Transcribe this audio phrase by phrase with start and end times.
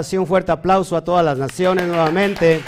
[0.00, 2.62] Ahora un fuerte aplauso a todas las naciones nuevamente.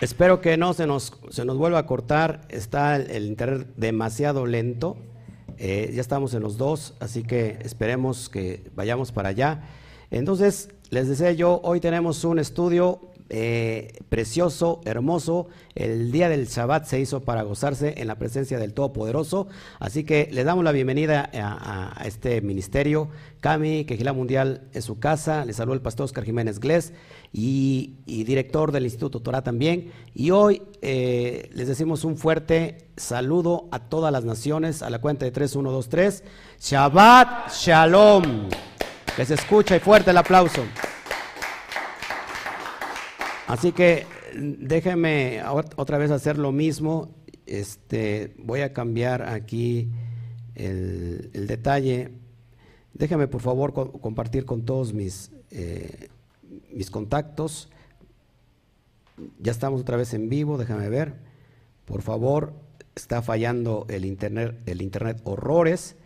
[0.00, 2.42] Espero que no se nos, se nos vuelva a cortar.
[2.48, 4.96] Está el, internet demasiado lento.
[5.58, 9.62] Eh, ya estamos en los dos, así que esperemos que vayamos para allá.
[10.12, 15.46] Entonces, les decía yo, hoy tenemos un estudio eh, precioso, hermoso.
[15.76, 19.46] El día del Shabbat se hizo para gozarse en la presencia del Todopoderoso.
[19.78, 23.08] Así que le damos la bienvenida a, este ministerio.
[23.38, 25.44] Cami, Quejila Mundial es su casa.
[25.44, 26.92] Le saludo el pastor Oscar Jiménez Glés
[27.32, 29.92] y, director del Instituto Torah también.
[30.12, 35.24] Y hoy eh, les decimos un fuerte saludo a todas las naciones a la cuenta
[35.24, 36.24] de 3, 1, 2, 3.
[36.60, 38.48] Shabbat Shalom.
[39.14, 40.64] Que se escucha y fuerte el aplauso.
[43.50, 44.06] Así que
[44.36, 45.42] déjeme
[45.74, 47.16] otra vez hacer lo mismo.
[47.46, 49.90] Este, voy a cambiar aquí
[50.54, 52.12] el, detalle.
[52.94, 56.10] Déjame por favor compartir con todos mis, eh,
[56.72, 57.68] mis contactos.
[59.40, 61.14] Ya estamos otra vez en vivo, déjame ver.
[61.86, 62.52] Por favor,
[62.94, 65.96] está fallando el internet, el internet horrores.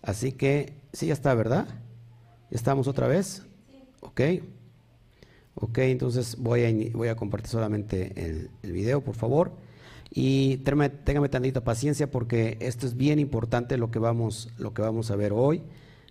[0.00, 1.68] Así que, sí, ya está, ¿verdad?
[2.50, 3.42] ¿Ya estamos otra vez?
[4.00, 4.22] Ok.
[5.58, 8.12] Ok, entonces voy a, voy a compartir solamente
[8.62, 9.52] el, video, por favor.
[10.10, 10.90] Y téngame,
[11.30, 15.32] tantita paciencia porque esto es bien importante lo que vamos, lo que vamos a ver
[15.32, 15.62] hoy.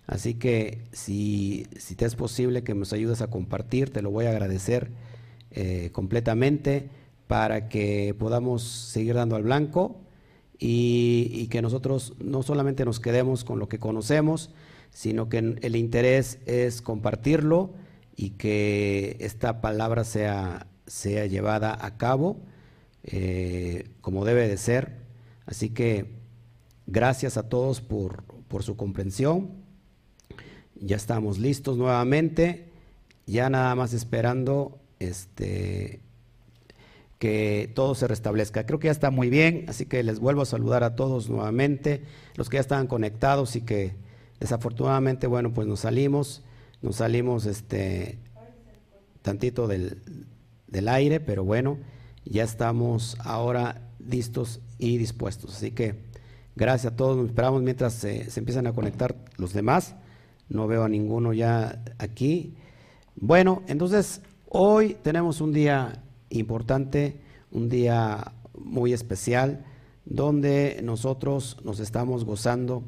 [0.08, 4.26] Así que si, si te es posible que nos ayudes a compartir, te lo voy
[4.26, 4.90] a agradecer
[5.52, 6.90] eh, completamente
[7.28, 10.00] para que podamos seguir dando al blanco
[10.58, 14.50] y, y, que nosotros no solamente nos quedemos con lo que conocemos,
[14.90, 17.70] sino que el interés es compartirlo
[18.16, 22.38] y que esta palabra sea, sea llevada a cabo
[23.04, 24.96] eh, como debe de ser.
[25.44, 26.06] Así que
[26.86, 29.50] gracias a todos por, por su comprensión.
[30.74, 32.68] Ya estamos listos nuevamente,
[33.26, 36.00] ya nada más esperando este,
[37.18, 38.66] que todo se restablezca.
[38.66, 42.02] Creo que ya está muy bien, así que les vuelvo a saludar a todos nuevamente,
[42.34, 43.94] los que ya estaban conectados y que
[44.40, 46.42] desafortunadamente, bueno, pues nos salimos
[46.86, 48.20] nos salimos este
[49.22, 49.98] tantito del,
[50.86, 51.78] aire, pero bueno,
[52.24, 55.56] ya estamos ahora listos y dispuestos.
[55.56, 55.96] Así que
[56.54, 59.96] gracias a todos, nos esperamos mientras se, se empiezan a conectar los demás.
[60.48, 62.54] No veo a ninguno ya aquí.
[63.16, 67.20] Bueno, entonces hoy tenemos un día importante,
[67.50, 69.64] un día muy especial,
[70.04, 72.84] donde nosotros nos estamos gozando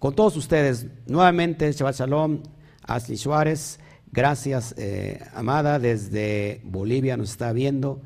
[0.00, 0.88] con todos ustedes.
[1.06, 2.42] Nuevamente, Shabbat Shalom,
[2.86, 3.78] Ashley Suárez,
[4.12, 8.00] gracias, eh, amada, desde Bolivia nos está viendo.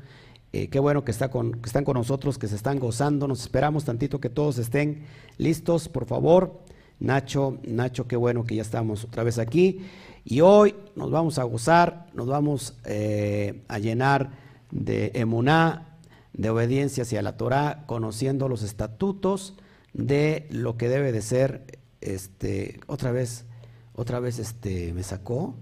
[0.53, 3.27] Eh, qué bueno que, está con, que están con nosotros, que se están gozando.
[3.27, 5.03] Nos esperamos tantito que todos estén
[5.37, 6.59] listos, por favor.
[6.99, 9.85] Nacho, Nacho, qué bueno que ya estamos otra vez aquí.
[10.25, 14.31] Y hoy nos vamos a gozar, nos vamos eh, a llenar
[14.71, 15.97] de emuná,
[16.33, 19.55] de obediencia hacia la Torah, conociendo los estatutos
[19.93, 23.45] de lo que debe de ser, este, otra vez,
[23.93, 25.55] otra vez este me sacó.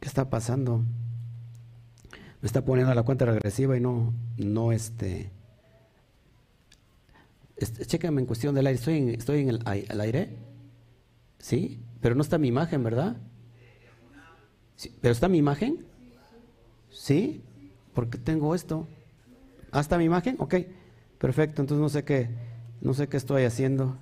[0.00, 0.82] ¿Qué está pasando?
[2.40, 5.30] Me está poniendo la cuenta regresiva y no, no este.
[7.56, 8.78] este chécame en cuestión del aire.
[8.78, 10.38] ¿Estoy en, estoy en el, aire?
[11.38, 11.80] ¿Sí?
[12.00, 13.18] Pero no está mi imagen, ¿verdad?
[15.02, 15.84] ¿Pero está mi imagen?
[16.88, 17.42] ¿Sí?
[17.92, 18.88] Porque tengo esto.
[19.70, 20.36] ¿Ah, está mi imagen?
[20.38, 20.54] Ok.
[21.18, 21.60] Perfecto.
[21.60, 22.49] Entonces no sé qué.
[22.80, 23.96] No sé qué estoy haciendo.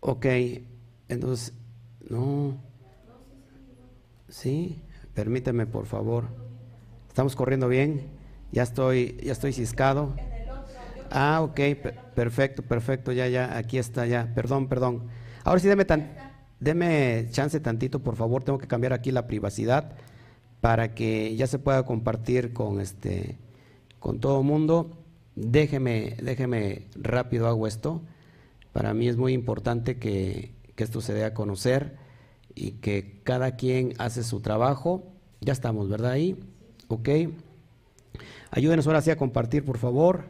[0.00, 0.26] Ok,
[1.08, 1.54] entonces,
[2.10, 2.56] no.
[4.28, 4.82] Sí,
[5.14, 6.24] permíteme por favor.
[7.08, 8.08] ¿Estamos corriendo bien?
[8.52, 10.14] Ya estoy, ya estoy ciscado.
[11.10, 11.60] Ah, ok,
[12.14, 14.32] perfecto, perfecto, ya, ya, aquí está, ya.
[14.34, 15.04] Perdón, perdón.
[15.44, 16.12] Ahora sí, deme, tan,
[16.58, 18.42] deme chance tantito, por favor.
[18.42, 19.92] Tengo que cambiar aquí la privacidad
[20.60, 23.38] para que ya se pueda compartir con este
[24.04, 24.98] con todo mundo.
[25.34, 28.02] Déjeme, déjeme rápido hago esto.
[28.70, 31.96] Para mí es muy importante que, esto se dé a conocer
[32.54, 35.10] y que cada quien hace su trabajo.
[35.40, 36.10] Ya estamos, ¿verdad?
[36.10, 36.38] Ahí.
[36.88, 37.08] Ok.
[38.50, 40.26] Ayúdenos ahora sí a compartir, por favor.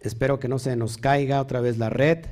[0.00, 2.24] Espero que no se nos caiga otra vez la red,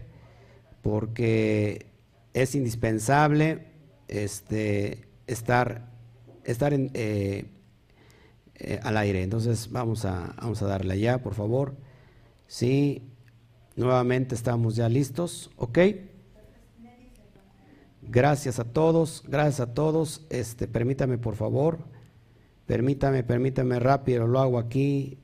[0.83, 1.87] porque
[2.33, 3.67] es indispensable
[4.07, 5.91] este, estar,
[6.45, 7.47] estar en, eh,
[8.57, 9.23] eh, al aire.
[9.23, 11.75] Entonces vamos a, vamos a darle ya, por favor.
[12.47, 13.03] Sí,
[13.77, 15.79] nuevamente estamos ya listos, ¿ok?
[18.03, 20.27] Gracias a todos, gracias a todos.
[20.29, 21.79] Este, permítame, por favor.
[22.67, 25.19] Permítame, permítame rápido, lo hago aquí.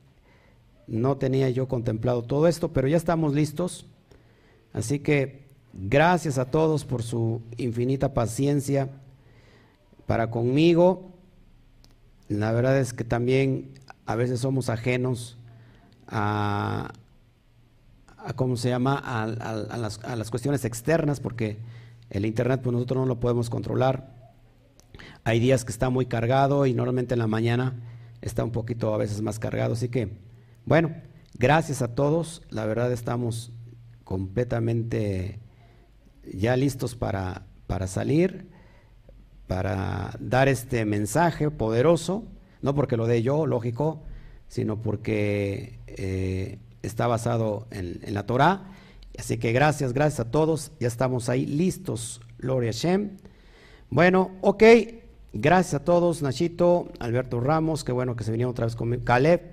[0.87, 3.87] no tenía yo contemplado todo esto, pero ya estamos listos.
[4.73, 8.89] Así que gracias a todos por su infinita paciencia
[10.07, 11.13] para conmigo.
[12.29, 13.73] La verdad es que también
[14.07, 15.39] a veces somos ajenos
[16.07, 16.93] a,
[18.37, 18.99] ¿cómo se llama?
[18.99, 21.59] A, las, a, las, cuestiones externas, porque
[22.11, 24.15] el Internet pues nosotros no lo podemos controlar.
[25.25, 27.75] Hay días que está muy cargado y normalmente en la mañana
[28.21, 29.75] está un poquito a veces más cargado.
[29.75, 30.19] Así que,
[30.65, 30.95] bueno,
[31.35, 32.43] gracias a todos.
[32.51, 33.53] La verdad estamos
[34.05, 35.39] completamente
[36.33, 38.49] ya listos para, para salir,
[39.49, 42.25] para dar este mensaje poderoso,
[42.63, 44.03] no porque lo dé yo, lógico,
[44.47, 48.67] sino porque eh, está basado en, la Torah.
[49.19, 50.71] Así que gracias, gracias a todos.
[50.79, 52.21] Ya estamos ahí listos.
[52.39, 53.17] Gloria a Shem.
[53.91, 54.63] Bueno, ok.
[55.33, 59.05] Gracias a todos, Nachito, Alberto Ramos, qué bueno que se vinieron otra vez conmigo.
[59.05, 59.53] Caleb,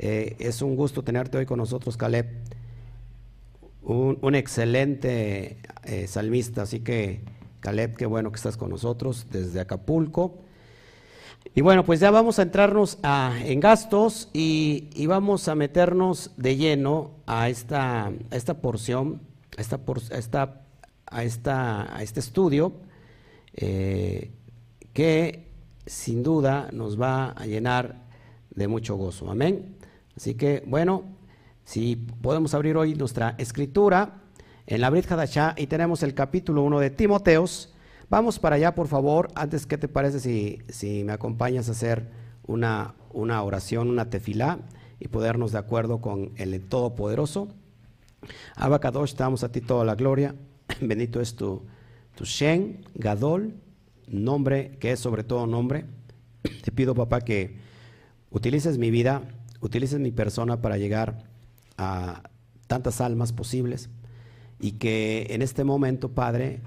[0.00, 2.26] eh, es un gusto tenerte hoy con nosotros, Caleb.
[3.82, 7.20] Un, excelente eh, salmista, así que
[7.62, 10.40] Caleb, qué bueno que estás con nosotros desde Acapulco.
[11.54, 12.98] Y bueno, pues ya vamos a entrarnos
[13.44, 19.20] en gastos y, vamos a meternos de lleno a esta, esta porción,
[19.56, 20.64] a, esta,
[21.06, 22.72] a, esta, a este estudio,
[23.54, 24.32] eh,
[24.92, 25.48] que
[25.86, 28.08] sin duda nos va a llenar
[28.50, 29.30] de mucho gozo.
[29.30, 29.76] Amén.
[30.16, 31.04] Así que, bueno,
[31.64, 34.21] si podemos abrir hoy nuestra escritura
[34.66, 37.72] en la Brit Hadashah y tenemos el capítulo 1 de Timoteos.
[38.08, 39.28] Vamos para allá, por favor.
[39.34, 42.10] Antes, ¿qué te parece si, si me acompañas a hacer
[42.46, 44.60] una, una oración, una tefilá
[45.00, 47.48] y podernos de acuerdo con el Todopoderoso?
[48.54, 50.34] Abacadosh, te damos a ti toda la gloria.
[50.80, 51.62] Bendito es tu,
[52.14, 53.54] tu Shen, Gadol,
[54.06, 55.86] nombre que es sobre todo nombre.
[56.62, 57.58] Te pido, papá, que
[58.30, 59.22] utilices mi vida,
[59.60, 61.24] utilices mi persona para llegar
[61.76, 62.22] a
[62.68, 63.90] tantas almas posibles
[64.62, 66.62] y que en este momento, Padre,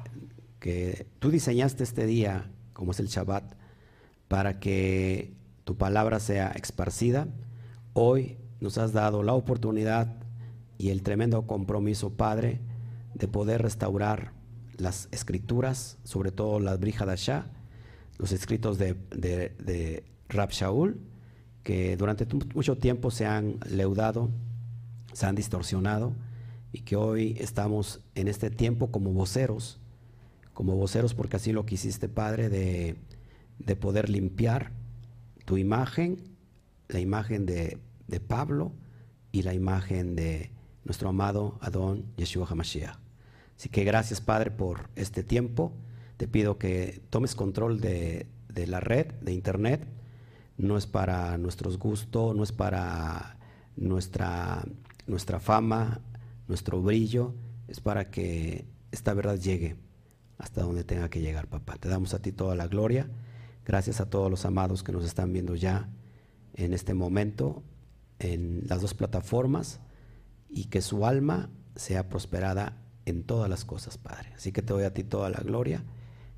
[0.60, 3.56] que tú diseñaste este día, como es el Shabbat,
[4.28, 5.34] para que
[5.64, 7.30] tu palabra sea esparcida.
[7.94, 10.14] Hoy nos has dado la oportunidad
[10.78, 12.60] y el tremendo compromiso, Padre,
[13.14, 14.34] de poder restaurar
[14.78, 17.46] las escrituras, sobre todo las Brihadashah,
[18.18, 21.00] los escritos de, de, de Rab Shaul,
[21.64, 24.30] que durante mucho tiempo se han leudado,
[25.14, 26.14] se han distorsionado,
[26.75, 29.80] y que hoy estamos en este tiempo como voceros
[30.56, 32.95] como voceros, porque así lo quisiste, Padre, de,
[33.75, 34.72] poder limpiar
[35.44, 36.18] tu imagen,
[36.88, 37.77] la imagen de,
[38.27, 38.72] Pablo
[39.33, 40.51] y la imagen de
[40.86, 42.98] nuestro amado Adón Yeshua HaMashiach.
[43.57, 45.74] Así que gracias, Padre, por este tiempo.
[46.16, 49.86] Te pido que tomes control de, de la red, de Internet.
[50.57, 53.38] No es para nuestros gustos, no es para
[53.75, 54.63] nuestra,
[55.06, 56.00] nuestra fama,
[56.48, 57.36] nuestro brillo,
[57.68, 59.76] es para que esta verdad llegue
[60.38, 61.78] hasta donde tenga que llegar, papá.
[61.78, 63.10] Te damos a ti toda la gloria.
[63.66, 65.90] Gracias a todos los amados que nos están viendo ya
[66.54, 67.64] en este momento
[68.20, 69.80] en las dos plataformas
[70.50, 74.34] y que su alma sea prosperada en todas las cosas, Padre.
[74.36, 75.84] Así que te doy a ti toda la gloria.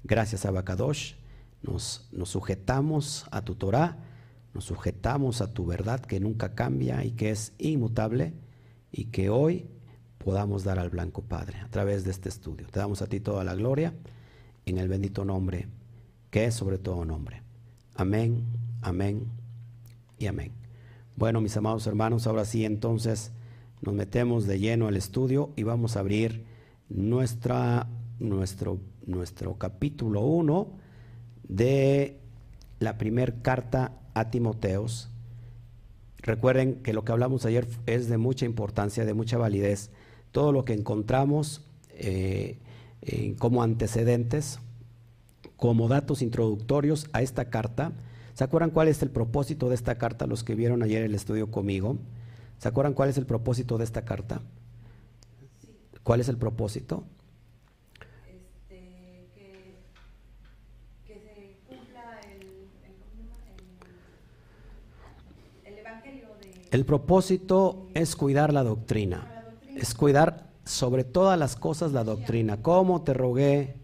[0.04, 1.16] Gracias a Bacadosh.
[1.62, 3.98] Nos, nos sujetamos a tu Torah,
[4.54, 8.34] nos sujetamos a tu verdad que nunca cambia y que es inmutable
[8.92, 9.68] y que hoy
[10.28, 12.68] podamos dar al blanco Padre a través de este estudio.
[12.68, 13.94] Te damos a ti toda la gloria
[14.66, 15.70] en el bendito nombre
[16.32, 17.44] que es sobre todo nombre.
[17.96, 18.44] Amén,
[18.82, 19.24] amén
[20.20, 20.52] y amén.
[21.16, 23.32] Bueno, mis amados hermanos, ahora sí entonces
[23.82, 26.44] nos metemos de lleno al estudio y vamos a abrir
[26.90, 27.88] nuestra,
[28.20, 30.68] nuestro, nuestro capítulo 1
[31.48, 32.20] de
[32.80, 35.10] la primera carta a Timoteos.
[36.18, 39.90] Recuerden que lo que hablamos ayer es de mucha importancia, de mucha validez
[40.32, 41.62] todo lo que encontramos
[42.00, 42.58] eh,
[43.40, 44.60] como antecedentes,
[45.56, 47.94] como datos introductorios a esta carta.
[48.34, 50.28] ¿Se acuerdan cuál es el propósito de esta carta?
[50.28, 51.98] Los que vieron ayer el estudio conmigo.
[52.60, 54.42] ¿Se acuerdan cuál es el propósito de esta carta?
[56.04, 57.04] ¿Cuál es el propósito?
[58.28, 59.28] Este,
[61.06, 62.20] que, se cumpla
[65.66, 66.28] el, evangelio
[66.72, 69.37] El propósito es cuidar la doctrina
[69.78, 72.62] es cuidar sobre todas las cosas la doctrina.
[72.62, 73.76] Como te rogué,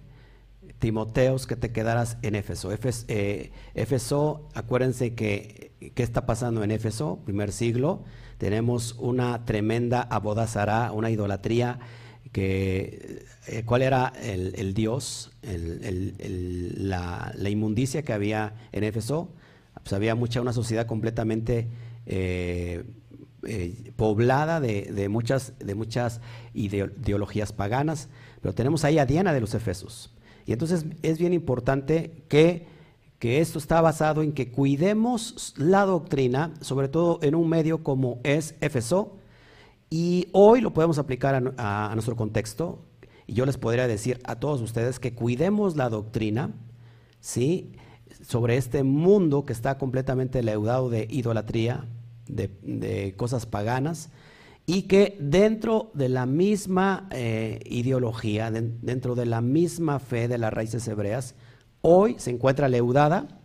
[0.79, 2.69] Timoteos, que te quedaras en Éfeso.
[3.07, 8.03] Eh, Éfeso, acuérdense que qué está pasando en Éfeso, primer siglo.
[8.37, 11.79] Tenemos una tremenda abodazará, una idolatría
[12.31, 19.29] que eh, cuál era el, dios, la, inmundicia que había en Éfeso.
[19.75, 21.67] Pues había mucha una sociedad completamente
[22.05, 22.83] eh,
[23.45, 26.21] eh, poblada de, muchas, de muchas
[26.53, 28.09] ideologías paganas,
[28.41, 30.13] pero tenemos ahí a Diana de los Efesos.
[30.45, 32.67] Y entonces es bien importante que,
[33.19, 38.19] que esto está basado en que cuidemos la doctrina, sobre todo en un medio como
[38.23, 39.17] es Efeso,
[39.89, 42.79] y hoy lo podemos aplicar a, a nuestro contexto,
[43.27, 46.51] y yo les podría decir a todos ustedes que cuidemos la doctrina,
[47.19, 47.71] ¿sí?
[48.21, 51.85] sobre este mundo que está completamente leudado de idolatría,
[52.27, 54.09] de, cosas paganas,
[54.65, 60.53] y que dentro de la misma eh, ideología, dentro de la misma fe de las
[60.53, 61.35] raíces hebreas,
[61.81, 63.41] hoy se encuentra leudada,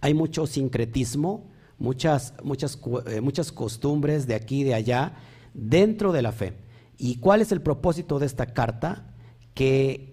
[0.00, 5.14] hay mucho sincretismo, muchas, muchas, eh, muchas costumbres de aquí y de allá
[5.52, 6.54] dentro de la fe.
[6.96, 9.12] ¿Y cuál es el propósito de esta carta?
[9.54, 10.12] Que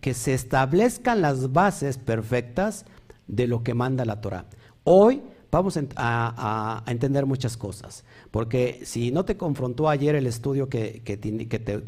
[0.00, 2.84] que, se establezcan las bases perfectas
[3.26, 4.44] de lo que manda la Torah.
[4.84, 5.22] Hoy
[5.54, 11.00] vamos a, entender muchas cosas, porque si no te confrontó ayer el estudio que,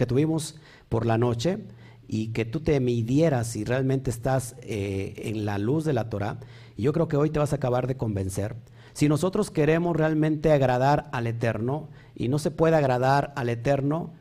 [0.06, 0.56] tuvimos
[0.88, 1.58] por la noche
[2.06, 6.38] y que tú te midieras si realmente estás eh, en la luz de la Torah,
[6.76, 8.54] yo creo que hoy te vas a acabar de convencer.
[8.92, 14.12] Si nosotros queremos realmente agradar al Eterno y no se puede agradar al Eterno,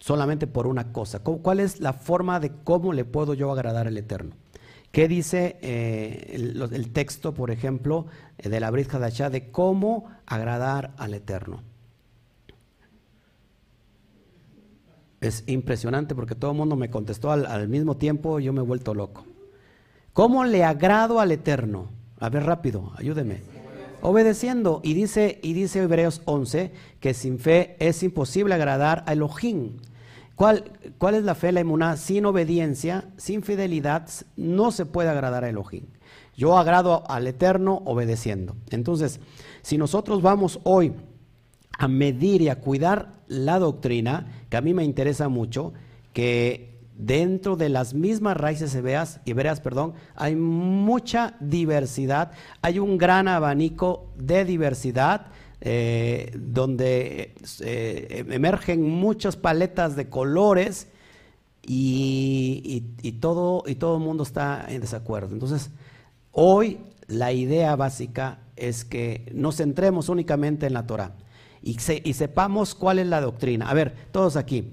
[0.00, 1.20] solamente por una cosa.
[1.20, 4.34] ¿Cuál es la forma de cómo le puedo yo agradar al Eterno?
[4.92, 8.06] ¿Qué dice eh, el, texto, por ejemplo,
[8.38, 11.62] eh, de la Brit Hadashah de cómo agradar al Eterno?
[15.20, 18.94] Es impresionante porque todo el mundo me contestó al, mismo tiempo, yo me he vuelto
[18.94, 19.26] loco.
[20.12, 21.90] ¿Cómo le agrado al Eterno?
[22.18, 23.42] A ver, rápido, ayúdeme.
[24.00, 24.80] Obedeciendo.
[24.84, 29.76] Y dice, y dice Hebreos 11 que sin fe es imposible agradar a Elohim.
[30.38, 31.96] ¿Cuál, ¿Cuál es la fe, la inmunidad?
[31.96, 35.86] Sin obediencia, sin fidelidad, no se puede agradar a Elohim.
[36.36, 38.54] Yo agrado al Eterno obedeciendo.
[38.70, 39.18] Entonces,
[39.62, 40.92] si nosotros vamos hoy
[41.76, 45.72] a medir y a cuidar la doctrina, que a mí me interesa mucho,
[46.12, 52.30] que dentro de las mismas raíces hebreas, hebreas perdón, hay mucha diversidad,
[52.62, 60.88] hay un gran abanico de diversidad eh, donde eh, emergen muchas paletas de colores
[61.62, 62.80] y,
[63.20, 65.34] todo, y todo el mundo está en desacuerdo.
[65.34, 65.70] Entonces,
[66.32, 71.14] hoy la idea básica es que nos centremos únicamente en la Torah
[71.62, 73.68] y, y sepamos cuál es la doctrina.
[73.68, 74.72] A ver, todos aquí.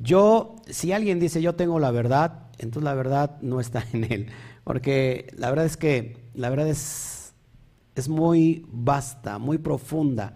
[0.00, 4.26] Yo, si alguien dice yo tengo la verdad, entonces la verdad no está en él.
[4.64, 7.11] Porque la verdad es que, la verdad es,
[7.94, 10.34] es muy vasta, muy profunda.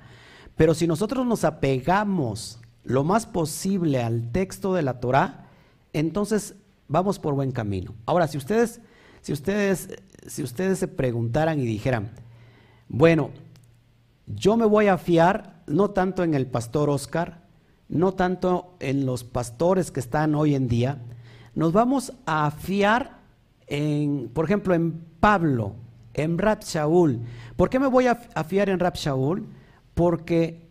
[0.56, 5.48] Pero si nosotros nos apegamos lo más posible al texto de la Torah,
[5.92, 6.54] entonces
[6.88, 7.94] vamos por buen camino.
[8.06, 8.80] Ahora, si ustedes,
[9.20, 9.88] si ustedes,
[10.26, 12.10] si ustedes se preguntaran y dijeran,
[12.88, 13.30] bueno,
[14.26, 17.42] yo me voy a fiar no tanto en el pastor Oscar,
[17.88, 21.02] no tanto en los pastores que están hoy en día,
[21.54, 23.18] nos vamos a fiar
[23.66, 25.74] en, por ejemplo, en Pablo,
[26.16, 27.20] en Rab Shaul.
[27.56, 29.46] ¿Por qué me voy a, fiar en Rab Shaul?
[29.94, 30.68] Porque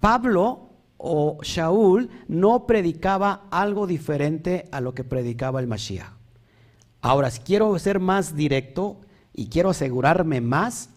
[0.00, 6.12] Pablo o Shaul no predicaba algo diferente a lo que predicaba el Mashiach.
[7.02, 9.00] Ahora, si quiero ser más directo
[9.34, 10.88] y quiero asegurarme más,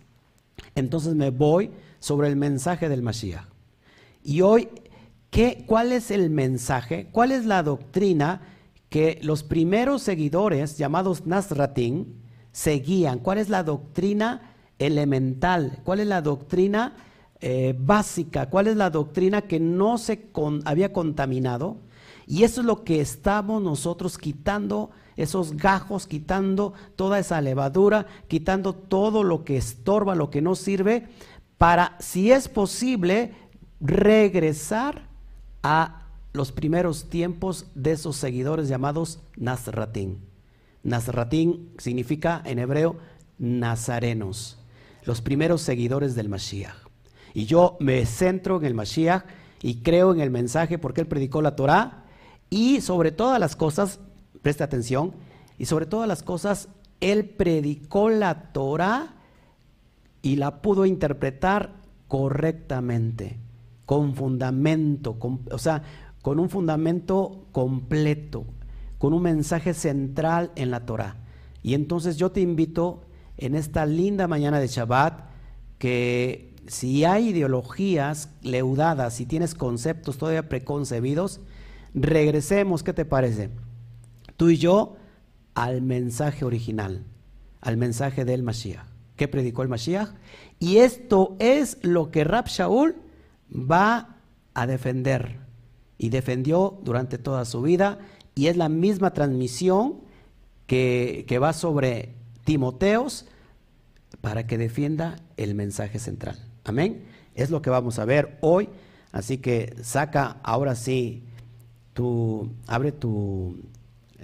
[0.76, 3.46] entonces me voy sobre el mensaje del Mashiach.
[4.24, 4.70] Y hoy
[5.68, 7.10] ¿Cuál es el mensaje?
[7.12, 8.42] ¿Cuál es la doctrina
[8.90, 11.28] que los primeros seguidores llamados
[12.58, 13.20] Seguían?
[13.20, 15.78] ¿Cuál es la doctrina elemental?
[15.84, 16.96] ¿Cuál es la doctrina
[17.40, 18.50] eh, básica?
[18.50, 20.32] ¿Cuál es la doctrina que no se
[20.66, 21.78] había contaminado?
[22.26, 28.74] Y eso es lo que estamos nosotros quitando, esos gajos, quitando toda esa levadura, quitando
[28.74, 31.10] todo lo que estorba, lo que no sirve,
[31.60, 33.36] para, si es posible,
[33.80, 35.08] regresar
[35.62, 40.27] a los primeros tiempos de esos seguidores llamados Nazratín.
[40.84, 42.98] Nazratín significa en hebreo
[43.38, 44.58] nazarenos,
[45.04, 46.76] los primeros seguidores del Mashiach.
[47.34, 49.26] Y yo me centro en el Mashiach
[49.62, 52.06] y creo en el mensaje porque él predicó la Torah
[52.50, 54.00] y sobre todas las cosas,
[54.42, 55.14] preste atención,
[55.58, 56.70] y sobre todas las cosas,
[57.02, 59.16] él predicó la Torah
[60.22, 61.76] y la pudo interpretar
[62.08, 63.40] correctamente
[63.86, 65.18] con fundamento,
[65.52, 65.84] o sea,
[66.22, 68.46] con un fundamento completo,
[68.98, 71.18] con un mensaje central en la Torah.
[71.64, 73.02] Y entonces yo te invito
[73.38, 75.30] en esta linda mañana de Shabbat
[75.78, 81.40] que si hay ideologías leudadas, si tienes conceptos todavía preconcebidos,
[81.94, 83.50] regresemos, ¿qué te parece?
[84.36, 84.98] Tú y yo
[85.56, 87.04] al mensaje original,
[87.62, 88.86] al mensaje del Mashiach.
[89.16, 90.10] que predicó el Mashiach.
[90.60, 92.96] Y esto es lo que Rab Shaul
[93.52, 94.18] va
[94.54, 95.40] a defender.
[95.98, 97.98] Y defendió durante toda su vida.
[98.38, 99.96] Y es la misma transmisión
[100.68, 102.14] que, que va sobre
[102.44, 103.26] Timoteos
[104.22, 106.38] para que defienda el mensaje central.
[106.64, 107.04] Amén.
[107.34, 108.70] Es lo que vamos a ver hoy.
[109.12, 111.24] Así que saca ahora sí,
[111.94, 113.58] tu, abre tu,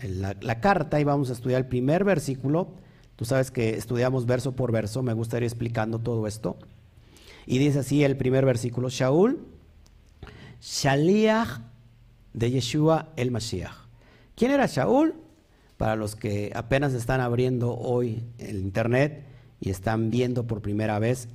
[0.03, 2.67] la, la, carta y vamos a estudiar el primer versículo.
[3.15, 6.57] Tú sabes que estudiamos verso por verso, me gustaría ir explicando todo esto.
[7.47, 9.39] Y dice así el primer versículo, Shaul,
[10.61, 11.61] Shaliach
[12.33, 13.82] de Yeshua el Mashiach.
[14.35, 15.15] ¿Quién era Shaul?
[15.77, 19.25] Para los que apenas están abriendo hoy el internet
[19.59, 21.29] y están viendo por primera vez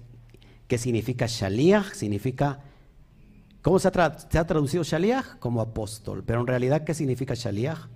[0.69, 2.61] qué significa Shaliach, significa
[3.63, 5.39] ¿Cómo se ha, traducido Shaliach?
[5.39, 6.23] Como apóstol.
[6.25, 7.89] Pero en realidad, ¿qué significa Shaliach?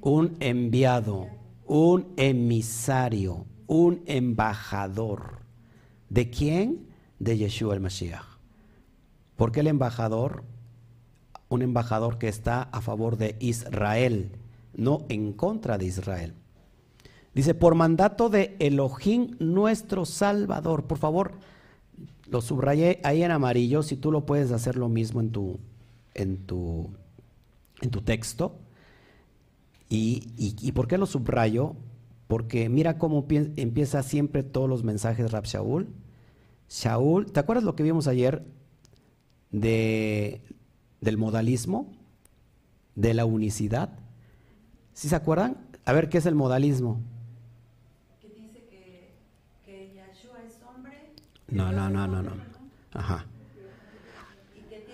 [0.00, 1.28] Un enviado,
[1.66, 5.40] un emisario, un embajador.
[6.08, 6.86] ¿De quién?
[7.18, 8.24] De Yeshua el Mashiach.
[9.36, 10.44] ¿Por qué el embajador?
[11.48, 14.32] Un embajador que está a favor de Israel,
[14.74, 16.34] no en contra de Israel.
[17.34, 20.84] Dice, por mandato de Elohim nuestro Salvador.
[20.84, 21.32] Por favor,
[22.30, 25.58] lo subrayé ahí en amarillo, si tú lo puedes hacer lo mismo en tu,
[26.14, 26.90] en tu,
[27.80, 28.56] en tu texto.
[29.88, 31.76] Y, y, por qué lo subrayo?
[32.26, 35.88] Porque mira cómo empieza siempre todos los mensajes Rab Shaul.
[36.68, 38.44] Shaul, ¿te acuerdas lo que vimos ayer
[39.50, 40.40] de,
[41.04, 41.86] del modalismo?
[42.94, 43.90] De la unicidad.
[44.94, 45.58] ¿Sí se acuerdan?
[45.84, 47.00] A ver, ¿qué es el modalismo?
[51.48, 52.32] No, no, no, no, no.
[52.92, 53.26] Ajá.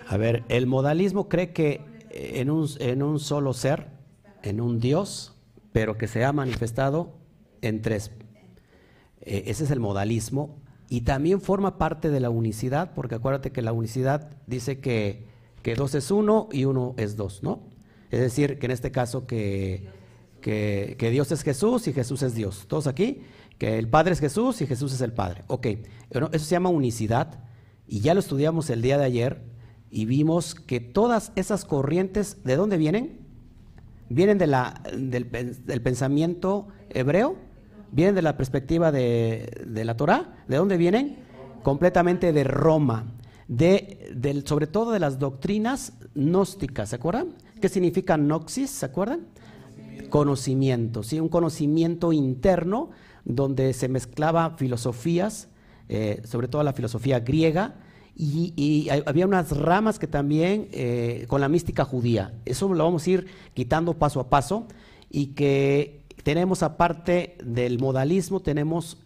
[0.09, 1.81] A ver, el modalismo cree que
[2.11, 3.87] en un, en un solo ser,
[4.43, 5.37] en un Dios,
[5.73, 7.13] pero que se ha manifestado
[7.63, 8.11] en tres.
[9.21, 10.59] Eh, ese es el modalismo.
[10.89, 15.30] Y también forma parte de la unicidad, porque acuérdate que la unicidad dice que,
[15.63, 17.61] que dos es uno y uno es dos, ¿no?
[18.11, 19.89] Es decir, que en este caso que,
[20.41, 22.65] que, que Dios es Jesús y Jesús es Dios.
[22.67, 23.23] ¿Todos aquí?
[23.61, 25.45] que el Padre es Jesús y Jesús es el Padre.
[25.47, 25.67] Ok,
[26.09, 27.41] eso se llama unicidad
[27.87, 29.43] y ya lo estudiamos el día de ayer
[29.91, 33.21] y vimos que todas esas corrientes, ¿de dónde vienen?
[34.09, 35.27] Vienen de la, del,
[35.83, 37.37] pensamiento hebreo,
[37.93, 41.19] vienen de la perspectiva de, la Torah, ¿de dónde vienen?
[41.63, 43.13] Completamente de Roma,
[43.51, 47.35] de, sobre todo de las doctrinas gnósticas, ¿se acuerdan?
[47.61, 48.71] ¿Qué significa noxis?
[48.71, 49.27] ¿Se acuerdan?
[50.09, 51.19] Conocimiento, ¿sí?
[51.19, 52.91] Un conocimiento interno
[53.25, 55.49] donde se mezclaba filosofías,
[55.89, 57.75] eh, sobre todo la filosofía griega,
[58.17, 62.35] y, había unas ramas que también eh, con la mística judía.
[62.45, 64.67] Eso lo vamos a ir quitando paso a paso
[65.11, 68.99] y que tenemos aparte del modalismo, tenemos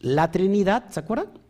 [0.00, 1.41] la Trinidad, ¿se acuerdan?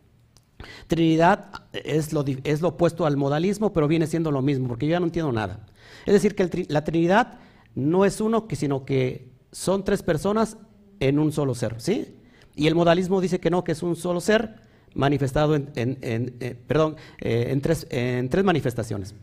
[0.87, 4.99] Trinidad es lo, es opuesto al modalismo, pero viene siendo lo mismo, porque yo ya
[4.99, 5.65] no entiendo nada.
[6.05, 7.39] Es decir, que la Trinidad
[7.75, 10.57] no es uno, sino que son tres personas
[10.99, 12.15] en un solo ser, ¿sí?
[12.55, 14.55] Y el modalismo dice que no, que es un solo ser
[14.93, 19.15] manifestado en, eh, perdón, eh, en, tres, en tres manifestaciones.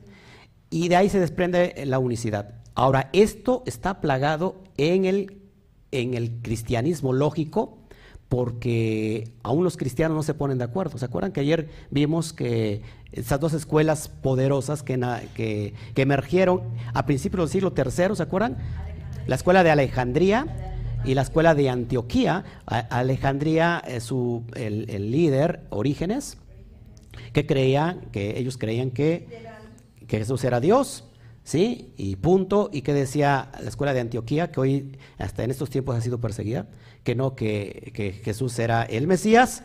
[0.68, 2.54] Y de ahí se desprende la unicidad.
[2.74, 5.42] Ahora, esto está plagado en el,
[5.90, 7.79] en el cristianismo lógico
[8.30, 10.96] porque aún los cristianos no se ponen de acuerdo.
[10.96, 14.96] ¿Se acuerdan que ayer vimos que esas dos escuelas poderosas que,
[15.34, 16.62] que, emergieron
[16.94, 18.56] a principios del siglo III, ¿se acuerdan?
[19.26, 20.46] La escuela de Alejandría
[21.04, 26.38] y la escuela de Antioquía, Alejandría, es su, el, líder, Orígenes,
[27.32, 29.26] que creía, que ellos creían que,
[30.06, 31.02] que Jesús era Dios,
[31.42, 31.94] ¿sí?
[31.96, 35.96] Y punto, y que decía la escuela de Antioquía, que hoy hasta en estos tiempos
[35.96, 36.68] ha sido perseguida,
[37.04, 39.62] que no, que, que Jesús era el Mesías,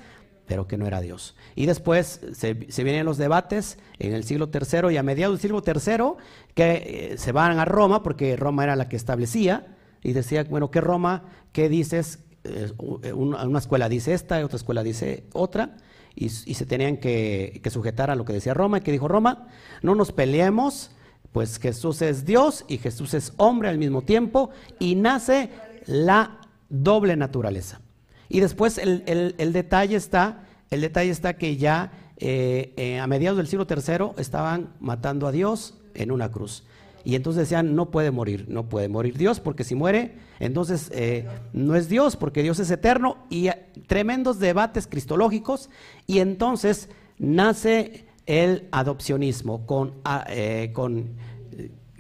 [0.48, 1.36] pero que no era Dios.
[1.56, 5.42] Y después se, se, vienen los debates en el siglo III y a mediados del
[5.42, 10.14] siglo III que eh, se van a Roma, porque Roma era la que establecía, y
[10.14, 11.24] decía, bueno, ¿qué Roma?
[11.52, 12.20] ¿Qué dices?
[12.44, 15.78] Eh, una, escuela dice esta, otra escuela dice otra,
[16.14, 19.48] y, se tenían que, sujetar a lo que decía Roma, y que dijo Roma,
[19.82, 20.92] no nos peleemos,
[21.32, 25.50] pues Jesús es Dios y Jesús es hombre al mismo tiempo, y nace
[25.88, 27.82] la doble naturaleza.
[28.30, 33.48] Y después el, detalle está, el detalle está que ya eh, eh, a mediados del
[33.48, 36.64] siglo III estaban matando a Dios en una cruz.
[37.04, 41.28] Y entonces decían, no puede morir, no puede morir Dios, porque si muere, entonces eh,
[41.54, 43.18] no es Dios, porque Dios es eterno.
[43.30, 43.50] Y
[43.86, 45.70] tremendos debates cristológicos.
[46.08, 50.26] Y entonces nace el adopcionismo con, ah,
[50.74, 51.12] con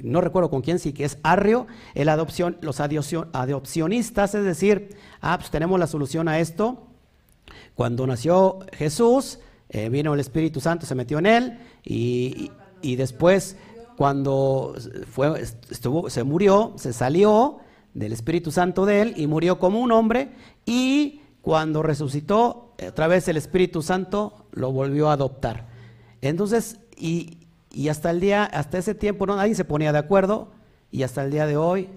[0.05, 5.37] no recuerdo con quién, sí que es Arrio, el adopción, los adopcionistas, es decir, ah,
[5.37, 6.87] pues tenemos la solución a esto,
[7.75, 9.39] Cuando nació Jesús,
[9.69, 13.57] eh, vino el Espíritu Santo, se metió en él y, y después
[13.97, 14.75] cuando
[15.11, 17.59] fue, estuvo, se murió, se salió
[17.93, 20.31] del Espíritu Santo de él y murió como un hombre
[20.65, 25.67] y cuando resucitó, otra vez el Espíritu Santo lo volvió a adoptar.
[26.21, 27.44] Entonces, y,
[27.75, 30.51] y hasta el día, hasta ese tiempo no, nadie se ponía de acuerdo
[30.91, 31.89] y hasta el día de hoy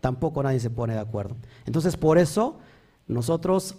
[0.00, 1.36] tampoco nadie se pone de acuerdo.
[1.66, 2.58] Entonces, por eso
[3.06, 3.76] nosotros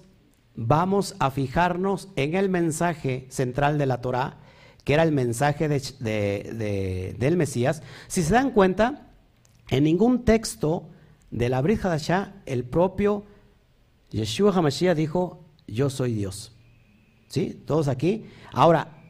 [0.56, 4.38] vamos a fijarnos en el mensaje central de la Torah,
[4.86, 7.84] que era el mensaje del Mesías.
[8.08, 9.10] Si se dan cuenta,
[9.70, 10.88] en ningún texto
[11.32, 13.26] de la Brit Hadashah, el propio
[14.10, 16.54] Yeshua HaMashiach dijo, yo soy Dios.
[17.28, 17.62] ¿Sí?
[17.66, 18.26] Todos aquí.
[18.54, 19.01] Ahora,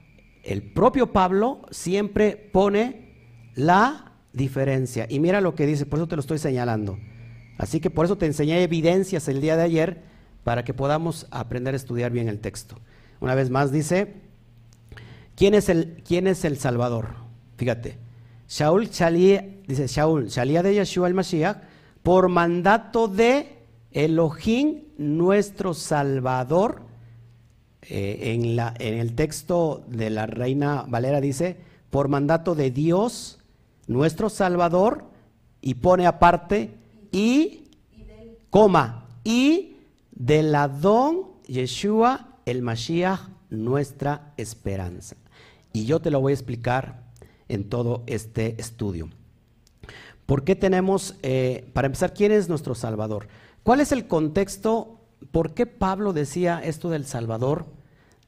[0.43, 3.11] el propio Pablo siempre pone
[3.55, 5.05] la diferencia.
[5.09, 6.97] Y mira lo que dice, por eso te lo estoy señalando.
[7.57, 10.01] Así que por eso te enseñé evidencias el día de ayer
[10.43, 12.75] para que podamos aprender a estudiar bien el texto.
[13.19, 14.15] Una vez más dice,
[15.35, 17.09] ¿quién es el, quién es el Salvador?
[17.57, 17.99] Fíjate,
[18.47, 18.89] Shaul
[19.67, 21.57] dice Shaul, salía de Yeshua el Mashiach
[22.01, 23.59] por mandato de
[23.91, 26.81] Elohim, nuestro Salvador.
[27.83, 28.59] Eh, en,
[28.99, 31.57] el texto de la Reina Valera dice,
[31.89, 33.39] por mandato de Dios,
[33.87, 35.05] nuestro Salvador,
[35.61, 36.75] y pone aparte,
[37.11, 37.69] y,
[38.49, 39.75] coma, y
[40.11, 45.15] del Adón Yeshua, el Mashiach, nuestra esperanza.
[45.73, 47.03] Y yo te lo voy a explicar
[47.47, 49.09] en todo este estudio.
[50.25, 53.27] ¿Por qué tenemos, eh, para empezar, quién es nuestro Salvador?
[53.63, 55.00] ¿Cuál es el contexto?
[55.29, 57.65] ¿Por qué Pablo decía esto del Salvador?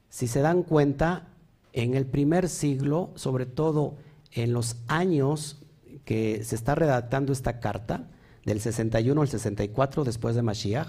[0.08, 1.28] Si se dan cuenta,
[1.72, 3.96] en el primer siglo, sobre todo
[4.30, 5.60] en los años
[6.04, 8.08] que se está redactando esta carta,
[8.44, 10.88] del 61 al 64 después de Mashiach,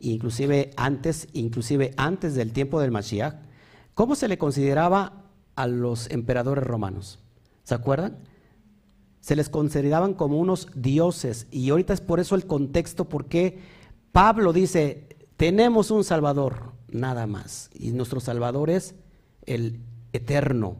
[0.00, 3.34] inclusive antes, inclusive antes del tiempo del Mashiach,
[3.94, 7.18] ¿cómo se le consideraba a los emperadores romanos?
[7.64, 8.18] ¿Se acuerdan?
[9.20, 13.58] Se les consideraban como unos dioses y ahorita es por eso el contexto, porque
[14.12, 15.05] Pablo dice,
[15.36, 18.94] tenemos un Salvador, nada más, y nuestro Salvador es
[19.44, 19.80] el
[20.12, 20.76] eterno.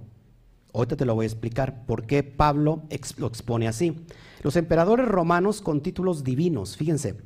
[0.72, 2.82] Ahorita te lo voy a explicar por qué Pablo
[3.18, 4.06] lo expone así.
[4.42, 7.16] Los emperadores romanos con títulos divinos, fíjense,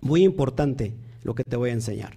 [0.00, 2.16] muy importante lo que te voy a enseñar.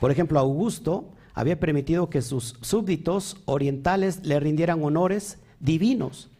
[0.00, 6.30] Por ejemplo, Augusto había permitido que sus súbditos orientales le rindieran honores divinos.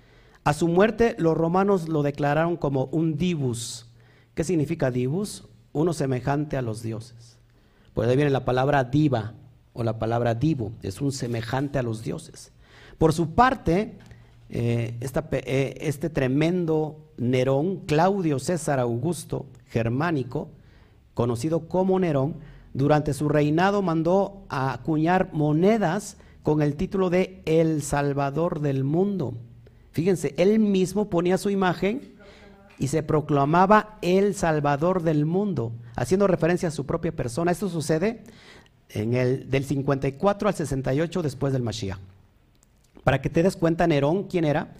[0.44, 3.90] A su muerte los romanos lo declararon como un divus.
[4.34, 5.44] ¿Qué significa divus?
[5.72, 7.35] Uno semejante a los dioses.
[7.96, 9.32] Por ahí viene la palabra diva
[9.72, 12.52] o la palabra divo, es un semejante a los dioses.
[12.98, 13.96] Por su parte,
[14.50, 20.50] eh, eh, este tremendo Nerón, Claudio César Augusto Germánico,
[21.14, 22.34] conocido como Nerón,
[22.74, 29.32] durante su reinado mandó a acuñar monedas con el título de El Salvador del Mundo.
[29.92, 32.12] Fíjense, él mismo ponía su imagen
[32.78, 37.50] y se proclamaba el Salvador del mundo, haciendo referencia a su propia persona.
[37.50, 38.22] Esto sucede
[38.90, 41.98] en el del 54 al 68 después del Mashiach.
[43.04, 44.74] Para que te des cuenta, Nerón, ¿quién era?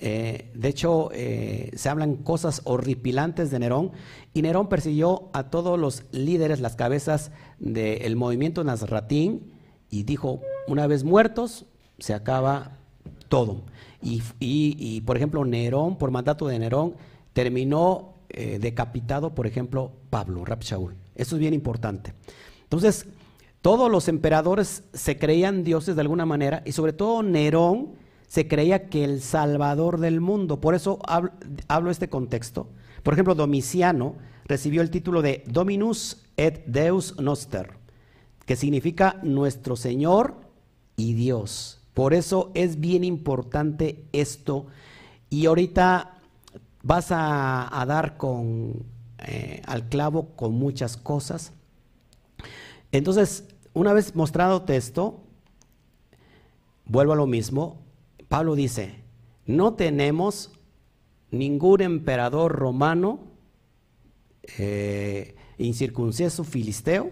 [0.00, 3.92] Eh, de hecho, eh, se hablan cosas horripilantes de Nerón
[4.32, 9.52] y Nerón persiguió a todos los líderes, las cabezas del movimiento Nazratín
[9.90, 11.66] y dijo, una vez muertos,
[11.98, 12.78] se acaba
[13.28, 13.62] todo.
[14.00, 16.94] Y, por ejemplo, Nerón, por mandato de Nerón,
[17.38, 22.12] terminó eh, decapitado, por ejemplo, Pablo, Rab Eso es bien importante.
[22.64, 23.06] Entonces,
[23.62, 27.90] todos los emperadores se creían dioses de alguna manera y sobre todo Nerón
[28.26, 30.60] se creía que el salvador del mundo.
[30.60, 32.70] Por eso hablo, este contexto.
[33.04, 37.70] Por ejemplo, Domiciano recibió el título de Dominus et Deus Noster,
[38.46, 40.34] que significa nuestro Señor
[40.96, 41.82] y Dios.
[41.94, 44.66] Por eso es bien importante esto.
[45.30, 46.17] Y ahorita
[46.88, 48.86] vas a, dar con,
[49.18, 51.52] eh, al clavo con muchas cosas.
[52.92, 55.20] Entonces, una vez mostrado esto,
[56.86, 57.82] vuelvo a lo mismo,
[58.28, 59.04] Pablo dice,
[59.44, 60.50] no tenemos
[61.30, 63.20] ningún emperador romano
[64.56, 67.10] eh, incircunciso filisteo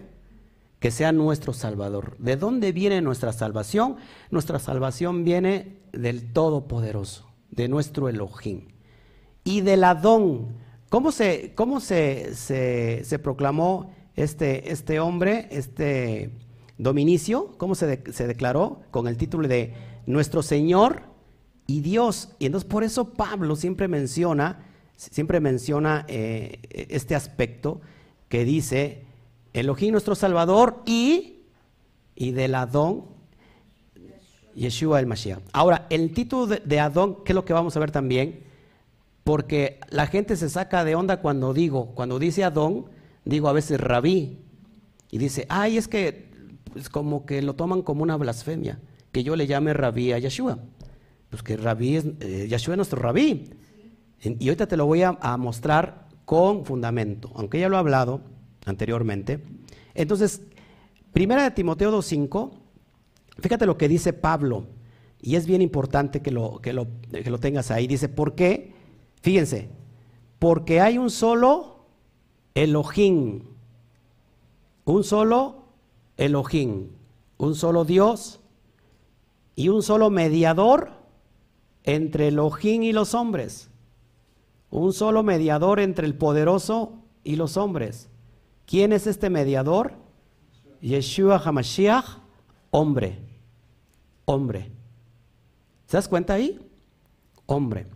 [0.79, 2.17] que sea nuestro salvador.
[2.17, 3.97] ¿De dónde viene nuestra salvación?
[4.31, 8.76] Nuestra salvación viene del Todopoderoso, de nuestro Elohim.
[9.47, 10.57] Y del Adón.
[10.89, 16.31] ¿Cómo se, cómo se, se, proclamó este, este, hombre, este
[16.77, 17.57] Dominicio?
[17.57, 18.81] ¿Cómo se, se declaró?
[18.91, 19.73] Con el título de
[20.05, 21.03] nuestro Señor
[21.65, 22.35] y Dios.
[22.39, 24.65] Y entonces por eso Pablo siempre menciona,
[24.97, 27.79] siempre menciona eh, este aspecto
[28.27, 29.05] que dice,
[29.53, 31.37] Elohim nuestro Salvador y
[32.17, 33.05] y del Adón,
[34.55, 35.39] Yeshua el Mashiach.
[35.53, 38.46] Ahora, el título de, Adón, ¿qué es lo que vamos a ver también?
[39.27, 42.85] Porque la gente se saca de onda cuando digo, cuando dice Adón,
[43.25, 44.39] digo a veces rabí,
[45.11, 46.31] y dice, ay, es que
[46.75, 48.79] es como que lo toman como una blasfemia,
[49.11, 50.59] que yo le llame rabí a Yeshua.
[51.29, 53.49] Pues que rabí es, eh, Yeshua es nuestro rabí.
[54.21, 58.21] Y ahorita te lo voy a, mostrar con fundamento, aunque ya lo he hablado
[58.65, 59.43] anteriormente.
[59.93, 60.41] Entonces,
[61.11, 62.51] primera de Timoteo 2.5,
[63.39, 64.67] fíjate lo que dice Pablo,
[65.21, 67.87] y es bien importante que lo, que lo, que lo tengas ahí.
[67.87, 68.76] Dice, ¿por qué?
[69.21, 69.69] Fíjense,
[70.39, 71.85] porque hay un solo
[72.53, 73.41] Elohim,
[74.85, 75.63] un solo
[76.17, 76.89] Elohim,
[77.37, 78.39] un solo Dios
[79.55, 80.91] y un solo mediador
[81.83, 83.69] entre Elohim y los hombres
[84.69, 88.09] un solo mediador entre el poderoso y los hombres.
[88.65, 89.93] ¿Quién es este mediador?
[90.81, 92.05] Yeshua HaMashiach,
[92.71, 93.19] hombre.
[94.25, 94.71] Hombre.
[95.87, 96.59] ¿Se das cuenta ahí?
[97.45, 97.87] Hombre.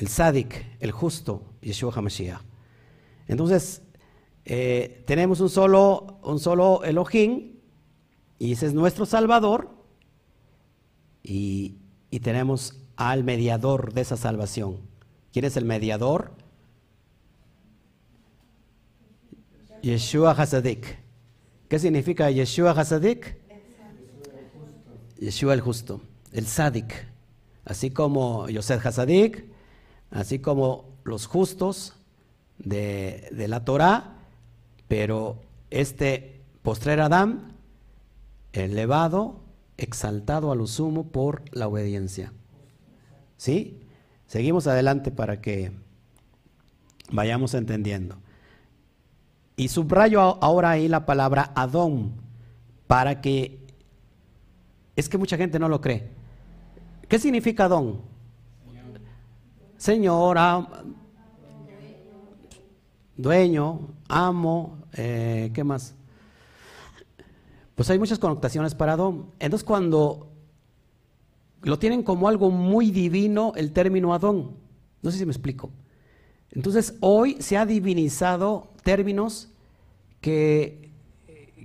[0.00, 2.40] El Sadik, el justo, Yeshua HaMashiach.
[3.28, 3.82] Entonces,
[4.46, 7.56] eh, tenemos un solo, un solo Elohim,
[8.38, 9.68] y ese es nuestro Salvador,
[11.22, 11.76] y,
[12.10, 14.78] y tenemos al mediador de esa salvación.
[15.34, 16.32] ¿Quién es el mediador?
[19.82, 20.96] Yeshua Hasadik.
[21.68, 23.36] ¿Qué significa Yeshua Hasadik?
[25.18, 26.00] Yeshua el justo,
[26.32, 26.94] el Sadik.
[27.66, 29.49] Así como Yosef Hasadik,
[30.10, 31.94] así como los justos
[32.58, 34.16] de, de la Torah,
[34.88, 37.52] pero este postrer Adán,
[38.52, 39.40] elevado,
[39.76, 42.32] exaltado a lo sumo por la obediencia.
[43.36, 43.80] ¿Sí?
[44.26, 45.72] Seguimos adelante para que
[47.10, 48.16] vayamos entendiendo.
[49.56, 52.12] Y subrayo ahora ahí la palabra Adón,
[52.86, 53.58] para que...
[54.96, 56.10] Es que mucha gente no lo cree.
[57.08, 58.02] ¿Qué significa Adón?
[59.80, 60.36] Señor,
[63.16, 65.94] dueño, amo, eh, ¿qué más?
[67.74, 69.30] Pues hay muchas connotaciones para Adón.
[69.38, 70.28] Entonces cuando
[71.62, 74.54] lo tienen como algo muy divino el término Adón.
[75.00, 75.70] No sé si me explico.
[76.50, 79.48] Entonces hoy se ha divinizado términos
[80.20, 80.92] que,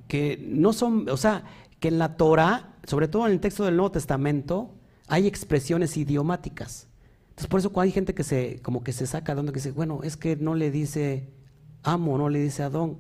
[0.08, 1.44] que no son, o sea,
[1.82, 4.72] que en la Torah, sobre todo en el texto del Nuevo Testamento,
[5.06, 6.88] hay expresiones idiomáticas.
[7.36, 10.00] Entonces por eso hay gente que se, como que se saca de que dice, bueno,
[10.04, 11.34] es que no le dice
[11.84, 12.98] amo, no le dice Adón.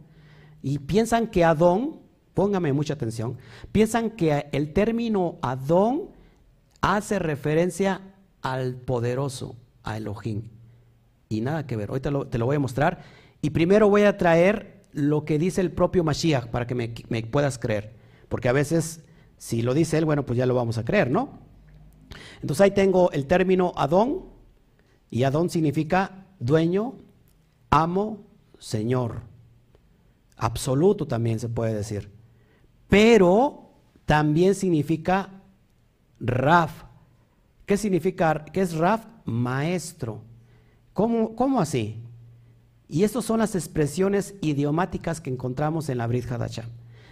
[0.62, 2.02] Y piensan que Adón,
[2.34, 3.38] póngame mucha atención,
[3.71, 6.10] piensan que el término Adón
[6.82, 8.02] hace referencia
[8.41, 10.50] al poderoso, a Elohim.
[11.30, 11.89] Y nada que ver.
[11.89, 13.04] Hoy te lo, voy a mostrar.
[13.41, 17.24] Y primero voy a traer lo que dice el propio Mashiach para que me, me
[17.24, 17.93] puedas creer.
[18.28, 19.02] Porque a veces,
[19.38, 21.45] si lo dice él, bueno, pues ya lo vamos a creer, ¿no?
[22.41, 24.25] Entonces ahí tengo el término Adón.
[25.10, 26.95] Y Adón significa dueño,
[27.69, 28.19] amo,
[28.60, 29.21] señor.
[30.38, 32.12] Absoluto también se puede decir.
[32.88, 33.71] Pero
[34.06, 35.41] también significa
[36.19, 36.84] Raf.
[37.65, 38.45] ¿Qué significa?
[38.45, 39.06] ¿Qué es Raf?
[39.25, 40.21] Maestro.
[40.93, 42.01] ¿Cómo, ¿Cómo, así?
[42.88, 46.25] Y estas son las expresiones idiomáticas que encontramos en la Brit.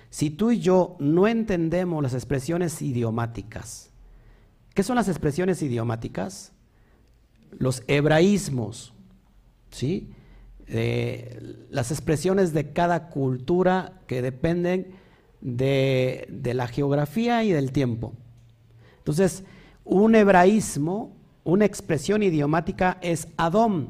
[0.10, 3.90] Si tú y yo no entendemos las expresiones idiomáticas,
[4.74, 6.52] ¿qué son las expresiones idiomáticas?
[7.52, 8.94] Los hebraísmos,
[9.72, 10.10] ¿sí?
[10.68, 14.94] Eh, las expresiones de cada cultura que dependen
[15.42, 18.14] de, la geografía y del tiempo.
[19.00, 19.44] Entonces,
[19.84, 23.90] un hebraísmo, una expresión idiomática es Adón.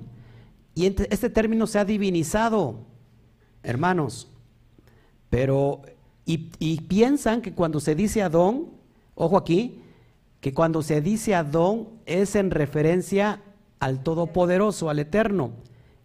[0.74, 2.80] Y este término se ha divinizado,
[3.62, 4.28] hermanos.
[5.30, 5.84] Pero,
[6.26, 8.70] y, y, piensan que cuando se dice Adón,
[9.14, 9.83] ojo aquí,
[10.44, 13.42] que cuando se dice Adón es en referencia
[13.80, 15.54] al Todopoderoso, al Eterno.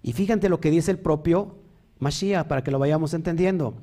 [0.00, 1.56] Y fíjate lo que dice el propio
[1.98, 3.74] Mashiach para que lo vayamos entendiendo.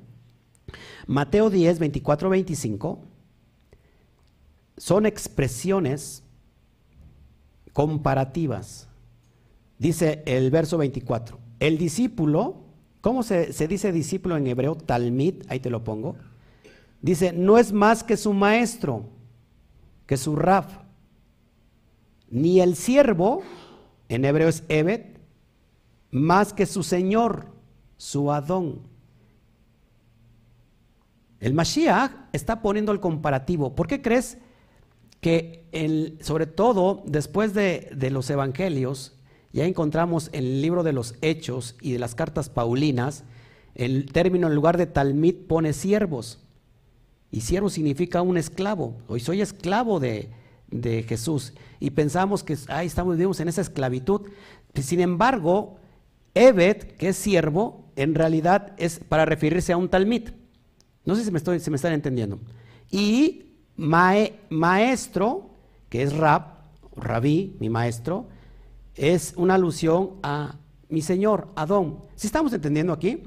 [1.08, 3.00] Mateo 10, 24, 25
[4.78, 6.24] son expresiones
[7.74, 8.88] comparativas.
[9.78, 12.62] Dice el verso 24, el discípulo,
[13.02, 14.76] ¿cómo se, dice discípulo en hebreo?
[14.76, 16.15] Talmid, ahí te lo pongo.
[17.02, 19.10] Dice, no es más que su maestro,
[20.06, 20.68] que su raf,
[22.30, 23.41] ni el siervo,
[24.10, 25.20] en hebreo es Evet,
[26.12, 27.48] más que su señor,
[27.98, 28.82] su Adón.
[31.39, 33.76] El Mashiach está poniendo el comparativo.
[33.76, 34.38] ¿Por qué crees
[35.22, 35.65] que
[36.22, 39.13] sobre todo después de, los evangelios,
[39.52, 43.24] ya encontramos en el libro de los Hechos y de las cartas Paulinas,
[43.74, 46.44] el término en lugar de Talmid pone siervos.
[47.36, 48.95] Y siervo significa un esclavo.
[49.08, 50.30] Hoy soy esclavo de,
[50.71, 51.54] de Jesús.
[51.80, 54.21] Y pensamos que ahí estamos, vivimos en esa esclavitud.
[54.74, 55.78] Sin embargo,
[56.38, 60.32] Evet, que es siervo, en realidad es para referirse a un talmid.
[61.06, 62.39] No sé si me, estoy, me están entendiendo.
[62.91, 65.50] Y maestro,
[65.88, 66.58] que es rab,
[66.98, 68.28] rabí, mi maestro,
[68.95, 70.58] es una alusión a
[70.89, 72.00] mi señor, Adón.
[72.15, 73.24] Si estamos entendiendo aquí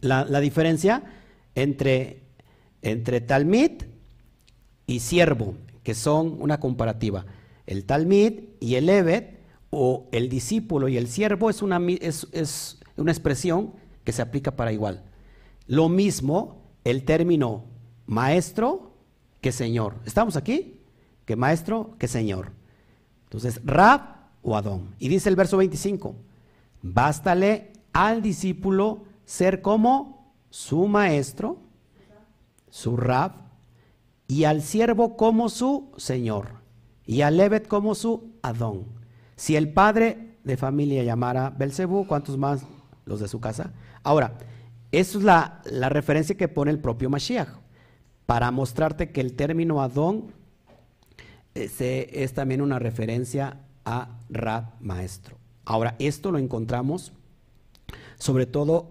[0.00, 1.02] la, diferencia
[1.56, 2.22] entre,
[2.84, 3.82] entre talmid
[4.86, 7.26] y siervo, que son una comparativa.
[7.66, 13.10] El talmid y el evet o el discípulo y el siervo es una, es, una
[13.10, 13.72] expresión
[14.04, 15.02] que se aplica para igual.
[15.66, 17.64] Lo mismo el término
[18.06, 18.92] maestro
[19.40, 19.96] que señor.
[20.04, 20.80] ¿Estamos aquí?
[21.24, 22.52] Que maestro que señor.
[23.24, 24.02] Entonces, Rab
[24.42, 24.94] o Adón.
[24.98, 26.14] Y dice el verso 25,
[26.82, 31.63] bástale al discípulo ser como su maestro,
[32.74, 33.30] su Rab,
[34.26, 36.56] y al siervo como su señor,
[37.06, 38.86] y al Levet como su Adón.
[39.36, 42.66] Si el padre de familia llamara Belcebú, ¿cuántos más
[43.06, 43.72] los de su casa?
[44.02, 44.38] Ahora,
[44.90, 47.46] eso es la, referencia que pone el propio Mashiach,
[48.26, 50.32] para mostrarte que el término Adón
[51.54, 55.36] es, es también una referencia a Rab maestro.
[55.64, 57.12] Ahora, esto lo encontramos
[58.18, 58.88] sobre todo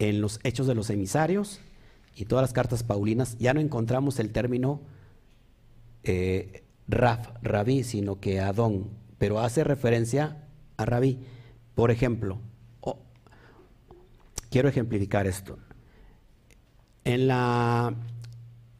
[0.00, 1.60] en los hechos de los emisarios
[2.20, 4.82] y todas las cartas paulinas, ya no encontramos el término
[6.02, 10.44] eh, Rab, rabí, sino que Adón, pero hace referencia
[10.76, 11.18] a Rabí.
[11.74, 12.38] Por ejemplo,
[14.50, 15.58] quiero ejemplificar esto.
[17.04, 17.94] En, la,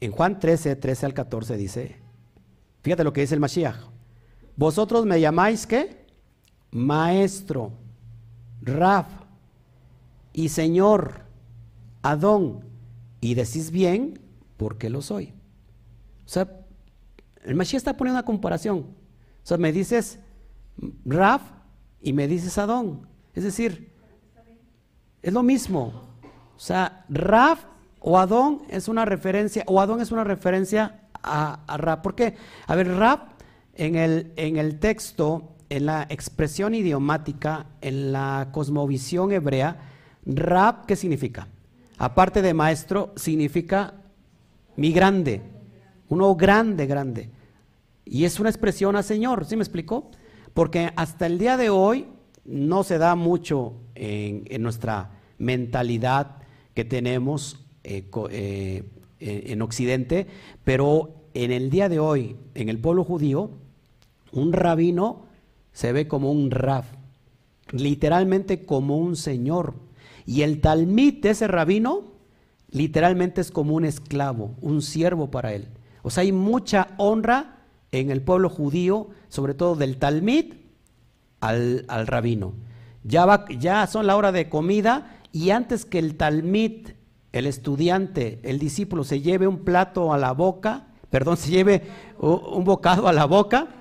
[0.01, 1.95] en Juan 13, 13 al 14 dice,
[2.83, 3.87] fíjate lo que dice el Mashiach,
[4.55, 6.05] vosotros me llamáis qué?
[6.69, 7.71] Maestro,
[8.61, 9.07] Rab
[10.31, 11.21] y Señor,
[12.03, 12.70] Adón,
[13.21, 14.19] y decís bien
[14.57, 15.33] porque lo soy.
[16.25, 16.59] O sea,
[17.43, 18.79] el Mashiach está poniendo una comparación.
[18.79, 20.19] O sea, me dices
[21.05, 21.41] Raf
[22.01, 23.07] y me dices Adón.
[23.33, 23.93] Es decir,
[25.21, 26.09] es lo mismo.
[26.55, 27.65] O sea, Raf
[27.99, 32.01] o Adón es una referencia, o Adón es una referencia a, a Raf.
[32.01, 32.35] ¿Por qué?
[32.67, 33.21] A ver, Raf
[33.75, 39.79] en el, en el texto, en la expresión idiomática, en la cosmovisión hebrea,
[40.25, 41.47] Rab, ¿qué significa?
[42.01, 43.93] Aparte de maestro, significa
[44.75, 45.39] mi grande,
[46.09, 47.29] uno grande, grande.
[48.05, 50.09] Y es una expresión a Señor, ¿sí me explicó?
[50.55, 52.07] Porque hasta el día de hoy
[52.43, 56.37] no se da mucho en, nuestra mentalidad
[56.73, 58.83] que tenemos eh, eh,
[59.19, 60.25] en Occidente,
[60.63, 63.51] pero en el día de hoy, en el pueblo judío,
[64.31, 65.27] un rabino
[65.71, 66.85] se ve como un rab,
[67.71, 69.90] literalmente como un señor.
[70.25, 72.11] Y el talmid de ese rabino
[72.71, 75.67] literalmente es como un esclavo, un siervo para él.
[76.01, 77.57] O sea, hay mucha honra
[77.91, 80.53] en el pueblo judío, sobre todo del Talmid
[81.41, 82.53] al, rabino.
[83.03, 86.89] Ya, va, ya son la hora de comida y antes que el Talmid,
[87.33, 91.83] el estudiante, el discípulo se lleve un plato a la boca, perdón, se lleve
[92.19, 93.80] un bocado a la boca,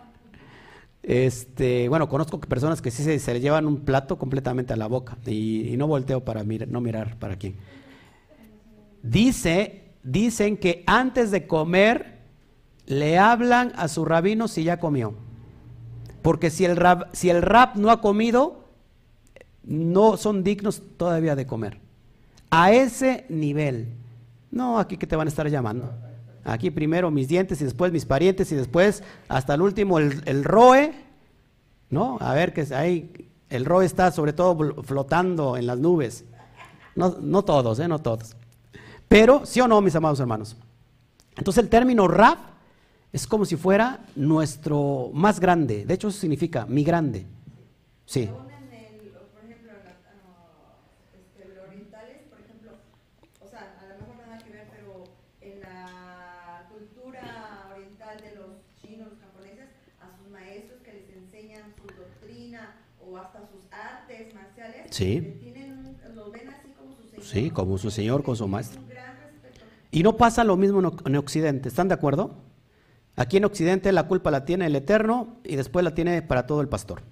[1.03, 5.17] este, bueno, conozco personas que sí se, le llevan un plato completamente a la boca
[5.27, 7.57] y, no volteo para no mirar para quién.
[9.03, 12.19] Dice, dicen que antes de comer
[12.87, 15.15] le hablan a su rabino si ya comió.
[16.23, 18.65] Porque si el, rab, si el rab no ha comido,
[19.65, 21.79] no son dignos todavía de comer.
[22.51, 23.95] A ese nivel.
[24.51, 25.95] No, aquí que te van a estar llamando.
[26.51, 30.93] Aquí primero mis dientes y después mis parientes y después hasta el último el, roe.
[31.91, 32.19] ¿No?
[32.21, 36.25] A ver que ahí el roe está sobre todo flotando en las nubes.
[36.95, 37.89] No, no todos, ¿eh?
[37.89, 38.37] No todos.
[39.09, 40.57] Pero, ¿sí o no, mis amados hermanos?
[41.37, 42.39] Entonces el término rab
[43.13, 45.85] es como si fuera nuestro más grande.
[45.85, 47.27] De hecho, eso significa mi grande.
[48.07, 48.27] Sí.
[48.27, 48.47] por
[49.45, 49.73] ejemplo,
[51.13, 52.73] este, orientales, por ejemplo,
[53.41, 55.05] o sea, a lo mejor nada que ver, pero
[55.41, 59.69] en la cultura oriental de los chinos, los japoneses,
[60.01, 65.37] a sus maestros que les enseñan su doctrina o hasta sus artes marciales, sí.
[67.23, 68.81] Sí, como su señor, con su maestro.
[69.91, 72.37] Y no pasa lo mismo en Occidente, ¿están de acuerdo?
[73.17, 76.61] Aquí en Occidente la culpa la tiene el Eterno y después la tiene para todo
[76.61, 77.03] el pastor.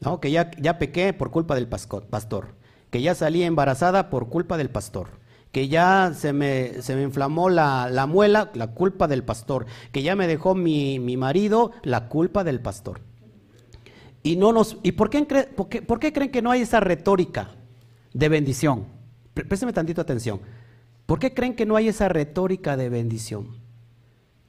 [0.00, 0.20] ¿No?
[0.20, 2.54] Que ya, ya pequé por culpa del pastor,
[2.90, 5.08] que ya salí embarazada por culpa del pastor,
[5.52, 10.14] que ya se me, se me inflamó la, muela, la culpa del pastor, que ya
[10.14, 13.00] me dejó mi, marido, la culpa del pastor.
[14.26, 17.50] Y, no nos, ¿y por qué, por, qué, creen que no hay esa retórica
[18.12, 18.86] de bendición?
[19.34, 20.40] Présteme tantito atención.
[21.06, 23.56] ¿Por qué creen que no hay esa retórica de bendición?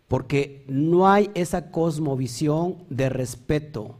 [0.07, 3.99] Porque no hay esa cosmovisión de respeto.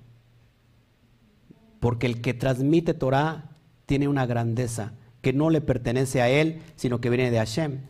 [1.80, 3.52] Porque el que transmite Torah
[3.86, 7.82] tiene una grandeza que no le pertenece a él, sino que viene de Hashem.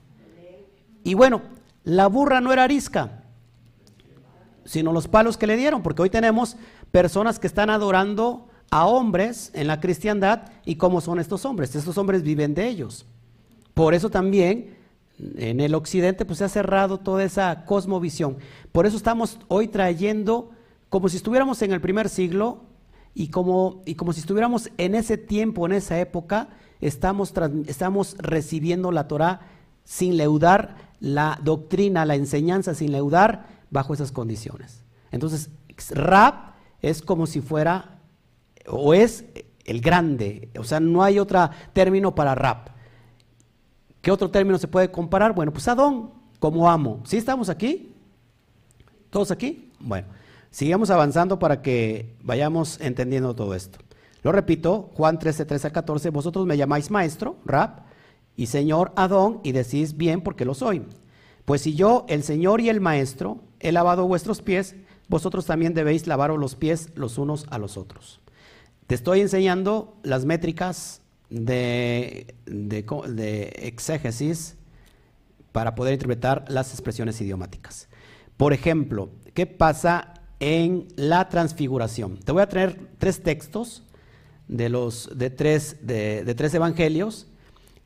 [1.05, 1.41] Y bueno,
[1.85, 3.23] la burra no era arisca,
[4.65, 6.57] sino los palos que le dieron, porque hoy tenemos
[6.91, 11.75] personas que están adorando a hombres en la cristiandad y cómo son estos hombres.
[11.75, 13.05] Estos hombres viven de ellos.
[13.73, 14.75] Por eso también
[15.19, 18.37] en el occidente pues se ha cerrado toda esa cosmovisión.
[18.71, 20.51] Por eso estamos hoy trayendo
[20.89, 22.61] como si estuviéramos en el primer siglo
[23.13, 26.49] y como, y como si estuviéramos en ese tiempo, en esa época,
[26.81, 27.33] estamos,
[27.67, 29.41] estamos recibiendo la Torah
[29.83, 34.83] sin leudar la doctrina, la enseñanza, sin leudar bajo esas condiciones.
[35.11, 35.49] Entonces,
[35.89, 37.99] rap es como si fuera,
[38.67, 39.25] o es
[39.65, 42.69] el grande, o sea, no hay otro término para rap.
[44.01, 45.33] ¿Qué otro término se puede comparar?
[45.33, 47.01] Bueno, pues Adón, como amo.
[47.05, 47.93] ¿Sí estamos aquí?
[49.09, 49.71] ¿Todos aquí?
[49.79, 50.07] Bueno,
[50.49, 53.79] sigamos avanzando para que vayamos entendiendo todo esto.
[54.23, 57.79] Lo repito, Juan 13, 13 a 14, vosotros me llamáis maestro, rap,
[58.35, 60.83] y señor Adón, y decís bien porque lo soy.
[61.45, 64.75] Pues si yo, el señor y el maestro, he lavado vuestros pies,
[65.07, 68.19] vosotros también debéis lavaros los pies los unos a los otros.
[68.87, 72.35] Te estoy enseñando las métricas de,
[73.61, 74.55] exégesis
[75.51, 77.89] para poder interpretar las expresiones idiomáticas.
[78.37, 82.17] Por ejemplo, ¿qué pasa en la transfiguración?
[82.19, 83.83] Te voy a traer tres textos
[84.47, 87.27] de, los, de, tres, de, tres evangelios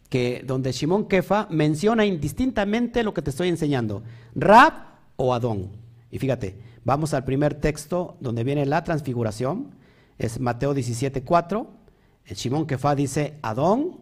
[0.09, 4.03] que, donde Shimon Kefa menciona indistintamente lo que te estoy enseñando,
[4.35, 4.73] Rab
[5.15, 5.71] o Adón.
[6.11, 9.75] Y fíjate, vamos al primer texto donde viene la transfiguración,
[10.17, 11.81] es Mateo 17, 4
[12.25, 13.99] el Shimon Kefa dice Adón.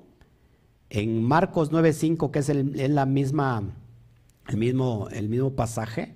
[0.92, 3.62] En Marcos 9.5, que es, el, la misma,
[4.48, 6.16] el, mismo, el mismo pasaje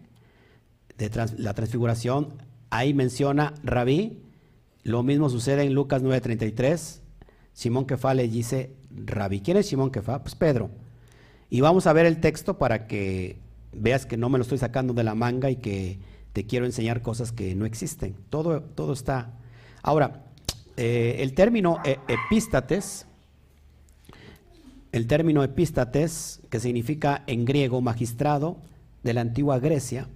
[0.97, 2.33] de la transfiguración,
[2.71, 4.23] ahí menciona Rabí.
[4.81, 7.01] Lo mismo sucede en Lucas 9.33.
[7.53, 9.41] Simón Kefa le dice Rabí.
[9.41, 10.23] ¿Quién es Simón Kefa?
[10.23, 10.71] Pues Pedro.
[11.51, 13.37] Y vamos a ver el texto para que
[13.73, 15.99] veas que no me lo estoy sacando de la manga y que
[16.33, 18.15] te quiero enseñar cosas que no existen.
[18.29, 19.33] Todo, todo está.
[19.83, 20.25] Ahora,
[20.75, 23.05] eh, el término e, epístates,
[24.91, 28.57] el término epístates, que significa en griego magistrado
[29.03, 30.07] de la antigua Grecia,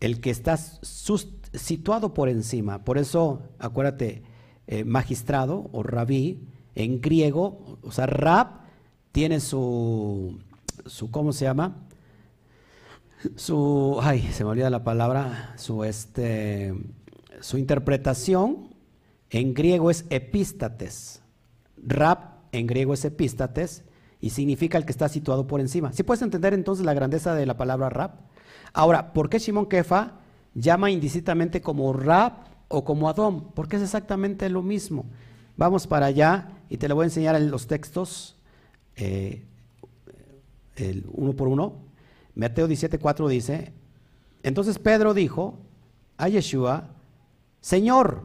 [0.00, 2.84] el que está situado por encima.
[2.84, 4.22] Por eso, acuérdate,
[4.66, 8.60] eh, magistrado o rabí, en griego, o sea, rab
[9.10, 10.38] tiene su,
[10.86, 11.87] su, ¿cómo se llama?
[13.34, 16.72] Su, ay, se me olvida la palabra, su, este,
[17.40, 18.74] su interpretación
[19.30, 21.22] en griego es epístates.
[21.76, 23.84] Rab en griego es epístates
[24.20, 25.92] y significa el que está situado por encima.
[25.92, 28.12] ¿Sí puedes entender entonces la grandeza de la palabra rab?
[28.72, 30.14] Ahora, ¿por qué Shimon Kefa
[30.54, 32.32] llama indistintamente como rab
[32.68, 33.50] o como Adón?
[33.54, 35.06] Porque es exactamente lo mismo.
[35.56, 38.36] Vamos para allá y te lo voy a enseñar en los textos,
[38.96, 39.44] eh,
[41.12, 41.87] uno por uno.
[42.38, 43.72] Mateo 17:4 dice:
[44.42, 45.58] Entonces Pedro dijo
[46.16, 46.88] a Yeshua,
[47.60, 48.22] Señor,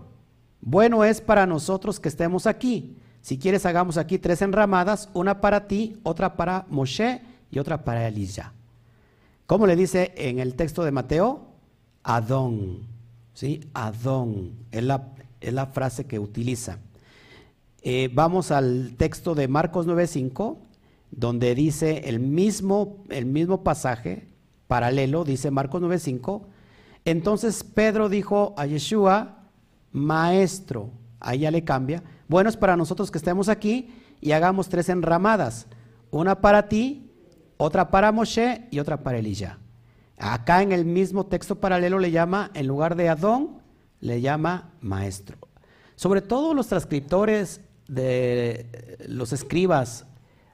[0.62, 2.96] bueno es para nosotros que estemos aquí.
[3.22, 8.08] Si quieres, hagamos aquí tres enramadas, una para ti, otra para Moshe y otra para
[8.08, 8.52] Elías.
[9.46, 11.48] ¿Cómo le dice en el texto de Mateo?
[12.04, 12.88] Adón.
[13.34, 13.62] ¿Sí?
[13.74, 14.52] Adón.
[14.72, 15.08] Es la,
[15.42, 16.78] es la frase que utiliza.
[17.82, 20.58] Eh, vamos al texto de Marcos 9.5,
[21.16, 24.28] donde dice el mismo, el mismo pasaje,
[24.68, 26.42] paralelo, dice Marcos 9.5.
[27.06, 29.44] Entonces Pedro dijo a Yeshua,
[29.92, 30.90] maestro.
[31.20, 32.04] Ahí ya le cambia.
[32.28, 35.68] Bueno es para nosotros que estemos aquí y hagamos tres enramadas.
[36.10, 37.12] Una para ti,
[37.58, 39.58] otra para Moshe y otra para Elías.
[40.18, 43.62] Acá en el mismo texto paralelo le llama, en lugar de Adón,
[44.00, 45.38] le llama maestro.
[45.96, 50.06] Sobre todo los transcriptores de los escribas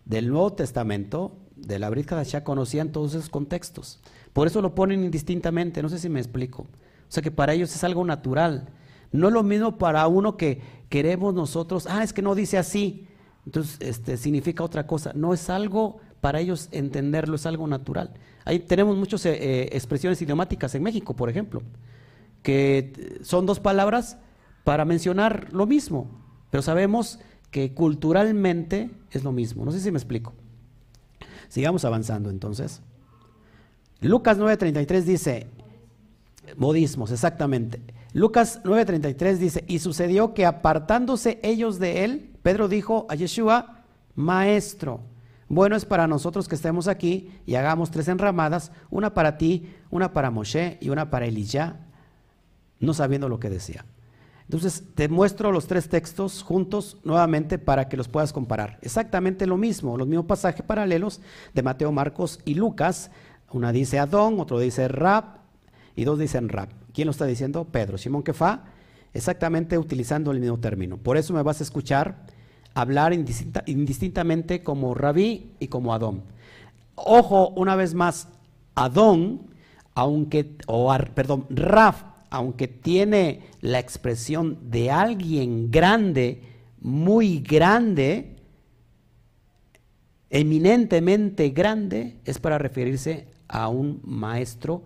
[0.09, 3.99] del Nuevo Testamento, de la Brit ya conocían todos esos contextos.
[4.33, 6.63] Por eso lo ponen indistintamente, no sé si me explico.
[6.63, 8.69] O sea que para ellos es algo natural.
[9.11, 13.07] No es lo mismo para uno que queremos nosotros, ah, es que no dice así,
[13.45, 15.13] entonces este, significa otra cosa.
[15.13, 18.11] No es algo para ellos entenderlo, es algo natural.
[18.45, 21.61] Ahí tenemos muchas eh, eh, expresiones idiomáticas en México, por ejemplo,
[22.41, 24.17] que son dos palabras
[24.63, 26.09] para mencionar lo mismo,
[26.49, 27.19] pero sabemos
[27.51, 29.65] que culturalmente es lo mismo.
[29.65, 30.33] No sé si me explico.
[31.47, 32.81] Sigamos avanzando entonces.
[34.01, 35.47] Lucas 9:33 dice,
[36.57, 37.81] modismos, exactamente.
[38.13, 43.83] Lucas 9:33 dice, y sucedió que apartándose ellos de él, Pedro dijo a Yeshua,
[44.15, 45.01] maestro.
[45.47, 50.13] Bueno es para nosotros que estemos aquí y hagamos tres enramadas, una para ti, una
[50.13, 51.77] para Moshe y una para Elijah,
[52.79, 53.85] no sabiendo lo que decía.
[54.49, 58.79] Entonces te muestro los tres textos juntos nuevamente para que los puedas comparar.
[58.81, 61.21] Exactamente lo mismo, los mismos pasajes paralelos
[61.53, 63.11] de Mateo, Marcos y Lucas.
[63.51, 65.25] Una dice Adón, otro dice Rab
[65.95, 66.69] y dos dicen Rab.
[66.95, 67.65] ¿Quién lo está diciendo?
[67.65, 67.99] Pedro.
[67.99, 68.63] Simón Kefa,
[69.13, 70.97] exactamente utilizando el mismo término.
[70.97, 72.25] Por eso me vas a escuchar
[72.73, 76.23] hablar indistintamente como Rabí y como Adón.
[76.95, 78.29] Ojo, una vez más,
[78.73, 79.41] Adón,
[79.93, 86.43] aunque, o perdón, Rab aunque tiene la expresión de alguien grande,
[86.79, 88.35] muy grande,
[90.29, 94.83] eminentemente grande, es para referirse a un maestro,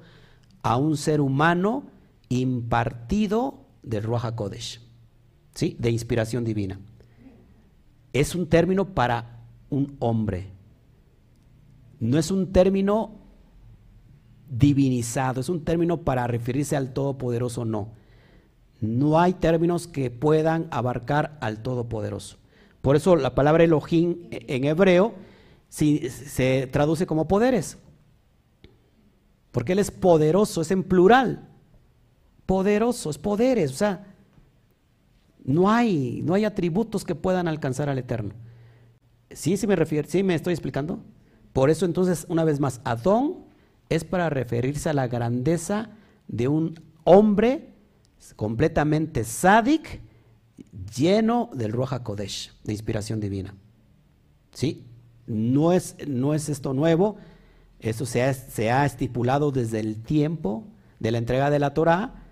[0.62, 1.84] a un ser humano
[2.30, 4.82] impartido de Ruach HaKodesh,
[5.54, 5.76] ¿sí?
[5.80, 6.80] de inspiración divina.
[8.14, 10.48] Es un término para un hombre.
[12.00, 13.22] No es un término
[14.58, 17.89] divinizado, es un término para referirse al Todopoderoso, no.
[18.82, 22.38] No hay términos que puedan abarcar al Todopoderoso.
[22.82, 25.14] Por eso la palabra Elohim en hebreo
[25.70, 27.78] se traduce como poderes.
[29.51, 31.47] Porque Él es poderoso, es en plural.
[32.45, 33.72] Poderoso, es poderes.
[33.72, 34.06] O sea,
[35.43, 38.34] no hay, no hay atributos que puedan alcanzar al Eterno.
[39.30, 40.08] ¿Sí, sí me refiero?
[40.10, 40.99] ¿Sí me estoy explicando?
[41.54, 43.43] Por eso entonces, una vez más, Adón
[43.89, 45.89] es para referirse a la grandeza
[46.27, 47.73] de un hombre
[48.36, 50.01] completamente sádic,
[50.95, 53.53] lleno del Ruach Kodesh, de inspiración divina.
[54.53, 54.86] ¿Sí?
[55.27, 57.17] No es, no es esto nuevo,
[57.79, 60.65] eso se ha, se ha, estipulado desde el tiempo
[60.99, 62.23] de la entrega de la Torah,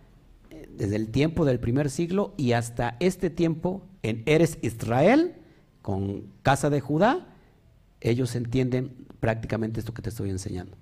[0.69, 5.35] desde el tiempo del primer siglo y hasta este tiempo en Eres Israel,
[5.81, 7.27] con casa de Judá,
[7.99, 10.77] ellos entienden prácticamente esto que te estoy enseñando.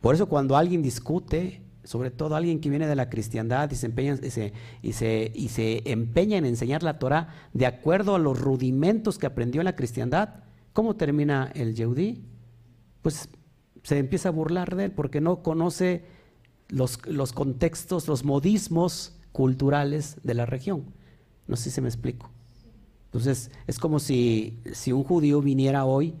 [0.00, 3.86] Por eso cuando alguien discute, sobre todo alguien que viene de la cristiandad y se
[3.86, 9.18] empeña, y se, y se, empeña en enseñar la Torah de acuerdo a los rudimentos
[9.18, 12.24] que aprendió en la cristiandad, ¿cómo termina el Yehudí?
[13.02, 13.28] Pues
[13.82, 16.04] se empieza a burlar de él porque no conoce
[16.68, 20.84] los, los contextos, los modismos culturales de la región.
[21.46, 22.30] No sé si se me explico.
[23.06, 26.14] Entonces, es como si, si un judío viniera hoy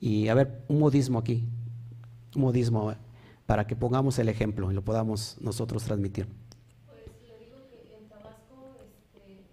[0.00, 1.44] y, a ver, un modismo aquí,
[2.34, 2.92] un modismo,
[3.46, 6.26] para que pongamos el ejemplo y lo podamos nosotros transmitir.
[6.86, 9.44] Pues le digo que en Tabasco, este,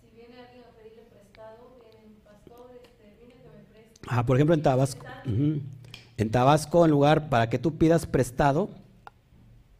[0.00, 2.80] si viene alguien a pedirle prestado, viene un pastor,
[3.18, 4.00] viene que me preste.
[4.08, 5.06] Ah, por ejemplo, en Tabasco.
[5.24, 8.68] En Tabasco, en lugar para que tú pidas prestado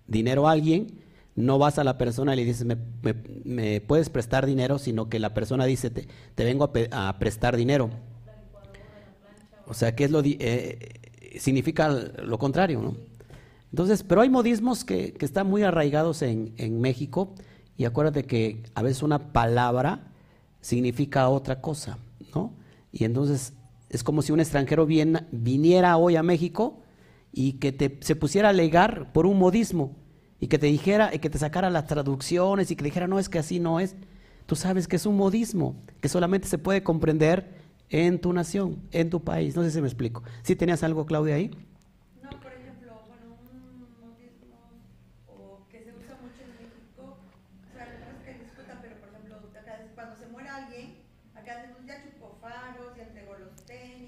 [0.07, 1.01] dinero a alguien,
[1.37, 5.33] no vas a la persona y le dices, me, puedes prestar dinero, sino que la
[5.35, 7.91] persona dice, te, vengo a, prestar dinero.
[9.67, 13.10] O sea, ¿qué es lo eh, significa lo contrario, ¿no?
[13.71, 17.35] Entonces, pero hay modismos que, están muy arraigados en, México
[17.77, 20.13] y acuérdate que a veces una palabra
[20.61, 21.99] significa otra cosa,
[22.35, 22.53] ¿no?
[22.93, 23.55] Y entonces
[23.89, 26.83] es como si un extranjero viniera hoy a México
[27.33, 29.97] y que te, se pusiera a alegar por un modismo
[30.41, 33.29] y que te dijera, y que te sacara las traducciones y que dijera, no, es
[33.29, 33.95] que así no es.
[34.47, 39.11] Tú sabes que es un modismo que solamente se puede comprender en tu nación, en
[39.11, 39.55] tu país.
[39.55, 40.23] No sé si me explico.
[40.43, 41.51] ¿Sí tenías algo, Claudia, ahí?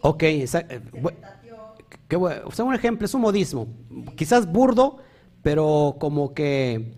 [0.02, 0.74] Ok, exacto.
[2.08, 2.42] Qué bueno.
[2.44, 3.68] O sea, un ejemplo, es un modismo.
[4.16, 4.98] Quizás burdo,
[5.42, 6.94] pero como que,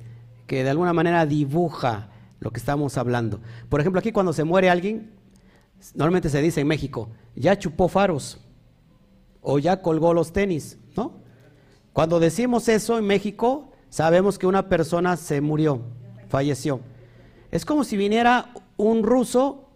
[0.47, 3.41] que de alguna manera dibuja lo que estamos hablando.
[3.69, 5.13] Por ejemplo, aquí cuando se muere alguien,
[5.95, 8.41] normalmente se dice en México, ya chupó faros
[9.41, 11.21] o ya colgó los tenis, ¿no?
[11.93, 15.83] Cuando decimos eso en México, sabemos que una persona se murió,
[16.29, 16.81] falleció.
[17.51, 19.69] Es como si viniera un ruso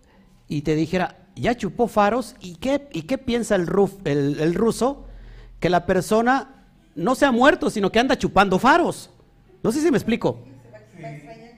[0.49, 2.35] y te dijera, ya chupó faros.
[2.41, 5.07] ¿Y qué, y qué piensa el, ruso?
[5.61, 9.11] Que la persona no se ha muerto, sino que anda chupando faros.
[9.63, 10.45] No sé si me explico.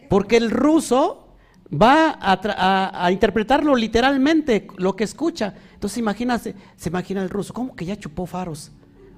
[0.09, 1.29] Porque el ruso
[1.73, 5.55] va a, interpretarlo literalmente, lo que escucha.
[5.75, 8.73] Entonces imagínate, se imagina el ruso, ¿cómo que ya chupó faros?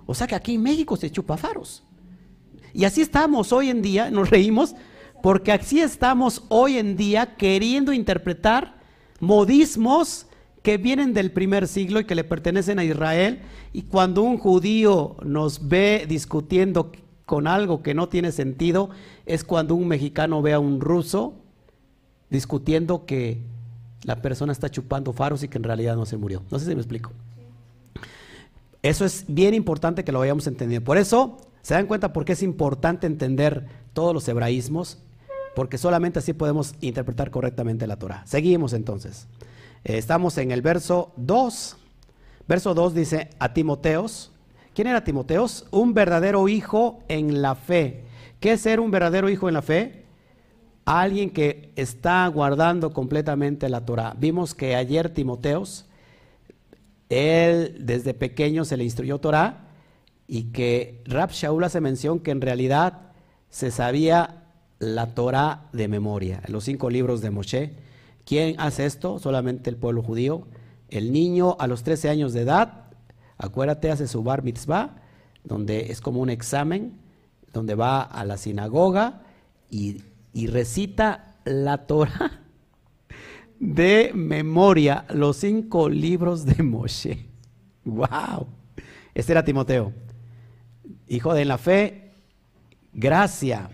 [0.06, 1.82] O sea que aquí en México se chupa faros.
[2.74, 4.74] Y así estamos hoy en día, nos reímos,
[5.22, 8.76] porque así estamos hoy en día queriendo interpretar
[9.20, 10.26] modismos
[10.62, 13.40] que vienen del primer siglo y que le pertenecen a Israel.
[13.72, 16.92] Y cuando un judío nos ve discutiendo
[17.26, 18.90] con algo que no tiene sentido,
[19.26, 21.34] es cuando un mexicano ve a un ruso
[22.30, 23.38] discutiendo que
[24.04, 26.42] la persona está chupando faros y que en realidad no se murió.
[26.50, 27.12] No sé si me explico.
[28.82, 30.84] Eso es bien importante que lo vayamos entendiendo.
[30.84, 34.98] Por eso, ¿se dan cuenta por qué es importante entender todos los hebraísmos?
[35.54, 38.22] Porque solamente así podemos interpretar correctamente la Torah.
[38.26, 39.28] Seguimos entonces.
[39.84, 41.76] Eh, estamos en el verso 2.
[42.48, 44.30] Verso 2 dice a Timoteos.
[44.74, 45.66] ¿Quién era Timoteos?
[45.70, 48.04] Un verdadero hijo en la fe.
[48.40, 50.04] ¿Qué es ser un verdadero hijo en la fe?
[50.84, 54.14] Alguien que está guardando completamente la Torah.
[54.18, 55.86] Vimos que ayer Timoteos
[57.12, 59.66] él desde pequeño se le instruyó Torah
[60.26, 63.12] y que Rab Shaul hace mención que en realidad
[63.50, 64.44] se sabía
[64.78, 67.74] la Torah de memoria, los cinco libros de Moshe.
[68.24, 69.18] ¿Quién hace esto?
[69.18, 70.46] Solamente el pueblo judío.
[70.88, 72.84] El niño a los 13 años de edad,
[73.38, 74.96] acuérdate, hace su bar mitzvah,
[75.44, 76.98] donde es como un examen,
[77.52, 79.22] donde va a la sinagoga
[79.70, 80.02] y,
[80.32, 82.42] y recita la Torah
[83.58, 87.26] de memoria los cinco libros de Moshe.
[87.84, 88.46] ¡Wow!
[89.14, 89.92] Este era Timoteo.
[91.08, 92.12] Hijo de la fe,
[92.92, 93.70] gracia,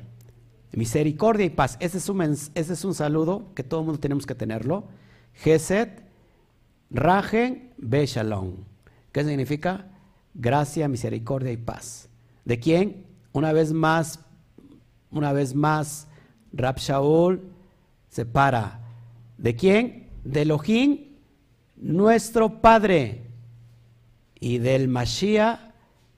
[0.72, 1.76] misericordia y paz.
[1.80, 4.84] Ese es un, ese es un saludo que todo el mundo tenemos que tenerlo.
[5.34, 6.02] Geset,
[6.90, 8.54] Rajen, Be Shalom.
[9.12, 9.86] ¿Qué significa?
[10.34, 12.08] Gracia, misericordia y paz.
[12.44, 13.06] ¿De quién?
[13.32, 14.20] Una vez más,
[15.10, 16.06] una vez más,
[16.52, 17.42] Rab Shaul
[18.08, 18.80] se para
[19.38, 20.08] ¿De quién?
[20.24, 20.98] De Elohim,
[21.76, 23.22] nuestro Padre,
[24.40, 25.60] y del Mashiach,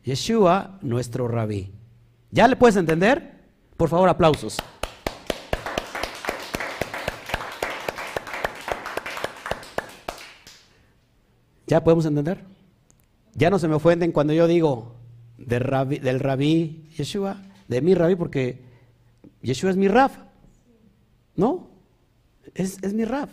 [0.05, 1.70] Yeshua, nuestro Rabí.
[2.30, 3.39] ¿Ya le puedes entender?
[3.81, 4.59] Por favor, aplausos.
[11.66, 12.45] ¿Ya podemos entender?
[13.33, 14.97] Ya no se me ofenden cuando yo digo
[15.39, 18.62] del rabí, del rabí Yeshua, de mi rabí, porque
[19.41, 20.18] Yeshua es mi Raf.
[21.35, 21.70] ¿No?
[22.55, 23.31] Es, mi rap.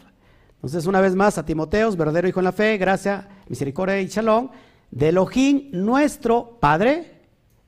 [0.56, 4.52] Entonces, una vez más, a Timoteos, verdadero hijo en la fe, gracia, misericordia y shalom,
[4.91, 7.24] de Elohim, nuestro Padre,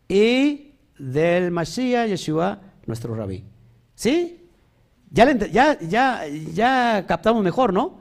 [0.08, 3.46] y del Mashiach, Yeshua, nuestro Rabí.
[3.96, 4.50] ¿Sí?
[5.12, 8.00] Ya, ya, ya, ya captamos mejor, ¿no?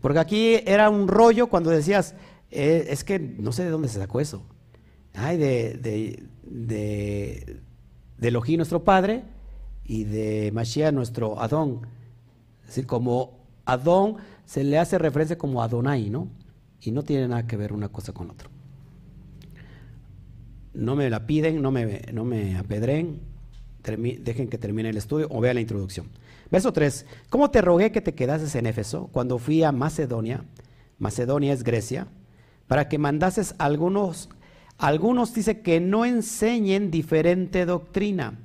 [0.00, 2.14] Porque aquí era un rollo cuando decías,
[2.50, 4.44] eh, es que no sé de dónde se sacó eso.
[5.14, 7.60] Ay, de, de, de,
[8.16, 9.24] de Elohim, nuestro Padre,
[9.84, 11.86] y de Mashiach, nuestro Adón.
[12.62, 16.28] Es decir, como Adón se le hace referencia como Adonai, ¿no?
[16.80, 18.48] Y no tiene nada que ver una cosa con otra.
[20.74, 23.20] No me la piden, no me, no me apedren,
[23.82, 26.08] dejen que termine el estudio o vea la introducción.
[26.50, 27.06] Verso 3.
[27.30, 30.44] ¿Cómo te rogué que te quedases en Éfeso cuando fui a Macedonia?
[30.98, 32.06] Macedonia es Grecia.
[32.68, 34.28] Para que mandases algunos,
[34.78, 38.38] algunos dice que no enseñen diferente doctrina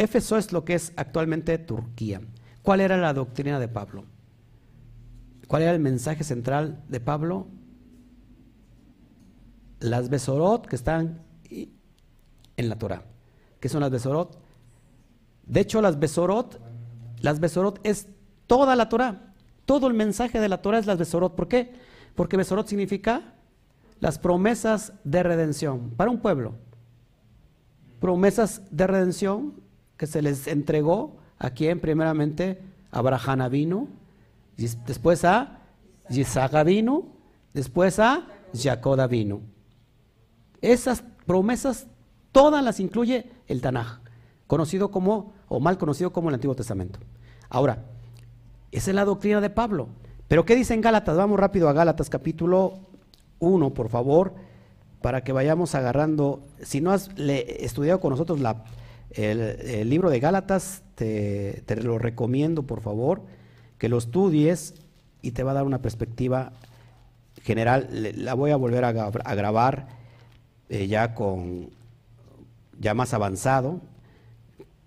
[0.00, 2.22] Éfeso es lo que es actualmente Turquía.
[2.62, 4.06] ¿Cuál era la doctrina de Pablo?
[5.46, 7.48] ¿Cuál era el mensaje central de Pablo?
[9.78, 11.20] Las Besorot que están
[12.60, 13.02] en la Torah.
[13.58, 14.38] ¿Qué son las Besorot?
[15.46, 16.60] De hecho, las Besorot,
[17.20, 18.06] las Besorot es
[18.46, 19.32] toda la Torah.
[19.66, 21.34] Todo el mensaje de la Torah es las Besorot.
[21.34, 21.72] ¿Por qué?
[22.14, 23.34] Porque Besorot significa
[23.98, 26.54] las promesas de redención para un pueblo.
[28.00, 29.54] Promesas de redención
[29.96, 33.88] que se les entregó a quien primeramente Abraham vino,
[34.56, 35.60] después a
[36.08, 37.04] Isaac vino,
[37.52, 39.40] después a Jacob vino.
[40.60, 41.86] Esas promesas
[42.32, 44.00] todas las incluye el Tanaj,
[44.46, 46.98] conocido como, o mal conocido como el Antiguo Testamento.
[47.48, 47.84] Ahora,
[48.70, 49.88] esa es la doctrina de Pablo.
[50.28, 51.16] Pero ¿qué dice en Gálatas?
[51.16, 52.78] Vamos rápido a Gálatas capítulo
[53.40, 54.34] 1, por favor,
[55.02, 58.64] para que vayamos agarrando, si no has estudiado con nosotros la
[59.10, 63.22] el, libro de Gálatas te, lo recomiendo, por favor,
[63.78, 64.74] que lo estudies
[65.22, 66.52] y te va a dar una perspectiva
[67.42, 67.88] general.
[68.16, 69.88] La voy a volver a, grabar
[70.68, 71.70] eh, ya con
[72.80, 73.80] ya más avanzado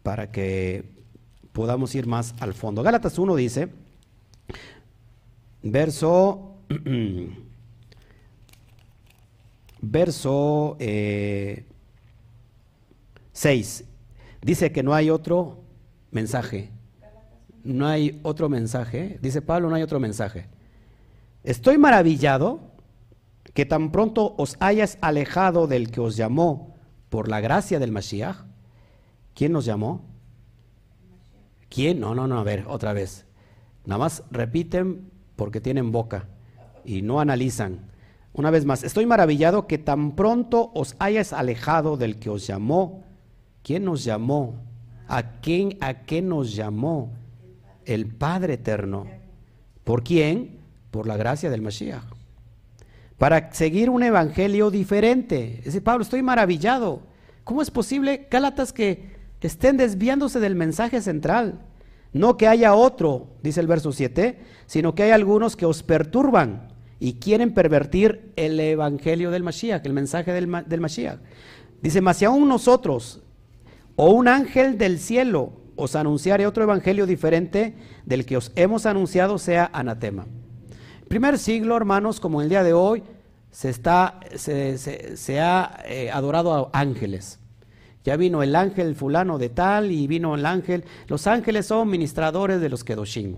[0.01, 0.83] para que
[1.53, 2.83] podamos ir más al fondo.
[2.83, 3.69] Gálatas 1 dice,
[5.61, 6.57] verso,
[9.81, 11.65] verso 6, eh,
[14.41, 15.63] Dice que no hay otro
[16.11, 16.69] mensaje.
[17.63, 19.17] No hay otro mensaje.
[19.21, 20.47] Dice Pablo, no hay otro mensaje.
[21.45, 22.59] Estoy maravillado
[23.53, 26.72] que tan pronto os hayas alejado del que os llamó
[27.13, 28.37] por la gracia del Mashiach.
[29.35, 30.01] ¿Quién nos llamó?
[31.69, 31.99] ¿Quién?
[31.99, 33.27] No, no, no, a ver, otra vez.
[33.85, 36.27] Nada más repiten porque tienen boca
[36.83, 37.91] y no analizan.
[38.33, 43.03] Una vez más, estoy maravillado que tan pronto os hayas alejado del que os llamó
[43.61, 44.55] ¿Quién nos llamó?
[45.07, 47.11] ¿A quién, a qué nos llamó?
[47.85, 49.05] El Padre eterno.
[49.83, 50.61] ¿Por quién?
[50.89, 52.05] Por la gracia del Mashiach.
[53.23, 55.59] Para seguir un evangelio diferente.
[55.59, 57.03] Es decir, Pablo, estoy maravillado.
[57.45, 61.61] ¿Cómo es posible, Gálatas, que estén desviándose del mensaje central?
[62.11, 66.73] No que haya otro, dice el verso 7, sino que hay algunos que os perturban
[66.99, 71.19] y quieren pervertir el evangelio del Mashiach, el mensaje del, del Mashiach.
[71.81, 73.23] Dice, mas si aún nosotros
[73.95, 77.73] o un ángel del cielo os anunciare otro evangelio diferente
[78.05, 80.25] del que os hemos anunciado, sea anatema.
[81.07, 83.03] Primer siglo, hermanos, como el día de hoy,
[83.53, 87.39] se, está, se, ha eh, adorado a ángeles.
[88.03, 90.83] Ya vino el ángel fulano de tal y vino el ángel.
[91.07, 93.35] Los ángeles son ministradores de los Kedoshim.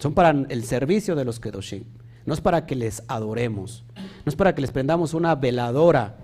[0.00, 1.84] Son para el servicio de los Kedoshim.
[2.24, 3.84] No es para que les adoremos.
[3.94, 6.16] No es para que les prendamos una veladora.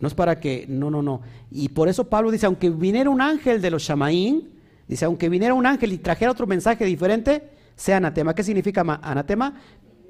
[0.00, 1.22] No es para que, no, no, no.
[1.52, 4.50] Y por eso Pablo dice, aunque viniera un ángel de los Shamaín,
[4.88, 8.34] dice, aunque viniera un ángel y trajera otro mensaje diferente, sea anatema.
[8.34, 9.54] ¿Qué significa anatema?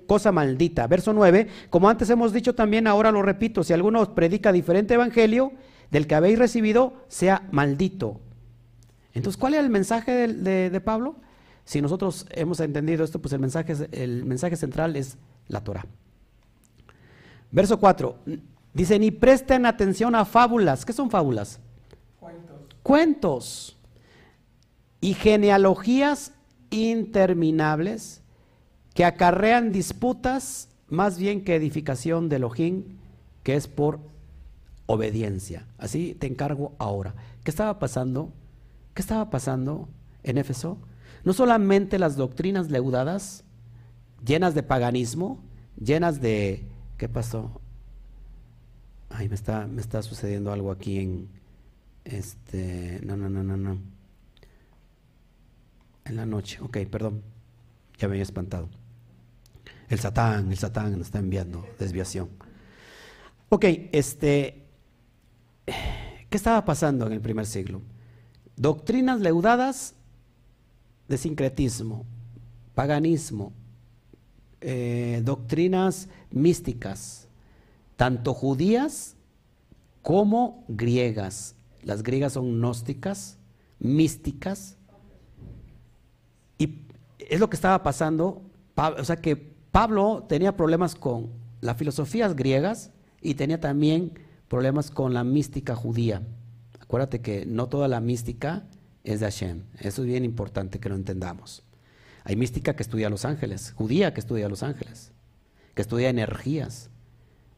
[0.06, 0.86] Cosa maldita.
[0.86, 5.52] Verso 9, como antes hemos dicho también, ahora lo repito, si alguno predica diferente evangelio
[5.90, 8.20] del que habéis recibido, sea maldito.
[9.14, 11.16] Entonces, ¿cuál es el mensaje de, Pablo?
[11.64, 15.16] Si nosotros hemos entendido esto, pues el mensaje, el mensaje central es
[15.48, 15.86] la Torah.
[17.50, 18.18] Verso 4,
[18.74, 20.84] dice, ni presten atención a fábulas.
[20.84, 21.60] ¿Qué son fábulas?
[22.20, 22.56] Cuentos.
[22.82, 23.76] Cuentos.
[25.00, 26.32] Y genealogías
[26.70, 28.22] interminables
[28.96, 32.96] que acarrean disputas más bien que edificación de Elohim,
[33.42, 34.00] que es por
[34.86, 35.66] obediencia.
[35.76, 37.14] Así te encargo ahora.
[37.44, 38.32] ¿Qué estaba pasando?
[38.94, 39.90] ¿Qué estaba pasando
[40.22, 40.78] en Éfeso?
[41.24, 43.44] No solamente las doctrinas leudadas,
[44.24, 45.40] llenas de paganismo,
[45.78, 46.64] llenas de...
[46.96, 47.60] ¿Qué pasó?
[49.10, 51.28] Ay, me está, me está sucediendo algo aquí en...
[52.04, 53.00] Este...
[53.04, 53.78] No, no, no, no, no.
[56.06, 56.60] En la noche.
[56.62, 57.22] Ok, perdón.
[57.98, 58.70] Ya me había espantado.
[59.88, 62.28] El Satán, el Satán nos está enviando desviación.
[63.48, 64.66] Ok, este,
[65.66, 67.82] ¿qué estaba pasando en el primer siglo?
[68.56, 69.94] Doctrinas leudadas
[71.08, 72.04] de sincretismo,
[72.74, 73.52] paganismo,
[74.60, 77.28] eh, doctrinas místicas,
[77.96, 79.14] tanto judías
[80.02, 81.54] como griegas.
[81.82, 83.38] Las griegas son gnósticas,
[83.78, 84.76] místicas,
[86.58, 86.80] y
[87.18, 88.42] es lo que estaba pasando,
[88.76, 94.18] o sea que Pablo tenía problemas con las filosofías griegas y tenía también
[94.48, 96.22] problemas con la mística judía.
[96.80, 98.64] Acuérdate que no toda la mística
[99.04, 99.64] es de Hashem.
[99.78, 101.62] Eso es bien importante que lo entendamos.
[102.24, 105.12] Hay mística que estudia a los ángeles, judía que estudia a los ángeles,
[105.74, 106.88] que estudia energías.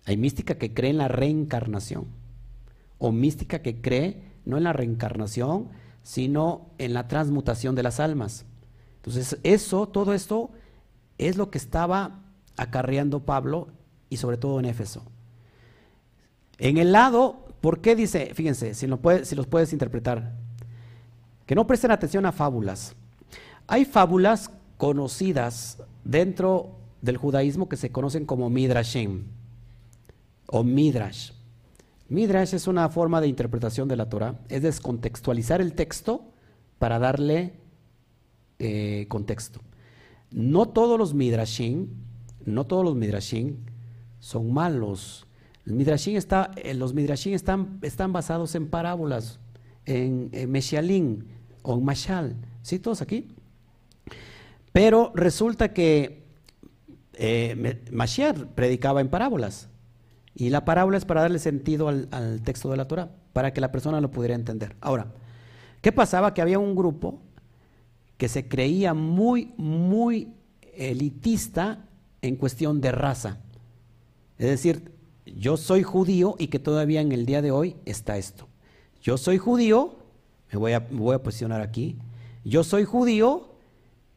[0.05, 2.09] Hay mística que cree en la reencarnación.
[2.99, 5.69] O mística que cree no en la reencarnación,
[6.03, 8.45] sino en la transmutación de las almas.
[8.97, 10.51] Entonces, eso, todo esto
[11.19, 12.21] es lo que estaba
[12.57, 13.69] acarreando Pablo
[14.09, 15.05] y sobre todo en Éfeso.
[16.59, 18.33] En el lado, ¿por qué dice?
[18.35, 20.35] Fíjense, si, los puedes interpretar,
[21.47, 22.95] que no presten atención a fábulas.
[23.67, 29.25] Hay fábulas conocidas dentro del judaísmo que se conocen como midrashim
[30.47, 31.33] o midrash.
[32.09, 36.33] Midrash es una forma de interpretación de la Torah, es descontextualizar el texto
[36.79, 37.55] para darle
[38.59, 39.61] eh, contexto.
[40.31, 41.89] No todos los midrashim,
[42.45, 43.57] no todos los midrashim
[44.21, 45.27] son malos.
[45.65, 49.39] Está, eh, los midrashim están, están basados en parábolas,
[49.85, 51.29] en, en
[51.63, 52.79] o en mashal, ¿sí?
[52.79, 53.29] Todos aquí.
[54.73, 56.25] Pero resulta que
[57.15, 59.69] eh, Mashiach predicaba en parábolas.
[60.35, 63.61] Y la parábola es para darle sentido al, al, texto de la Torah, para que
[63.61, 64.77] la persona lo pudiera entender.
[64.81, 65.09] Ahora,
[65.83, 66.33] ¿qué pasaba?
[66.33, 67.21] Que había un grupo
[68.19, 70.29] que se creía muy, muy
[70.75, 71.87] elitista
[72.21, 73.39] en cuestión de raza.
[74.39, 74.93] Es decir,
[75.25, 78.49] yo soy judío y que todavía en el día de hoy está esto.
[79.01, 79.97] Yo soy judío,
[80.53, 81.97] me voy a, voy a posicionar aquí,
[82.45, 83.49] yo soy judío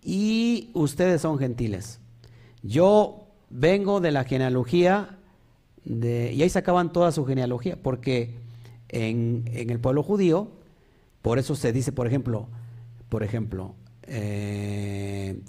[0.03, 1.99] y ustedes son gentiles.
[2.63, 5.19] Yo vengo de la genealogía
[5.85, 8.35] de, y ahí sacaban toda su genealogía, porque
[8.89, 10.47] en, en el pueblo judío,
[11.21, 12.47] por eso se dice, por ejemplo,
[13.09, 13.75] por ejemplo,
[14.13, 15.41] eh,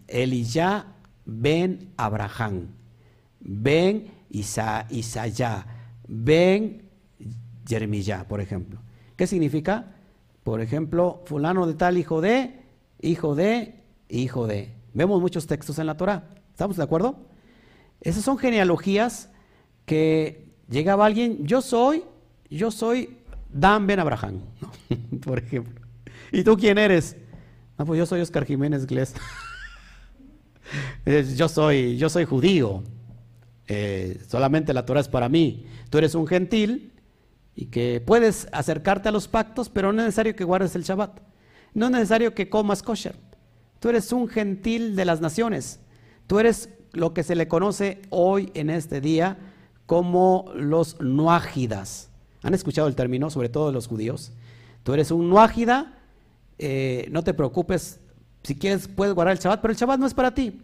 [1.25, 2.69] ben Abraham,
[3.41, 5.67] ben Isa, Isaya,
[6.07, 6.83] ben
[7.67, 8.81] Jeremías, por ejemplo.
[9.17, 9.97] ¿Qué significa?
[10.45, 12.61] Por ejemplo, fulano de tal hijo de,
[13.01, 13.75] hijo de,
[14.09, 14.73] hijo de.
[14.95, 16.29] Vemos muchos textos en la Torah.
[16.51, 17.17] ¿Estamos de acuerdo?
[18.01, 19.31] Esas son genealogías
[19.87, 22.05] que llegaba alguien, yo soy,
[22.51, 23.19] yo soy
[23.53, 24.41] Dan Ben Abraham,
[25.25, 25.81] por ejemplo.
[26.31, 27.17] ¿Y tú quién eres?
[27.77, 29.15] Ah, pues yo soy Oscar Jiménez Glés.
[31.37, 32.83] yo soy, yo soy judío.
[33.69, 35.67] eh, solamente la Torah es para mí.
[35.91, 36.93] Tú eres un gentil
[37.55, 41.21] y que puedes acercarte a los pactos, pero no es necesario que guardes el Shabbat.
[41.75, 43.17] No es necesario que comas kosher.
[43.81, 45.81] Tú eres un gentil de las naciones.
[46.27, 49.39] Tú eres lo que se le conoce hoy en este día
[49.87, 52.11] como los nuágidas.
[52.43, 54.33] ¿Han escuchado el término, sobre todo los judíos?
[54.83, 55.99] Tú eres un nuágida,
[56.65, 57.99] eh, no te preocupes,
[58.45, 60.63] si quieres puedes guardar el Shabbat, pero el Shabbat no es para ti.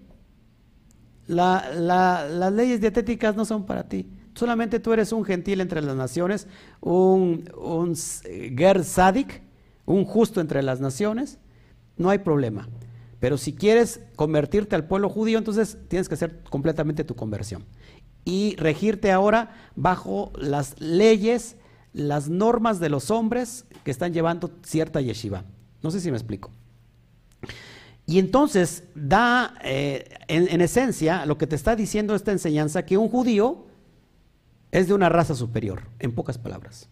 [1.26, 4.08] las leyes dietéticas no son para ti.
[4.34, 6.46] Solamente tú eres un gentil entre las naciones,
[6.80, 9.42] un, un ger sadik,
[9.86, 11.40] un justo entre las naciones.
[11.96, 12.68] No hay problema.
[13.18, 17.64] Pero si quieres convertirte al pueblo judío, entonces tienes que hacer completamente tu conversión.
[18.24, 21.56] Y regirte ahora bajo las leyes,
[21.92, 25.44] las normas de los hombres que están llevando cierta yeshiva.
[25.82, 26.50] No sé si me explico.
[28.08, 33.10] Y entonces da, eh, en, esencia, lo que te está diciendo esta enseñanza, que un
[33.10, 33.66] judío
[34.70, 36.88] es de una raza superior, en pocas palabras.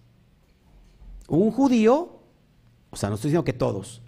[1.27, 2.21] Un judío,
[2.91, 4.03] o sea, no estoy diciendo que todos,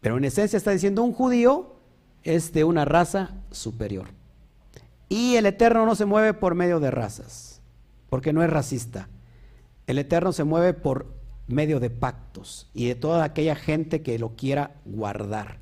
[0.00, 1.74] pero en esencia está diciendo un judío
[2.22, 4.06] es de una raza superior.
[5.08, 7.60] Y el Eterno no se mueve por medio de razas,
[8.08, 9.08] porque no es racista.
[9.88, 11.17] El Eterno se mueve por
[11.48, 15.58] medio de pactos y de toda aquella gente que lo quiera guardar.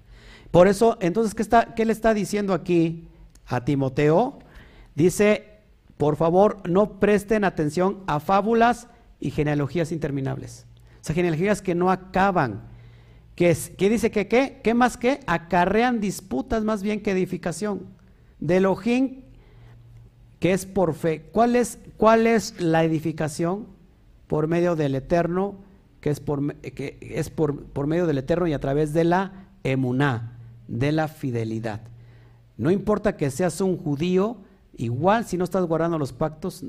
[0.51, 3.09] Por eso, entonces, ¿qué, está, qué le está diciendo aquí
[3.47, 4.39] a Timoteo?
[4.95, 5.61] Dice,
[5.97, 8.89] por favor, no presten atención a fábulas
[9.20, 10.66] y genealogías interminables.
[11.01, 12.76] O sea, genealogías que no acaban
[13.37, 13.55] que,
[13.91, 15.20] dice que qué, ¿qué más que?
[15.26, 17.87] Acarrean disputas más bien que edificación.
[18.41, 19.24] De Elohim,
[20.41, 21.26] que es por fe.
[21.32, 23.66] ¿Cuál es, cuál es la edificación?
[24.26, 25.59] Por medio del Eterno,
[26.07, 29.48] que es, por, que es por, por medio del Eterno y a través de la
[29.64, 30.38] emuná,
[30.68, 31.80] de la fidelidad.
[32.57, 34.36] No importa que seas un judío,
[34.76, 36.64] igual si no estás guardando los pactos,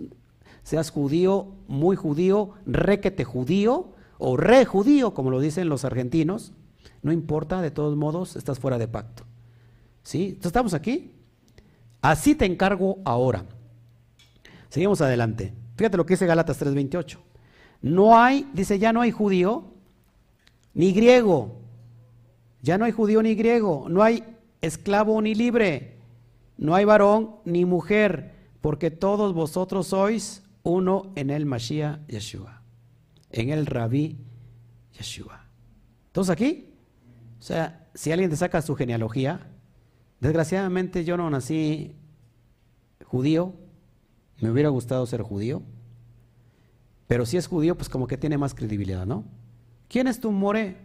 [0.64, 6.54] seas judío, muy judío, requete judío, o re judío, como lo dicen los argentinos,
[7.04, 9.24] no importa, de todos modos, estás fuera de pacto.
[10.02, 10.40] ¿Sí?
[10.42, 11.12] ¿Estamos aquí?
[12.02, 13.46] Así te encargo ahora.
[14.70, 15.54] Seguimos adelante.
[15.76, 17.20] Fíjate lo que dice Galatas 3:28.
[17.82, 19.66] No hay, dice, ya no hay judío
[20.74, 21.60] ni griego.
[22.62, 23.88] Ya no hay judío ni griego.
[23.90, 24.24] No hay
[24.62, 25.98] esclavo ni libre.
[26.58, 32.58] No hay varón ni mujer, porque todos vosotros sois uno en el Mashiach Yeshua
[33.32, 34.18] en el rabí
[34.98, 35.46] Yeshua.
[36.12, 36.74] ¿Todos aquí?
[37.40, 39.48] O sea, si alguien te saca su genealogía,
[40.20, 41.96] desgraciadamente yo no nací
[43.06, 43.54] judío,
[44.40, 45.62] me hubiera gustado ser judío,
[47.08, 49.24] pero si es judío, pues como que tiene más credibilidad, ¿no?
[49.88, 50.78] ¿Quién es tu more?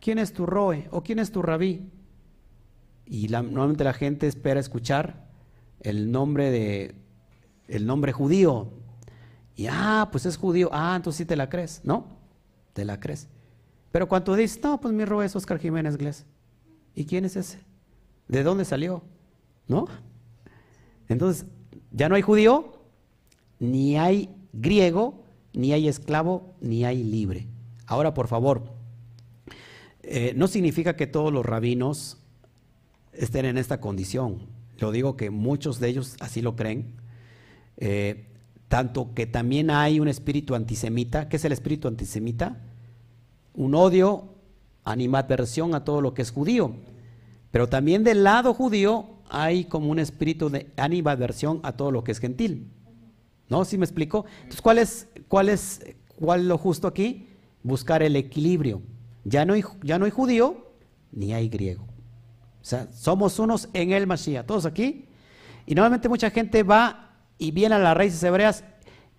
[0.00, 0.88] ¿Quién es tu roe?
[0.90, 1.90] ¿O quién es tu rabí?
[3.06, 5.28] Y normalmente la gente espera escuchar
[5.80, 6.94] el nombre de
[7.68, 8.70] el nombre judío,
[9.56, 12.06] y ah, pues es judío, ah, entonces sí te la crees, ¿no?
[12.72, 13.28] Te la crees.
[13.92, 16.26] Pero cuando dices, no, pues mi robo es Oscar Jiménez Glés.
[16.94, 17.60] ¿Y quién es ese?
[18.26, 19.02] ¿De dónde salió?
[19.68, 19.86] ¿No?
[21.08, 21.46] Entonces,
[21.92, 22.80] ya no hay judío,
[23.60, 25.23] ni hay griego,
[25.54, 27.46] ni hay esclavo, ni hay libre.
[27.86, 28.64] Ahora, por favor,
[30.02, 32.18] eh, no significa que todos los rabinos
[33.12, 34.40] estén en esta condición.
[34.78, 36.92] Lo digo que muchos de ellos así lo creen.
[37.76, 38.26] Eh,
[38.68, 41.28] tanto que también hay un espíritu antisemita.
[41.28, 42.60] ¿Qué es el espíritu antisemita?
[43.54, 44.34] Un odio,
[44.84, 46.74] animadversión a todo lo que es judío.
[47.50, 52.12] Pero también del lado judío hay como un espíritu de animadversión a todo lo que
[52.12, 52.73] es gentil.
[53.48, 53.64] ¿No?
[53.64, 54.24] ¿Sí me explico?
[54.36, 55.84] Entonces, ¿cuál es, cuál es,
[56.16, 57.28] cuál lo justo aquí?
[57.62, 58.82] Buscar el equilibrio.
[59.24, 60.72] Ya no hay, ya no hay judío
[61.12, 61.84] ni hay griego.
[61.84, 64.46] O sea, somos unos en el Mashiach.
[64.46, 65.06] Todos aquí.
[65.66, 68.64] Y normalmente mucha gente va y viene a las raíces hebreas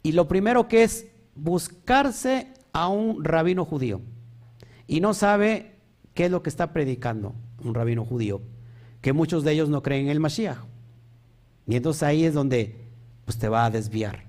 [0.03, 4.01] y lo primero que es buscarse a un rabino judío
[4.87, 5.75] y no sabe
[6.13, 8.41] qué es lo que está predicando un rabino judío,
[9.01, 10.59] que muchos de ellos no creen en el Mashiach.
[11.67, 12.84] Y entonces ahí es donde
[13.25, 14.25] pues te va a desviar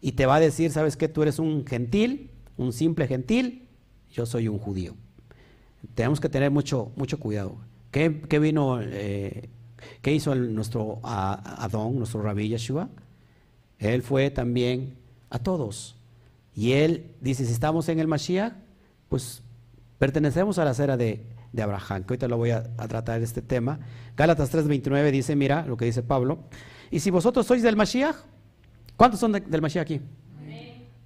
[0.00, 1.08] y te va a decir, ¿sabes qué?
[1.08, 3.68] Tú eres un gentil, un simple gentil,
[4.10, 4.94] yo soy un judío.
[5.94, 7.56] Tenemos que tener mucho, mucho cuidado.
[7.90, 9.48] ¿Qué, vino, eh,
[10.02, 12.88] qué hizo nuestro Adón, nuestro rabí Yeshua?
[13.78, 14.96] Él fue también
[15.28, 15.96] a todos.
[16.54, 18.52] Y él dice, si estamos en el Mashiach,
[19.08, 19.42] pues
[19.98, 21.24] pertenecemos a la acera de,
[21.60, 23.80] Abraham, que ahorita lo voy a, tratar este tema.
[24.16, 26.44] Gálatas 3:29 dice, mira lo que dice Pablo,
[26.90, 28.16] y si vosotros sois del Mashiach,
[29.00, 30.02] ¿cuántos son del Mashiach aquí?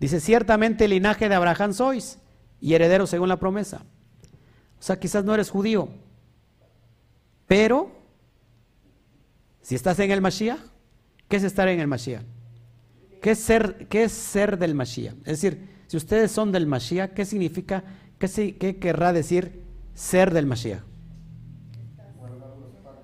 [0.01, 2.19] Dice, ciertamente el linaje de Abraham sois
[2.61, 3.83] y herederos según la promesa.
[4.81, 5.89] O sea, quizás no eres judío,
[7.47, 7.93] pero
[9.63, 10.59] si estás en el Mashiach,
[11.29, 12.23] ¿Qué es estar en el Mashiach?
[13.23, 15.15] ¿Qué es ser, qué es ser del Mashiach?
[15.21, 17.85] Es decir, si ustedes son del Mashiach, ¿qué significa,
[18.19, 19.63] qué, qué querrá decir
[19.95, 20.83] ser del Mashiach?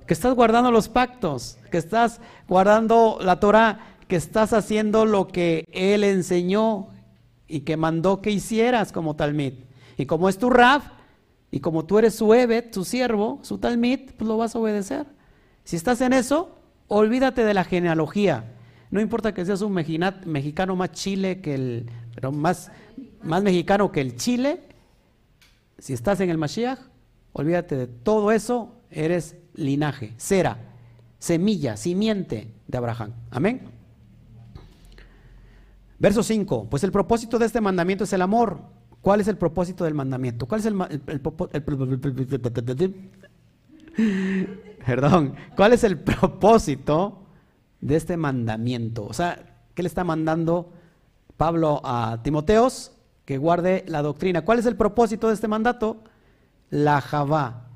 [0.07, 5.67] Que estás guardando los pactos, que estás guardando la Torah, que estás haciendo lo que
[5.73, 6.89] Él enseñó
[7.47, 9.55] y que mandó que hicieras como Talmid.
[9.97, 10.85] Y como es tu Raf,
[11.53, 15.07] y como tú eres su Evet, su siervo, su Talmid, pues lo vas a obedecer.
[15.65, 16.57] Si estás en eso,
[16.89, 18.53] olvídate de la genealogía.
[18.91, 22.73] No importa que seas un mexicano más chile que el, pero más,
[23.23, 24.61] más mexicano que el Chile,
[25.79, 26.81] si estás en el Mashiach,
[27.33, 30.59] olvídate de todo eso, eres linaje, cera,
[31.21, 33.13] semilla, simiente de Abraham.
[33.31, 33.80] Amén.
[36.01, 38.63] Verso 5, pues el propósito de este mandamiento es el amor.
[39.03, 40.47] ¿Cuál es el propósito del mandamiento?
[40.47, 40.77] ¿Cuál es el,
[44.87, 47.27] perdón, cuál es el propósito
[47.83, 49.05] de este mandamiento?
[49.07, 50.73] O sea, ¿qué le está mandando
[51.37, 52.93] Pablo a Timoteos?
[53.27, 54.43] Que guarde la doctrina.
[54.43, 56.03] ¿Cuál es el propósito de este mandato?
[56.71, 57.69] La Javá,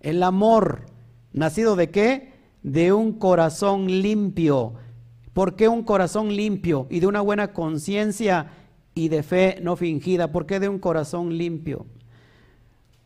[0.00, 0.86] el amor,
[1.34, 2.32] nacido de qué?
[2.62, 4.74] De un corazón limpio.
[5.38, 8.50] ¿Por qué un corazón limpio y de una buena conciencia
[8.92, 10.32] y de fe no fingida?
[10.32, 11.86] ¿Por qué de un corazón limpio?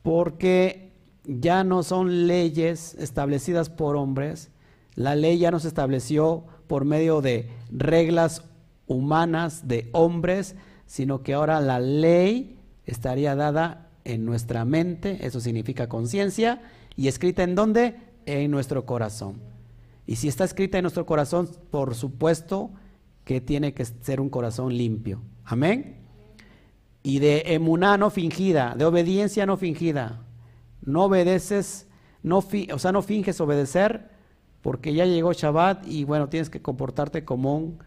[0.00, 4.50] Porque ya no son leyes establecidas por hombres,
[4.94, 8.42] la ley ya no se estableció por medio de reglas
[8.86, 10.56] humanas de hombres,
[10.86, 12.56] sino que ahora la ley
[12.86, 16.62] estaría dada en nuestra mente, eso significa conciencia,
[16.96, 17.96] y escrita en dónde?
[18.24, 19.51] En nuestro corazón.
[20.06, 22.70] Y si está escrita en nuestro corazón, por supuesto
[23.24, 25.22] que tiene que ser un corazón limpio.
[25.44, 25.96] Amén.
[27.02, 30.24] Y de emuná no fingida, de obediencia no fingida.
[30.82, 31.86] No obedeces,
[32.22, 34.10] no o sea, no finges obedecer
[34.62, 37.78] porque ya llegó Shabbat y bueno, tienes que comportarte como un,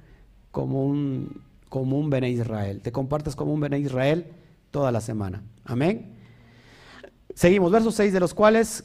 [0.52, 2.82] como un, como un Bene Israel.
[2.82, 4.28] Te compartes como un Bene Israel
[4.72, 5.42] toda la semana.
[5.64, 6.14] Amén.
[7.34, 8.84] Seguimos, verso 6, de los cuales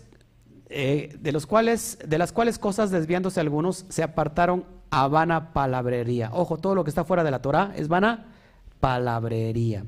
[0.73, 6.31] eh, de los cuales, de las cuales cosas desviándose algunos se apartaron a vana palabrería.
[6.33, 8.29] Ojo, todo lo que está fuera de la Torah es vana
[8.79, 9.85] palabrería.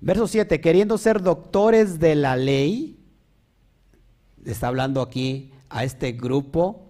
[0.00, 2.98] Verso 7, queriendo ser doctores de la ley,
[4.44, 6.88] está hablando aquí a este grupo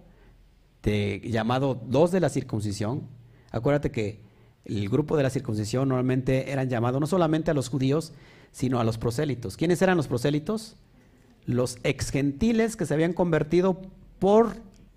[0.81, 3.03] de, llamado dos de la circuncisión.
[3.51, 4.19] Acuérdate que
[4.65, 8.13] el grupo de la circuncisión normalmente eran llamados no solamente a los judíos,
[8.51, 9.57] sino a los prosélitos.
[9.57, 10.75] ¿Quiénes eran los prosélitos?
[11.45, 13.81] Los ex gentiles que se habían convertido
[14.19, 14.55] por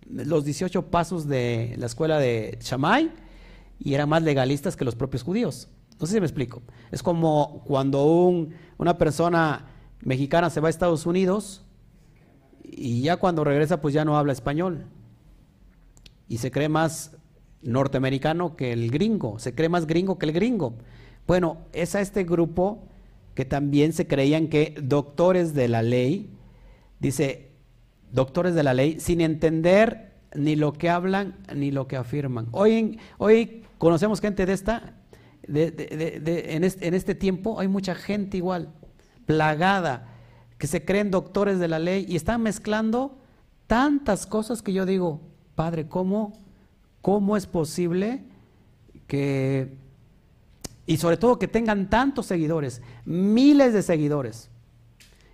[0.08, 3.10] los 18 pasos de la escuela de Shammai
[3.78, 5.68] y eran más legalistas que los propios judíos.
[6.00, 6.62] No sé si me explico.
[6.90, 8.04] Es como cuando
[8.78, 9.66] una persona
[10.00, 11.64] mexicana se va a Estados Unidos
[12.62, 14.86] y ya cuando regresa pues ya no habla español
[16.28, 17.16] y se cree más
[17.62, 20.74] norteamericano que el gringo, se cree más gringo que el gringo.
[21.26, 22.84] Bueno, es a este grupo
[23.34, 26.30] que también se creían que doctores de la ley
[27.00, 27.52] Dice,
[28.12, 32.48] doctores de la ley, sin entender ni lo que hablan ni lo que afirman.
[32.52, 34.94] Hoy, hoy conocemos gente de esta,
[35.46, 38.74] en, este, en este tiempo hay mucha gente igual,
[39.26, 40.08] plagada,
[40.58, 43.18] que se creen doctores de la ley y están mezclando
[43.66, 45.20] tantas cosas que yo digo,
[45.54, 46.32] Padre, ¿cómo,
[47.00, 48.24] cómo es posible
[49.06, 49.76] que,
[50.86, 54.50] y sobre todo que tengan tantos seguidores, miles de seguidores?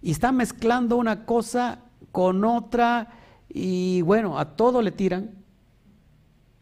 [0.05, 1.79] Y está mezclando una cosa
[2.13, 3.09] con otra
[3.49, 5.31] y bueno, a todo le tiran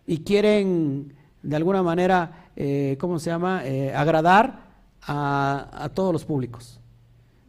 [0.07, 1.13] y quieren
[1.43, 4.69] de alguna manera, eh, ¿cómo se llama?, eh, agradar
[5.03, 6.79] a, a todos los públicos.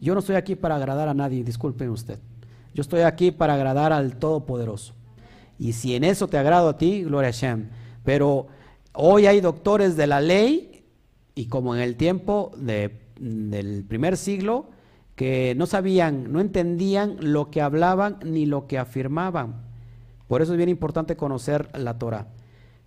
[0.02, 2.18] Yo no estoy aquí para agradar a nadie, disculpen usted.
[2.74, 4.96] Yo estoy aquí para agradar al Todopoderoso.
[5.60, 7.70] Y si en eso te agrado a ti, gloria a.
[8.04, 8.48] Pero
[8.94, 10.86] hoy hay doctores de la ley
[11.36, 14.74] y como en el tiempo de, del primer siglo,
[15.16, 19.55] que no sabían, no entendían lo que hablaban ni lo que afirmaban.
[20.28, 22.28] Por eso es bien importante conocer la Torah.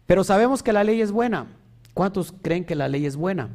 [0.07, 1.47] Pero sabemos que la ley es buena.
[1.95, 3.51] ¿Cuántos creen que la ley es buena?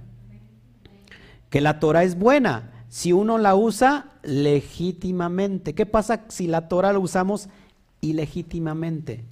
[1.50, 5.76] Que la Torah es buena si uno la usa legítimamente.
[5.76, 7.50] ¿Qué pasa si la Torah la usamos
[8.00, 9.26] ilegítimamente?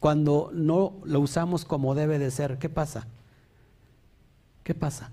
[0.00, 3.06] Cuando no lo usamos como debe de ser, ¿qué pasa?
[4.62, 5.10] ¿Qué pasa?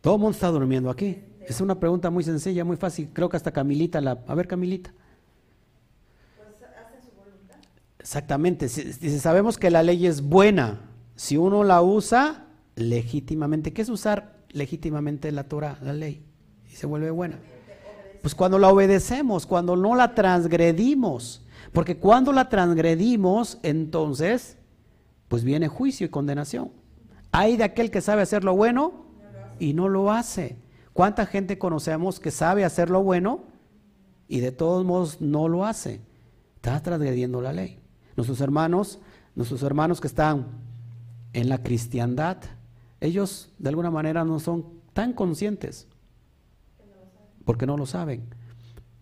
[0.00, 1.22] Todo el mundo está durmiendo aquí.
[1.46, 3.10] Es una pregunta muy sencilla, muy fácil.
[3.12, 4.22] Creo que hasta Camilita la...
[4.26, 4.92] A ver, Camilita.
[6.36, 6.48] Pues
[7.02, 7.56] su voluntad.
[7.98, 8.66] Exactamente.
[8.66, 10.80] Dice, sabemos que la ley es buena.
[11.16, 12.46] Si uno la usa
[12.76, 13.72] legítimamente.
[13.72, 16.24] ¿Qué es usar legítimamente la Torah, la ley?
[16.70, 17.38] Y se vuelve buena.
[18.22, 21.44] Pues cuando la obedecemos, cuando no la transgredimos.
[21.72, 24.56] Porque cuando la transgredimos, entonces,
[25.28, 26.70] pues viene juicio y condenación.
[27.32, 29.09] Hay de aquel que sabe hacer lo bueno
[29.60, 30.56] y no lo hace.
[30.92, 33.44] ¿Cuánta gente conocemos que sabe hacer lo bueno
[34.26, 36.00] y de todos modos no lo hace?
[36.56, 37.78] Está transgrediendo la ley.
[38.16, 38.98] Nuestros hermanos,
[39.34, 40.46] nuestros hermanos que están
[41.32, 42.38] en la cristiandad,
[43.00, 45.86] ellos de alguna manera no son tan conscientes
[47.44, 48.24] porque no lo saben.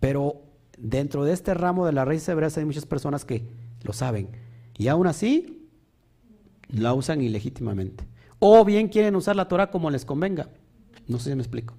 [0.01, 0.43] Pero
[0.77, 3.49] dentro de este ramo de la raíz hebrea hay muchas personas que
[3.83, 4.29] lo saben
[4.77, 5.69] y aún así
[6.69, 8.05] la usan ilegítimamente.
[8.39, 10.49] O bien quieren usar la Torah como les convenga.
[11.07, 11.75] No sé si me explico.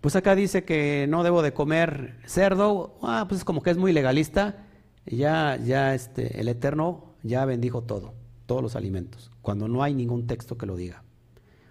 [0.00, 3.76] Pues acá dice que no debo de comer cerdo, ah, pues es como que es
[3.76, 4.66] muy legalista.
[5.06, 8.14] Ya, ya este, el Eterno ya bendijo todo,
[8.46, 11.04] todos los alimentos, cuando no hay ningún texto que lo diga.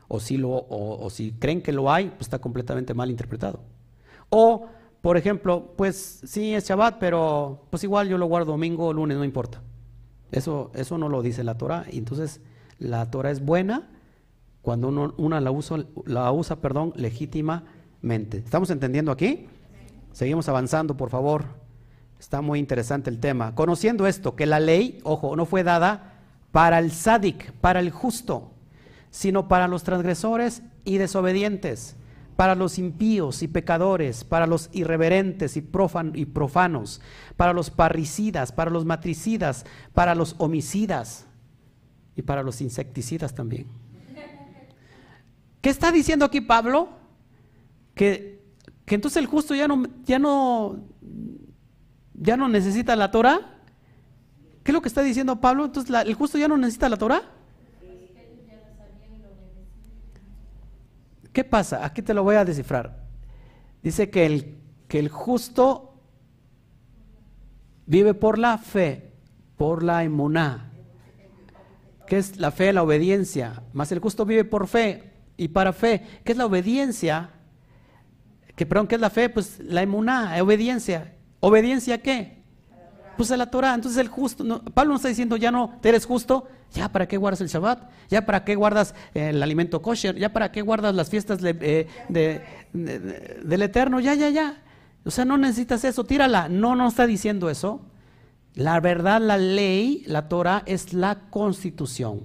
[0.07, 3.61] O si, lo, o, si creen que lo hay, pues está completamente mal interpretado.
[4.29, 4.67] O,
[5.01, 9.23] por ejemplo, pues sí es Shabbat, pero pues igual yo lo guardo domingo lunes, no
[9.23, 9.61] importa.
[10.31, 11.85] Eso, eso no lo dice la Torah.
[11.89, 12.41] Entonces
[12.81, 13.87] la Torah es buena
[14.61, 18.37] cuando uno, una la usa, la usa perdón, legítimamente.
[18.37, 19.47] ¿Estamos entendiendo aquí?
[20.11, 21.45] Seguimos avanzando, por favor.
[22.19, 23.55] Está muy interesante el tema.
[23.55, 26.19] Conociendo esto, que la ley, ojo, no fue dada
[26.51, 28.51] para el sádic, para el justo,
[29.09, 31.95] sino para los transgresores y desobedientes,
[32.35, 35.59] para los impíos y pecadores, para los irreverentes y,
[36.13, 37.01] y profanos,
[37.37, 41.27] para los parricidas, para los matricidas, para los homicidas
[42.15, 43.67] y para los insecticidas también.
[45.61, 46.89] ¿Qué está diciendo aquí Pablo?
[47.93, 48.41] Que,
[48.87, 50.83] entonces el justo ya no, ya no,
[52.13, 53.59] ya no necesita la Torah.
[54.63, 55.65] ¿Qué es lo que está diciendo Pablo?
[55.65, 57.21] Entonces el justo ya no necesita la Torah.
[61.31, 61.85] ¿Qué pasa?
[61.85, 63.05] Aquí te lo voy a descifrar.
[63.81, 64.57] Dice que el,
[64.87, 65.93] que el justo
[67.85, 69.13] vive por la fe,
[69.55, 70.70] por la emuná.
[72.11, 72.73] ¿Qué es la fe?
[72.73, 73.63] La obediencia.
[73.71, 76.05] Más el justo vive por fe, y para fe.
[76.25, 77.29] ¿Qué es la obediencia?
[78.53, 79.29] Que, perdón, ¿qué es la fe?
[79.29, 81.13] Pues la emuná, obediencia.
[81.39, 82.43] ¿Obediencia a qué?
[83.15, 83.73] Pues a la Torah.
[83.73, 87.39] Entonces el justo, Pablo no está diciendo, ya no, eres justo, ya para qué guardas
[87.39, 91.39] el Shabbat, ya para qué guardas el alimento kosher, ya para qué guardas las fiestas
[91.41, 91.87] eh,
[92.73, 94.61] del Eterno, ya, ya, ya.
[95.05, 96.49] O sea, no necesitas eso, tírala.
[96.49, 97.79] No, no está diciendo eso.
[98.53, 102.21] La verdad, la ley, la Torah, es la constitución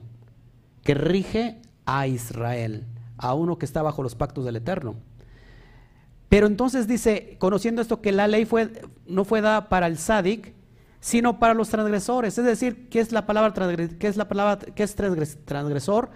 [0.83, 2.87] que rige a Israel
[3.19, 4.97] a uno que está bajo los pactos del Eterno.
[6.29, 10.55] Pero entonces dice, conociendo esto, que la ley fue, no fue dada para el sádic,
[11.01, 12.37] sino para los transgresores.
[12.37, 13.55] Es decir, ¿qué es la palabra,
[13.99, 16.11] qué es la palabra, qué es transgresor?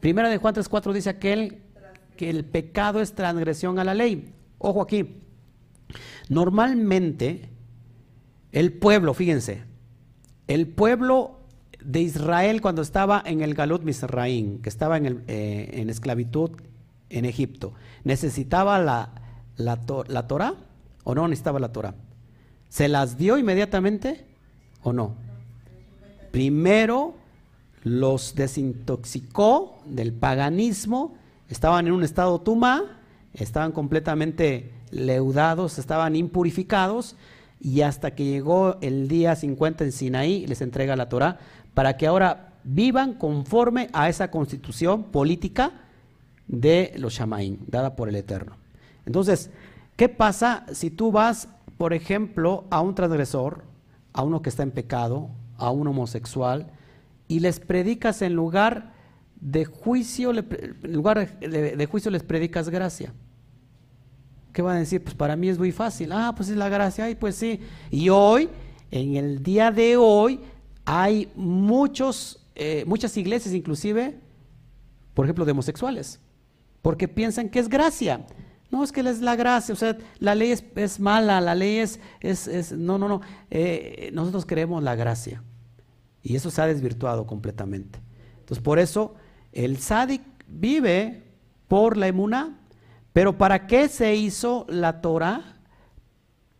[0.00, 1.62] Primera de Juan 3.4 dice aquel
[2.16, 4.32] que el pecado es transgresión a la ley.
[4.58, 5.22] Ojo aquí.
[6.28, 7.48] Normalmente,
[8.52, 9.62] el pueblo, fíjense,
[10.46, 11.38] el pueblo
[11.84, 16.50] de Israel cuando estaba en el Galut Misraín, que estaba en, eh, en, esclavitud
[17.10, 19.10] en Egipto, ¿necesitaba la,
[19.56, 20.54] la, la Torah
[21.04, 21.94] o no necesitaba la Torah?
[22.68, 24.24] ¿Se las dio inmediatamente
[24.82, 25.14] o no?
[26.30, 27.14] Primero
[27.84, 31.14] los desintoxicó del paganismo,
[31.48, 33.00] estaban en un estado tumá,
[33.34, 37.16] estaban completamente leudados, estaban impurificados,
[37.60, 41.38] y hasta que llegó el día 50 en Sinaí, les entrega la Torah,
[41.74, 45.72] para que ahora vivan conforme a esa constitución política
[46.46, 48.56] de los Shamaín, dada por el Eterno.
[49.06, 49.50] Entonces,
[49.96, 53.64] ¿qué pasa si tú vas, por ejemplo, a un transgresor,
[54.12, 56.70] a uno que está en pecado, a un homosexual,
[57.26, 58.92] y les predicas en lugar
[59.40, 63.12] de juicio, en lugar de, juicio les predicas gracia?
[64.58, 65.00] ¿Qué van a decir?
[65.04, 66.10] Pues para mí es muy fácil.
[66.10, 67.04] Ah, pues es la gracia.
[67.04, 67.60] Ay, pues sí.
[67.92, 68.48] Y hoy,
[68.90, 70.40] en el día de hoy,
[70.84, 74.18] hay muchos, eh, muchas iglesias inclusive,
[75.14, 76.18] por ejemplo, de homosexuales,
[76.82, 78.26] porque piensan que es gracia.
[78.72, 82.00] No, es que es la gracia, o sea, la ley es, mala, la ley es,
[82.20, 83.20] es, no, no, no,
[83.52, 85.40] eh, nosotros creemos la gracia.
[86.20, 88.00] Y eso se ha desvirtuado completamente.
[88.40, 89.14] Entonces, por eso,
[89.52, 91.22] el sádic vive
[91.68, 92.58] por la emuna,
[93.12, 95.56] pero ¿para qué se hizo la Torah?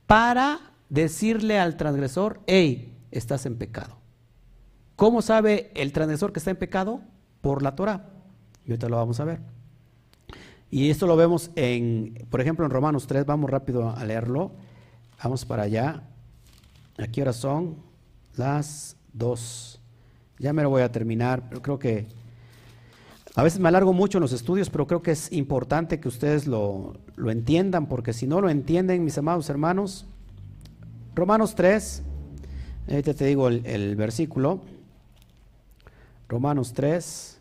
[0.07, 3.99] Para decirle al transgresor, hey, estás en pecado.
[4.97, 7.03] ¿Cómo sabe el transgresor que está en pecado?
[7.41, 8.11] Por la Torah.
[8.65, 9.41] Y ahorita lo vamos a ver.
[10.71, 14.53] Y esto lo vemos en, por ejemplo, en Romanos 3, vamos rápido a leerlo.
[15.23, 16.03] Vamos para allá.
[16.99, 17.77] Aquí ahora son
[18.37, 19.81] las 2.
[20.39, 22.09] Ya me lo voy a terminar, pero creo que
[23.39, 26.49] a veces me alargo mucho en los estudios, pero creo que es importante que ustedes
[26.49, 30.07] lo, lo entiendan, porque si no lo entienden, mis amados hermanos,
[31.15, 32.03] Romanos 3,
[32.89, 34.63] ahorita te digo el, el versículo,
[36.29, 37.41] Romanos 3,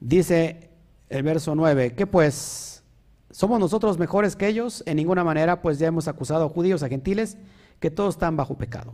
[0.00, 0.68] dice
[1.08, 2.84] el verso 9, ¿qué pues?
[3.30, 4.82] ¿Somos nosotros mejores que ellos?
[4.84, 7.38] En ninguna manera, pues ya hemos acusado a judíos, a gentiles,
[7.80, 8.92] que todos están bajo pecado.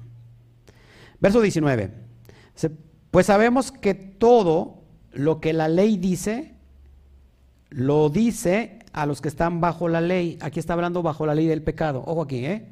[1.19, 1.91] Verso 19,
[3.11, 4.82] pues sabemos que todo
[5.13, 6.55] lo que la ley dice,
[7.71, 10.39] lo dice a los que están bajo la ley.
[10.41, 12.03] Aquí está hablando bajo la ley del pecado.
[12.07, 12.69] Ojo aquí, ¿eh?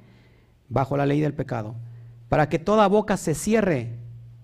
[0.68, 1.74] Bajo la ley del pecado.
[2.28, 3.98] Para que toda boca se cierre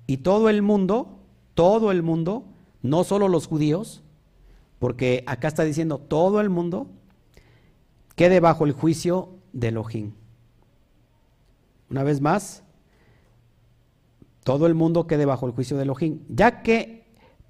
[0.06, 1.20] y todo el mundo,
[1.54, 2.46] todo el mundo,
[2.82, 4.02] no solo los judíos,
[4.78, 6.88] porque acá está diciendo todo el mundo,
[8.14, 10.12] quede bajo el juicio de Elohim.
[11.90, 12.62] Una vez más,
[14.42, 16.95] todo el mundo quede bajo el juicio de Elohim, ya que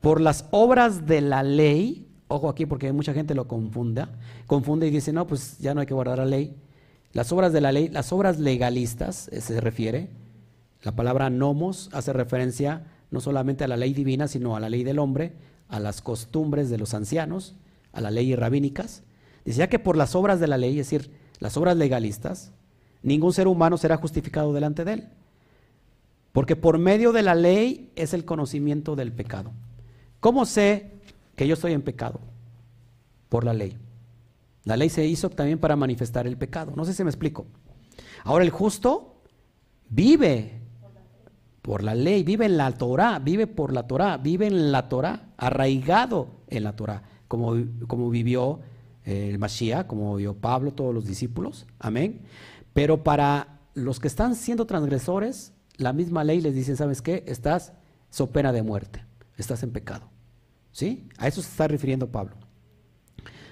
[0.07, 4.09] por las obras de la ley, ojo aquí porque mucha gente lo confunda,
[4.47, 6.55] confunde y dice, no, pues ya no hay que guardar la ley.
[7.13, 10.11] Las obras de la ley, las obras legalistas eh, se refiere,
[10.83, 14.85] la palabra nomos hace referencia no solamente a la ley divina, sino a la ley
[14.85, 15.33] del hombre,
[15.69, 17.57] a las costumbres de los ancianos,
[17.93, 19.03] a las leyes rabínicas.
[19.45, 21.11] Dice, ya que por las obras de la ley, es decir,
[21.41, 22.53] las obras legalistas,
[23.03, 25.09] ningún ser humano será justificado delante de él.
[26.31, 29.51] Porque por medio de la ley es el conocimiento del pecado.
[30.27, 30.91] ¿Cómo sé
[31.37, 32.19] que yo estoy en pecado?
[33.29, 33.79] Por la ley.
[34.65, 36.73] La ley se hizo también para manifestar el pecado.
[36.75, 37.47] No sé si me explico.
[38.25, 39.21] Ahora el justo
[39.89, 40.63] vive
[41.63, 45.29] por la ley, vive en la Torah, vive por la Torah, vive en la Torah,
[45.37, 47.55] arraigado en la Torah, como,
[47.87, 48.59] como vivió
[49.05, 51.69] eh, el Mashiach, como vivió Pablo, todos los discípulos.
[51.79, 52.23] Amén.
[52.73, 57.23] Pero para los que están siendo transgresores, la misma ley les dice, ¿sabes qué?
[57.29, 57.75] Estás
[58.11, 59.05] so pena de muerte,
[59.37, 60.16] estás en pecado.
[60.77, 61.09] ¿Sí?
[61.17, 62.37] A eso se está refiriendo Pablo.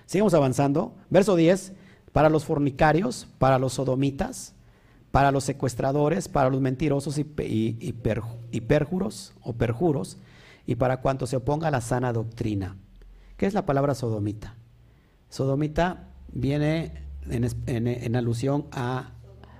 [0.04, 0.94] Sigamos avanzando.
[1.08, 1.72] Verso 10,
[2.12, 4.54] para los fornicarios, para los sodomitas,
[5.10, 7.24] para los secuestradores, para los mentirosos y,
[8.60, 10.18] perjuros o perjuros,
[10.66, 12.76] y para cuanto se oponga a la sana doctrina.
[13.38, 14.56] ¿Qué es la palabra sodomita?
[15.30, 19.12] Sodomita viene en, alusión a,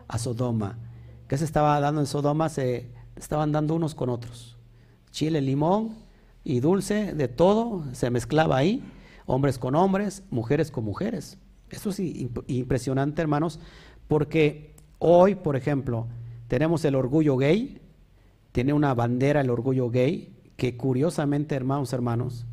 [0.07, 0.81] a, Sodoma.
[1.29, 2.51] ¿Qué se estaba dando en Sodoma?
[2.51, 4.59] Se estaban dando unos con otros.
[5.13, 6.04] Chile, limón,
[6.45, 8.85] y dulce, de todo, se mezclaba ahí,
[9.27, 11.39] hombres con hombres, mujeres con mujeres.
[11.71, 12.01] Eso es
[12.47, 13.59] impresionante, hermanos,
[14.07, 16.07] porque hoy, por ejemplo,
[16.49, 17.81] tenemos el orgullo gay,
[18.53, 22.47] tiene una bandera el orgullo gay, que curiosamente, hermanos, hermanos,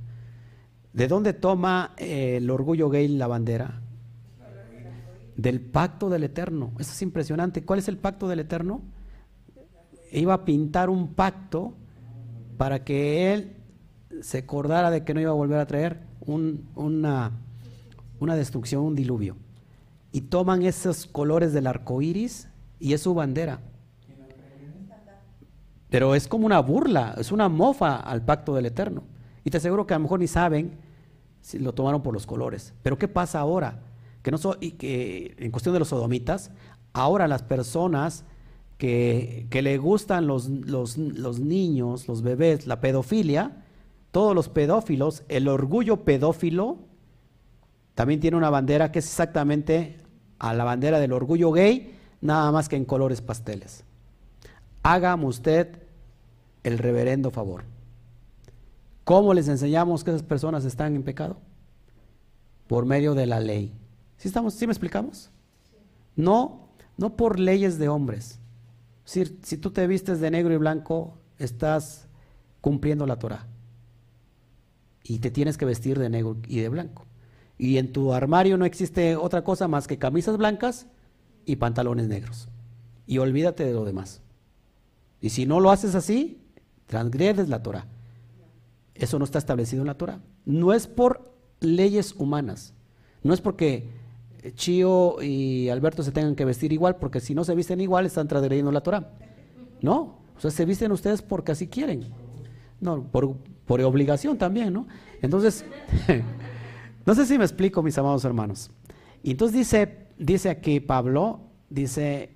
[0.94, 3.82] ¿de dónde toma eh, el orgullo gay la bandera?
[5.36, 6.72] Del pacto del Eterno.
[6.78, 7.64] Eso es impresionante.
[7.64, 8.82] ¿Cuál es el pacto del Eterno?
[10.12, 11.74] Iba a pintar un pacto
[12.58, 13.61] para que él
[14.22, 17.32] se acordara de que no iba a volver a traer una,
[18.20, 19.36] una destrucción, un diluvio.
[20.12, 22.48] Y toman esos colores del arco iris
[22.80, 23.62] y es su bandera.
[25.90, 29.04] Pero es como una burla, es una mofa al pacto del Eterno.
[29.44, 30.78] Y te aseguro que a lo mejor ni saben
[31.42, 32.74] si lo tomaron por los colores.
[32.82, 33.82] Pero ¿qué pasa ahora?
[34.22, 36.52] Que no y que en cuestión de los sodomitas,
[36.94, 38.24] ahora las personas
[38.78, 43.64] que, que le gustan los, los, los niños, los bebés, la pedofilia,
[44.12, 46.80] todos los pedófilos, el orgullo pedófilo
[47.96, 49.98] también tiene una bandera que es exactamente
[50.38, 53.84] a la bandera del orgullo gay, nada más que en colores pasteles.
[54.84, 55.82] Hágame usted
[56.64, 57.64] el reverendo favor.
[59.04, 61.38] ¿Cómo les enseñamos que esas personas están en pecado?
[62.68, 63.74] Por medio de la ley.
[64.18, 65.32] ¿Sí, estamos, ¿sí me explicamos?
[66.16, 68.40] No, no por leyes de hombres.
[69.04, 72.08] Si, si tú te vistes de negro y blanco, estás
[72.62, 73.51] cumpliendo la Torah
[75.04, 77.06] y te tienes que vestir de negro y de blanco.
[77.58, 80.88] Y en tu armario no existe otra cosa más que camisas blancas
[81.46, 82.48] y pantalones negros.
[83.06, 84.22] Y olvídate de lo demás.
[85.20, 86.42] Y si no lo haces así,
[86.88, 87.88] transgredes la Torah.
[88.96, 90.22] Eso no está establecido en la Torah.
[90.46, 92.74] No es por leyes humanas.
[93.24, 93.90] No es porque
[94.56, 98.28] Chío y Alberto se tengan que vestir igual, porque si no se visten igual están
[98.28, 99.12] transgrediendo la Torah.
[99.82, 102.08] No, o sea, se visten ustedes porque así quieren.
[102.82, 104.88] No, por, por obligación también, ¿no?
[105.22, 105.64] Entonces,
[107.06, 108.72] no sé si me explico, mis amados hermanos.
[109.24, 112.32] Y entonces dice, dice aquí Pablo, dice,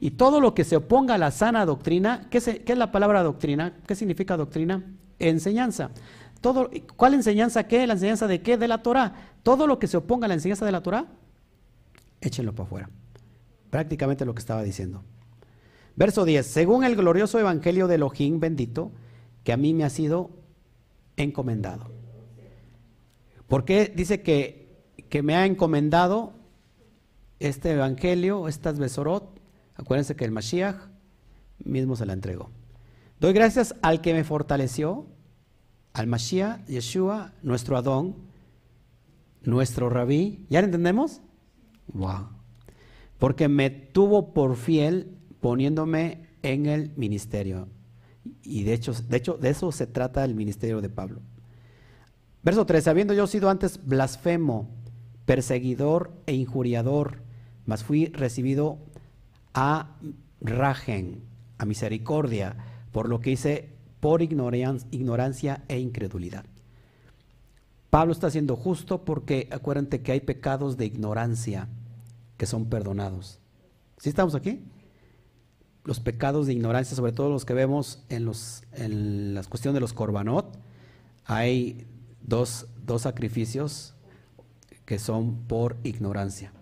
[0.00, 3.22] y todo lo que se oponga a la sana doctrina, ¿qué, ¿qué es la palabra
[3.22, 3.76] doctrina?
[3.86, 4.84] ¿Qué significa doctrina?
[5.20, 5.90] Enseñanza.
[6.40, 7.86] Todo, ¿Cuál enseñanza qué?
[7.86, 8.58] ¿La enseñanza de qué?
[8.58, 9.14] De la Torah.
[9.42, 11.06] Todo lo que se oponga a la enseñanza de la Torah,
[12.20, 12.90] échenlo para afuera.
[13.70, 15.02] Prácticamente lo que estaba diciendo.
[15.96, 16.44] Verso 10.
[16.44, 18.92] Según el glorioso evangelio de Elohim bendito,
[19.44, 20.30] que a mí me ha sido
[21.16, 21.90] encomendado.
[23.46, 26.32] ¿Por qué dice que, que me ha encomendado
[27.38, 29.40] este evangelio, estas Besorot.
[29.74, 30.76] Acuérdense que el Mashiach
[31.58, 32.50] mismo se la entregó.
[33.20, 35.06] Doy gracias al que me fortaleció,
[35.92, 38.16] al Mashiach, Yeshua, nuestro Adón,
[39.42, 40.46] nuestro Rabí.
[40.48, 41.20] ¿Ya lo entendemos?
[41.88, 42.28] Wow.
[43.18, 47.68] Porque me tuvo por fiel poniéndome en el ministerio.
[48.42, 51.20] Y de hecho, de hecho, de eso se trata el ministerio de Pablo.
[52.42, 54.68] Verso 3, habiendo yo sido antes blasfemo,
[55.24, 57.22] perseguidor e injuriador,
[57.64, 58.78] mas fui recibido
[59.54, 59.96] a
[60.40, 61.22] rajen,
[61.58, 62.56] a misericordia,
[62.92, 63.70] por lo que hice
[64.00, 66.44] por ignorancia e incredulidad.
[67.88, 71.68] Pablo está siendo justo porque acuérdate que hay pecados de ignorancia
[72.36, 73.38] que son perdonados.
[73.96, 74.64] ¿Sí estamos aquí?
[75.84, 79.80] Los pecados de ignorancia, sobre todo los que vemos en, los, en las cuestiones de
[79.80, 80.58] los corbanot,
[81.24, 81.86] hay
[82.22, 82.66] dos,
[82.98, 83.94] sacrificios
[84.84, 86.52] que son por ignorancia.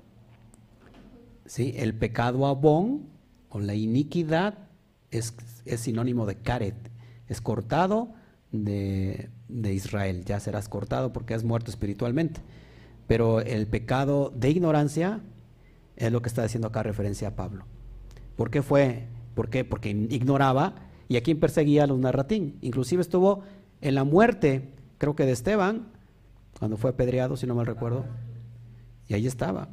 [1.47, 1.75] ¿Sí?
[1.77, 3.09] El pecado abón
[3.49, 4.59] o la iniquidad
[5.11, 5.35] es,
[5.77, 6.77] sinónimo de caret,
[7.29, 8.15] es cortado
[8.51, 12.41] de, de, Israel, ya serás cortado porque has muerto espiritualmente.
[13.07, 15.21] Pero el pecado de ignorancia
[15.97, 17.67] es lo que está haciendo acá referencia a Pablo.
[18.37, 19.07] ¿Por qué fue?
[19.35, 19.65] ¿Por qué?
[19.65, 20.75] Porque ignoraba
[21.09, 22.59] y a quien perseguía a los narratín.
[22.61, 23.43] Inclusive estuvo
[23.81, 24.73] en la muerte
[25.03, 25.89] creo que de Esteban,
[26.61, 28.05] cuando fue apedreado, si no mal recuerdo.
[29.09, 29.69] Y ahí estaba.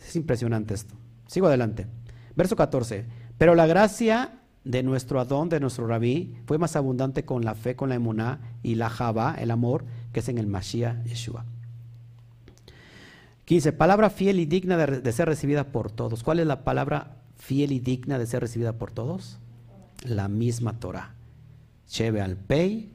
[0.00, 0.94] Es impresionante esto.
[1.26, 1.88] Sigo adelante.
[2.36, 3.04] Verso 14.
[3.36, 7.74] Pero la gracia de nuestro Adón, de nuestro Rabí, fue más abundante con la fe,
[7.74, 11.44] con la emuná y la java, el amor, que es en el Mashiach Yeshua.
[13.44, 13.72] 15.
[13.72, 16.22] Palabra fiel y digna de, ser recibida por todos.
[16.22, 19.38] ¿Cuál es la palabra fiel y digna de ser recibida por todos?
[20.04, 21.16] La misma Torah.
[21.88, 22.92] Cheve al pei,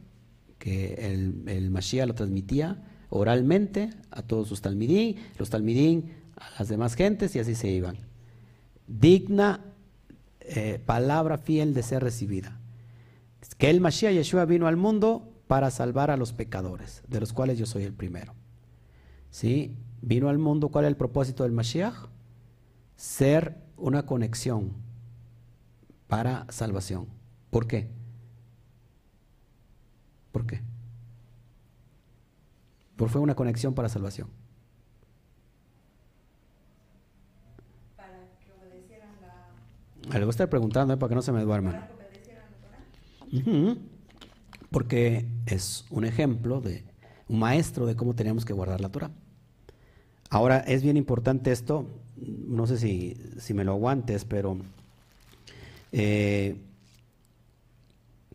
[0.57, 6.69] que el, el Mashiach lo transmitía oralmente a todos sus talmidín, los talmidín a las
[6.69, 7.97] demás gentes y así se iban.
[8.87, 9.65] Digna
[10.39, 12.57] eh, palabra fiel de ser recibida.
[13.57, 17.57] Que el Mashiach Yeshua vino al mundo para salvar a los pecadores, de los cuales
[17.57, 18.33] yo soy el primero.
[19.29, 19.75] ¿Sí?
[20.01, 21.95] Vino al mundo, ¿cuál es el propósito del Mashiach?
[22.95, 24.73] Ser una conexión
[26.07, 27.07] para salvación.
[27.49, 27.89] ¿Por qué?
[30.31, 30.61] ¿Por qué?
[32.95, 34.27] Porque fue una conexión para salvación.
[37.95, 38.09] Para
[38.39, 40.13] que obedecieran la...
[40.13, 40.97] Le voy a estar preguntando ¿eh?
[40.97, 41.87] para que no se me duerman.
[44.71, 46.83] Porque es un ejemplo de
[47.27, 49.11] un maestro de cómo teníamos que guardar la Torah.
[50.29, 51.87] Ahora es bien importante esto,
[52.19, 54.57] no sé si, me lo aguantes, pero
[55.91, 56.55] eh,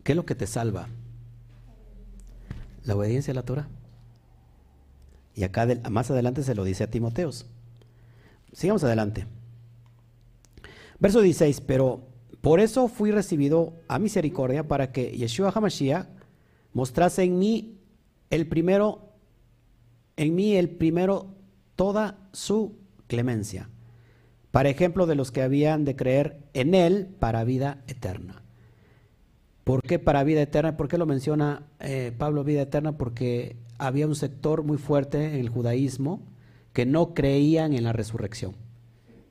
[0.02, 0.88] ¿qué es lo que te salva?
[2.84, 3.68] la obediencia a la Torah.
[5.34, 7.46] Y acá más adelante se lo dice a Timoteos.
[8.52, 9.26] Sigamos adelante.
[10.98, 12.06] Verso 16, pero
[12.40, 16.06] por eso fui recibido a misericordia para que Yeshua HaMashiach
[16.72, 17.78] mostrase en mí
[18.30, 19.14] el primero,
[20.16, 21.34] en mí el primero
[21.76, 23.68] toda su clemencia,
[24.52, 28.42] para ejemplo de los que habían de creer en él para vida eterna.
[29.64, 30.76] ¿Por qué para vida eterna?
[30.76, 32.98] ¿Por qué lo menciona eh, Pablo vida eterna?
[32.98, 36.20] Porque había un sector muy fuerte en el judaísmo
[36.74, 38.54] que no creían en la resurrección.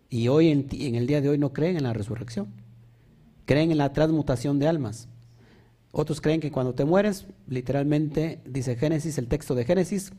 [0.09, 2.47] Y hoy, en, en el día de hoy, no creen en la resurrección.
[3.45, 5.07] Creen en la transmutación de almas.
[5.91, 10.13] Otros creen que cuando te mueres, literalmente, dice Génesis, el texto de Génesis,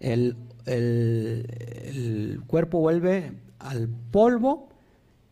[0.00, 4.68] el, el cuerpo vuelve al polvo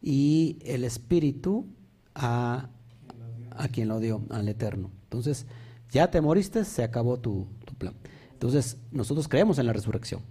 [0.01, 1.67] y el espíritu
[2.15, 2.71] a
[3.57, 4.91] a quien lo dio, al Eterno.
[5.05, 5.47] Entonces,
[5.91, 7.47] ya te moriste, se acabó tu,
[7.79, 7.95] plan.
[8.33, 10.23] Entonces, nosotros creemos en la resurrección.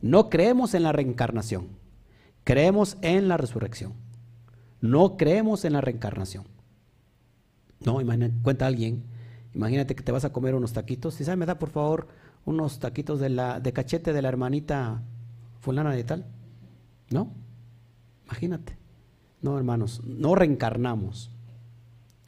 [0.00, 1.68] No creemos en la reencarnación.
[2.44, 3.94] Creemos en la resurrección.
[4.80, 6.44] No creemos en la reencarnación.
[7.84, 9.04] No, imagínate, cuenta alguien,
[9.54, 11.20] imagínate que te vas a comer unos taquitos.
[11.20, 12.08] Y sabe, me da por favor
[12.44, 15.02] unos taquitos de, la, de cachete de la hermanita
[15.60, 16.26] fulana de tal.
[17.10, 17.32] ¿No?
[18.26, 18.76] Imagínate.
[19.40, 21.30] No, hermanos, no reencarnamos.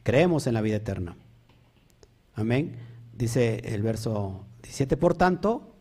[0.02, 1.16] Creemos en la vida eterna.
[2.34, 2.76] Amén.
[3.16, 5.74] Dice el verso 17, por tanto,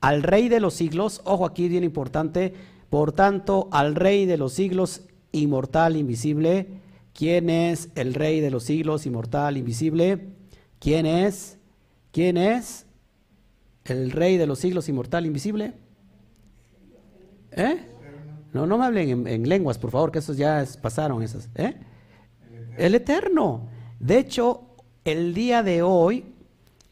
[0.00, 2.54] al rey de los siglos, ojo aquí bien importante,
[2.88, 5.02] por tanto, al rey de los siglos,
[5.32, 6.80] inmortal, invisible,
[7.12, 10.28] ¿quién es el rey de los siglos, inmortal, invisible?
[10.78, 11.58] ¿Quién es?
[12.12, 12.86] ¿Quién es
[13.84, 15.74] el rey de los siglos, inmortal, invisible?
[17.52, 17.95] ¿Eh?
[18.56, 21.50] No, no me hablen en, lenguas, por favor, que esos ya pasaron esas.
[21.56, 21.74] ¿Eh?
[22.78, 23.68] El eterno.
[24.00, 24.62] De hecho,
[25.04, 26.24] el día de hoy,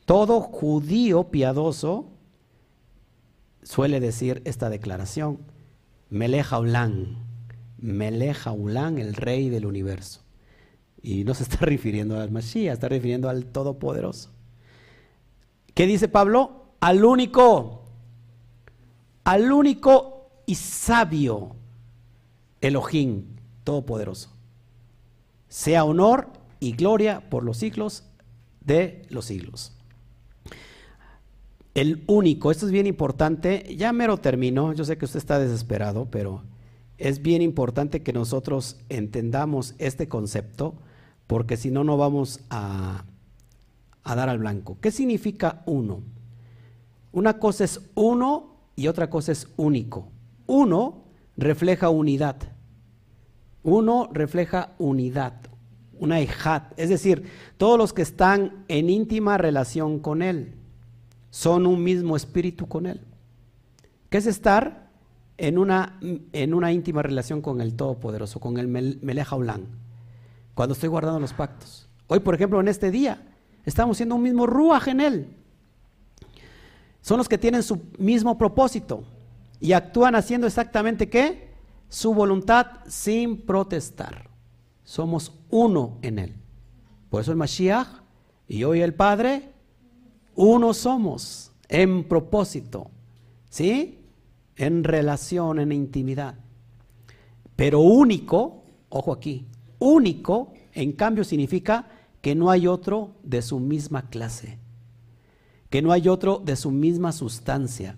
[0.05, 2.11] todo judío piadoso
[3.62, 5.39] suele decir esta declaración,
[6.11, 7.24] Meleja Ulán,
[7.78, 10.20] Meleja Ulán, el rey del universo.
[11.03, 14.32] Y no se está refiriendo al Mashiach, está refiriendo al Todopoderoso.
[15.73, 16.66] ¿Qué dice Pablo?
[16.81, 17.86] Al único,
[19.24, 20.14] al único
[20.46, 21.56] y sabio
[22.60, 23.24] Elohim
[23.64, 24.30] Todopoderoso.
[25.48, 26.28] Sea honor
[26.60, 28.04] y gloria por los siglos
[28.60, 29.72] de los siglos.
[31.74, 36.08] El único, esto es bien importante, ya mero termino, yo sé que usted está desesperado,
[36.10, 36.42] pero
[36.98, 40.74] es bien importante que nosotros entendamos este concepto,
[41.26, 43.04] porque si no, no vamos a,
[44.04, 44.78] a dar al blanco.
[44.80, 46.02] ¿Qué significa uno?
[47.10, 50.14] Una cosa es uno y otra cosa es único.
[50.46, 51.04] Uno
[51.36, 52.36] refleja unidad.
[53.62, 55.32] Uno refleja unidad,
[55.98, 60.54] una hijat, es decir, todos los que están en íntima relación con Él
[61.30, 63.00] son un mismo espíritu con Él.
[64.10, 64.90] ¿Qué es estar
[65.38, 69.36] en una, en una íntima relación con el Todopoderoso, con el Meleja
[70.54, 71.88] Cuando estoy guardando los pactos.
[72.06, 73.20] Hoy, por ejemplo, en este día,
[73.64, 75.28] estamos siendo un mismo ruaj en Él.
[77.00, 79.04] Son los que tienen su mismo propósito
[79.65, 81.49] y actúan haciendo exactamente qué?
[81.89, 84.28] Su voluntad sin protestar.
[84.82, 86.35] Somos uno en Él.
[87.09, 87.89] Por eso el Mashiach
[88.47, 89.55] y hoy el Padre
[90.35, 92.91] uno somos en propósito,
[93.49, 94.05] ¿sí?
[94.57, 96.35] En relación, en intimidad.
[97.57, 99.47] Pero único, ojo aquí,
[99.78, 101.89] único, en cambio significa
[102.20, 104.59] que no hay otro de su misma clase,
[105.70, 107.97] que no hay otro de su misma sustancia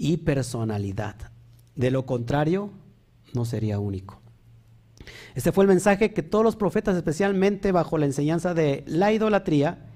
[0.00, 1.14] y personalidad.
[1.76, 2.70] De lo contrario,
[3.34, 4.18] no sería único.
[5.34, 9.90] Este fue el mensaje que todos los profetas, especialmente bajo la enseñanza de la idolatría,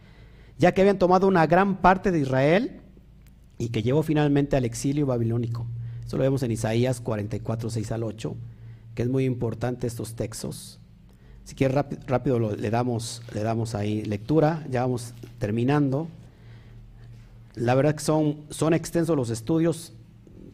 [0.58, 2.82] ya que habían tomado una gran parte de Israel
[3.56, 5.66] y que llevó finalmente al exilio babilónico.
[6.06, 8.36] Eso lo vemos en Isaías 44, 6 al 8,
[8.94, 10.80] que es muy importante estos textos.
[11.44, 16.08] Si quieres rápido, le, damos, le damos ahí lectura, ya vamos terminando.
[17.54, 19.92] La verdad que son, son extensos los estudios,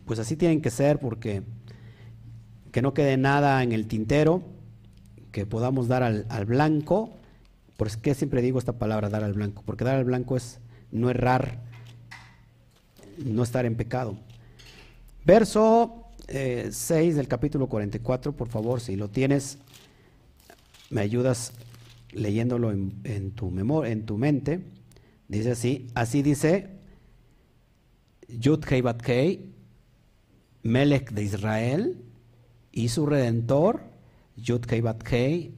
[0.05, 1.43] pues así tienen que ser porque
[2.73, 4.43] que no quede nada en el tintero,
[5.33, 7.11] que podamos dar al, blanco
[7.77, 9.63] ¿Por qué siempre digo esta palabra, dar al blanco?
[9.65, 10.59] Porque dar al blanco es
[10.93, 11.61] no errar,
[13.25, 14.19] no estar en pecado.
[15.25, 19.57] Verso 6 eh, del capítulo 44, por favor, si lo tienes,
[20.91, 21.53] me ayudas
[22.13, 24.61] leyéndolo en, tu memoria, en tu mente.
[25.29, 26.80] Dice así, así dice
[28.39, 29.53] Yud Kei Kei,
[30.63, 32.03] Melech de Israel
[32.73, 33.83] y su redentor,
[34.37, 35.55] Yud Kei Kei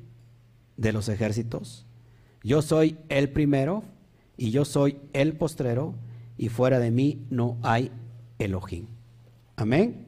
[0.76, 1.86] de los ejércitos,
[2.42, 3.84] yo soy el primero
[4.36, 5.94] y yo soy el postrero
[6.36, 7.90] y fuera de mí no hay
[8.38, 8.86] Elohim.
[9.56, 10.06] Amén.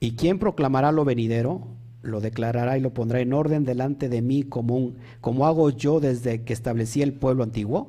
[0.00, 1.66] ¿Y quién proclamará lo venidero?
[2.02, 4.92] Lo declarará y lo pondrá en orden delante de mí como,
[5.22, 7.88] como hago yo desde que establecí el pueblo antiguo.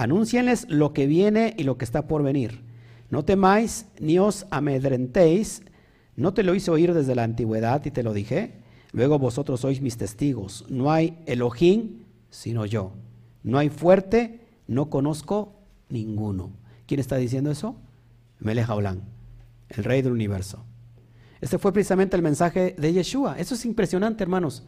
[0.00, 2.62] Anúncienles lo que viene y lo que está por venir.
[3.10, 5.60] No temáis ni os amedrentéis.
[6.16, 8.62] No te lo hice oír desde la antigüedad y te lo dije.
[8.92, 10.64] Luego vosotros sois mis testigos.
[10.70, 12.92] No hay Elohim sino yo.
[13.42, 15.52] No hay fuerte, no conozco
[15.90, 16.52] ninguno.
[16.86, 17.76] ¿Quién está diciendo eso?
[18.38, 19.02] Melech Haolam,
[19.68, 20.64] el rey del universo.
[21.42, 23.38] Este fue precisamente el mensaje de Yeshua.
[23.38, 24.62] Eso es impresionante, hermanos,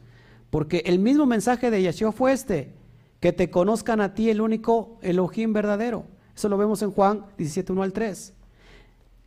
[0.51, 2.75] porque el mismo mensaje de Yeshua fue este,
[3.23, 6.05] que te conozcan a ti el único Elohim verdadero.
[6.35, 8.35] Eso lo vemos en Juan 17, 1 al 3.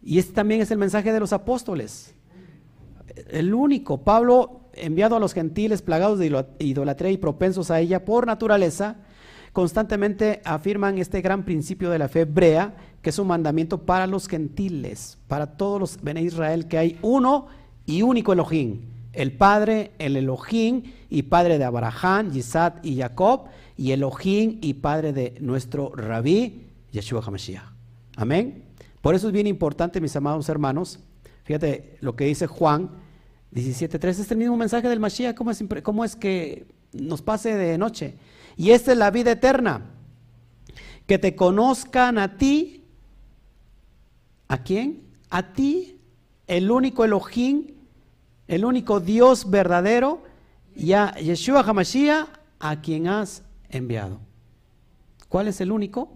[0.04, 2.14] Y este también es el mensaje de los apóstoles.
[3.30, 4.02] El único.
[4.02, 8.98] Pablo enviado a los gentiles plagados de idolatría y propensos a ella por naturaleza,
[9.54, 14.28] constantemente afirman este gran principio de la fe hebrea, que es un mandamiento para los
[14.28, 17.48] gentiles, para todos los Bene Israel, que hay uno
[17.86, 18.82] y único Elohim,
[19.14, 23.46] el Padre, el Elohim y Padre de Abraham, Isaac y Jacob,
[23.78, 27.64] y Elohim y Padre de nuestro Rabí, Yeshua HaMashiach.
[28.16, 28.64] Amén.
[29.02, 31.00] Por eso es bien importante, mis amados hermanos,
[31.44, 32.90] fíjate lo que dice Juan
[33.56, 37.78] 17.3 es el mismo mensaje del Mashiach, ¿cómo es, ¿cómo es que nos pase de
[37.78, 38.16] noche?
[38.58, 39.82] Y esta es la vida eterna,
[41.08, 42.84] que te conozcan a ti,
[44.50, 45.04] ¿a quién?
[45.30, 46.02] A ti,
[46.48, 47.68] el único Elohim,
[48.50, 50.24] el único Dios verdadero,
[50.76, 52.28] y a Yeshua HaMashiach,
[52.60, 53.42] a quien has
[53.76, 54.20] enviado.
[55.30, 56.12] ¿Cuál es el único?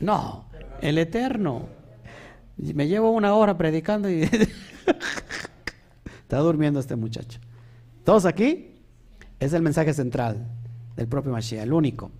[0.00, 0.46] No,
[0.80, 1.68] el eterno.
[2.56, 4.22] Me llevo una hora predicando y
[6.22, 7.40] Está durmiendo este muchacho.
[8.04, 8.76] ¿Todos aquí?
[9.38, 10.46] Es el mensaje central
[10.96, 12.10] del propio Mashiach, el único.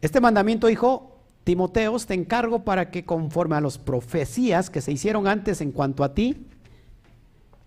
[0.00, 5.26] Este mandamiento, hijo, Timoteos, te encargo para que conforme a las profecías que se hicieron
[5.26, 6.46] antes en cuanto a ti,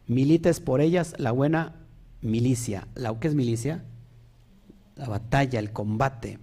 [0.08, 1.76] milites por ellas la buena
[2.22, 2.88] milicia.
[2.96, 3.84] ¿La qué es milicia?
[4.96, 6.40] La batalla, el combate.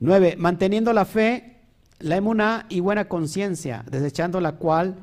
[0.00, 0.36] 9.
[0.38, 1.60] Manteniendo la fe,
[1.98, 4.96] la emuná y buena conciencia, desechando la cual,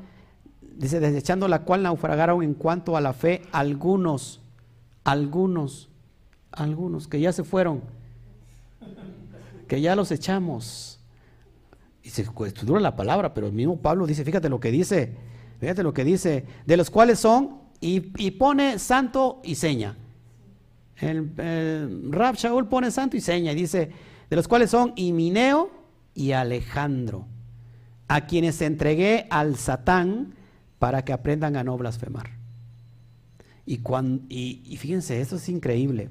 [0.76, 4.40] dice, desechando la cual naufragaron en cuanto a la fe algunos,
[5.04, 5.88] algunos,
[6.52, 7.82] algunos que ya se fueron
[9.70, 10.98] que ya los echamos.
[12.02, 12.24] Y se
[12.64, 15.14] dura la palabra, pero el mismo Pablo dice, fíjate lo que dice,
[15.60, 18.00] fíjate lo que dice, de los cuales son, y,
[18.32, 19.96] pone santo y seña.
[21.00, 23.90] El, el Rab Shaul pone santo y seña y dice,
[24.28, 25.70] de los cuales son Imineo
[26.14, 27.26] y Alejandro,
[28.08, 30.34] a quienes entregué al Satán
[30.78, 32.30] para que aprendan a no blasfemar.
[33.66, 36.10] Y, cuando, y fíjense, esto es increíble.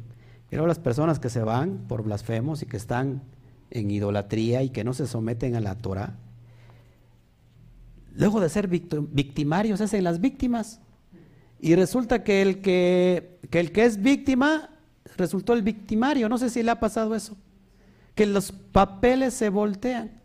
[0.49, 3.21] Pero las personas que se van por blasfemos y que están
[3.69, 6.15] en idolatría y que no se someten a la Torah,
[8.15, 10.81] luego de ser victimarios, hacen las víctimas.
[11.59, 14.69] Y resulta que el que, que el que es víctima
[15.19, 16.27] resultó el victimario.
[16.27, 17.37] No sé si le ha pasado eso.
[18.15, 20.19] Que los papeles se voltean.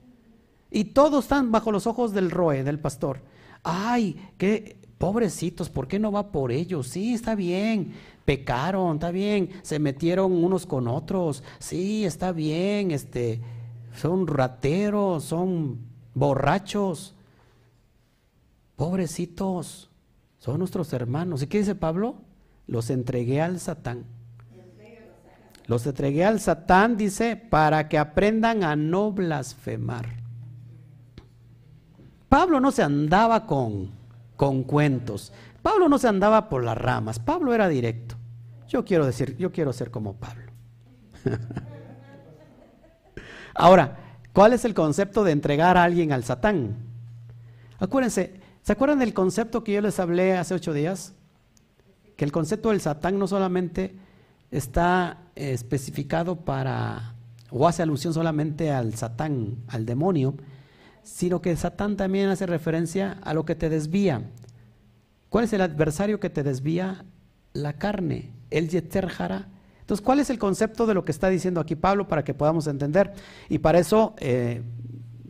[0.70, 3.20] Y todos están bajo los ojos del roe, del pastor.
[3.62, 6.88] Ay, qué pobrecitos, ¿por qué no va por ellos?
[6.88, 7.92] Sí, está bien
[8.24, 13.40] pecaron, está bien, se metieron unos con otros, sí, está bien, este,
[13.94, 15.78] son rateros, son
[16.14, 17.14] borrachos,
[18.76, 19.90] pobrecitos,
[20.38, 21.42] son nuestros hermanos.
[21.42, 22.16] ¿Y qué dice Pablo?
[22.66, 24.04] Los entregué al Satán.
[25.66, 30.06] Los entregué al Satán, dice, para que aprendan a no blasfemar.
[32.28, 33.90] Pablo no se andaba con,
[34.36, 35.32] con cuentos.
[35.62, 38.16] Pablo no se andaba por las ramas, Pablo era directo.
[38.68, 40.52] Yo quiero decir, yo quiero ser como Pablo.
[43.54, 43.96] Ahora,
[44.32, 46.76] ¿cuál es el concepto de entregar a alguien al Satán?
[47.78, 51.14] Acuérdense, ¿se acuerdan del concepto que yo les hablé hace ocho días?
[52.16, 53.96] Que el concepto del Satán no solamente
[54.50, 57.14] está especificado para,
[57.50, 60.34] o hace alusión solamente al Satán, al demonio,
[61.02, 64.22] sino que Satán también hace referencia a lo que te desvía,
[65.34, 67.04] ¿Cuál es el adversario que te desvía?
[67.54, 69.08] La carne, el yeter
[69.80, 72.68] Entonces, ¿cuál es el concepto de lo que está diciendo aquí Pablo para que podamos
[72.68, 73.12] entender?
[73.48, 74.62] Y para eso, eh,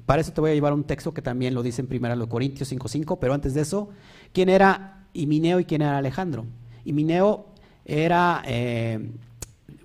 [0.05, 2.71] para eso te voy a llevar un texto que también lo dice en 1 Corintios
[2.71, 3.89] 5.5, pero antes de eso,
[4.35, 6.45] ¿quién era Imineo y quién era Alejandro?
[6.85, 7.47] Imineo
[7.87, 9.11] era, eh,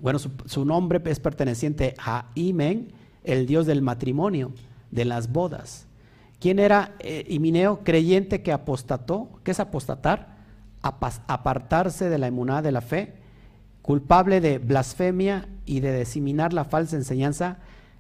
[0.02, 2.92] bueno, su, nombre es perteneciente a Imen,
[3.24, 4.52] el dios del matrimonio,
[4.92, 5.88] de las bodas.
[6.40, 7.84] ¿Quién era eh, Himineo?
[7.84, 9.30] Creyente que apostató.
[9.44, 10.40] ¿Qué es apostatar?
[10.82, 13.16] apartarse de la emuná de la fe,
[13.82, 17.58] culpable de blasfemia y de diseminar la falsa enseñanza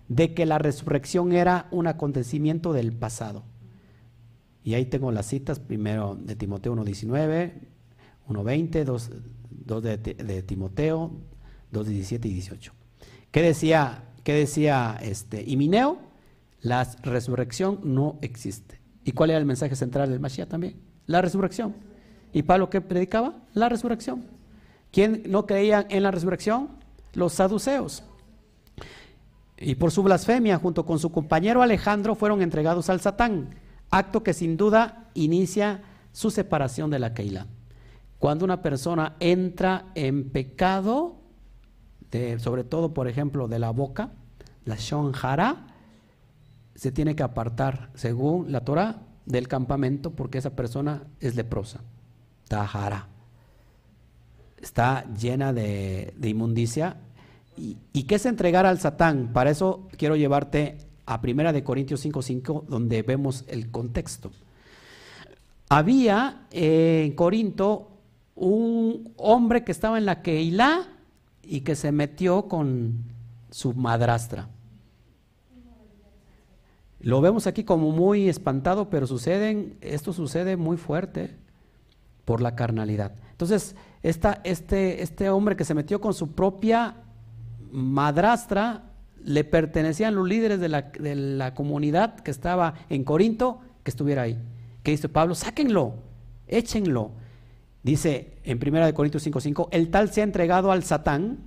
[0.08, 3.44] de que la resurrección era un acontecimiento del pasado.
[4.64, 7.54] Y ahí tengo las citas, primero de Timoteo 1.19,
[8.28, 9.12] 1.20, 2,
[9.66, 11.12] 2 de, de, Timoteo,
[11.72, 12.74] 2.17 y 18.
[13.32, 16.00] ¿Qué decía, qué decía este, Himineo?
[16.62, 18.80] La resurrección no existe.
[19.04, 20.76] ¿Y cuál era el mensaje central del Mashiach también?
[21.06, 21.76] La resurrección.
[22.34, 23.36] ¿Y Pablo qué predicaba?
[23.54, 24.26] La resurrección.
[24.92, 26.70] ¿Quién no creía en la resurrección?
[27.14, 28.04] Los saduceos.
[29.58, 33.56] Y por su blasfemia, junto con su compañero Alejandro, fueron entregados al Satán,
[33.90, 35.82] acto que sin duda inicia
[36.12, 37.48] su separación de la Keilah.
[38.20, 41.19] Cuando una persona entra en pecado,
[42.40, 44.12] sobre todo, por ejemplo, de la boca,
[44.66, 45.68] la shonjara,
[46.76, 51.82] se tiene que apartar, según la Torah, del campamento porque esa persona es leprosa.
[52.48, 53.08] Tahara.
[54.60, 56.98] Está llena de, inmundicia.
[57.56, 59.32] ¿Y, qué es entregar al Satán?
[59.34, 64.32] Para eso quiero llevarte a Primera de Corintios 5.5, donde vemos el contexto.
[65.70, 67.92] Había en Corinto
[68.36, 70.99] un hombre que estaba en la Keilah
[71.44, 73.04] y que se metió con
[73.50, 74.50] su madrastra.
[77.00, 81.36] Lo vemos aquí como muy espantado, pero suceden, esto sucede muy fuerte
[82.26, 83.14] por la carnalidad.
[83.32, 86.96] Entonces, esta, este, este hombre que se metió con su propia
[87.72, 88.84] madrastra,
[89.24, 94.24] le pertenecían los líderes de la, de la comunidad que estaba en Corinto, que estuviera
[94.24, 94.38] ahí.
[94.84, 95.36] ¿Qué dice Pablo?
[95.36, 95.96] Sáquenlo,
[96.48, 97.12] échenlo.
[97.90, 101.40] Dice en 1 Corintios 5:5, el tal se ha entregado al Satán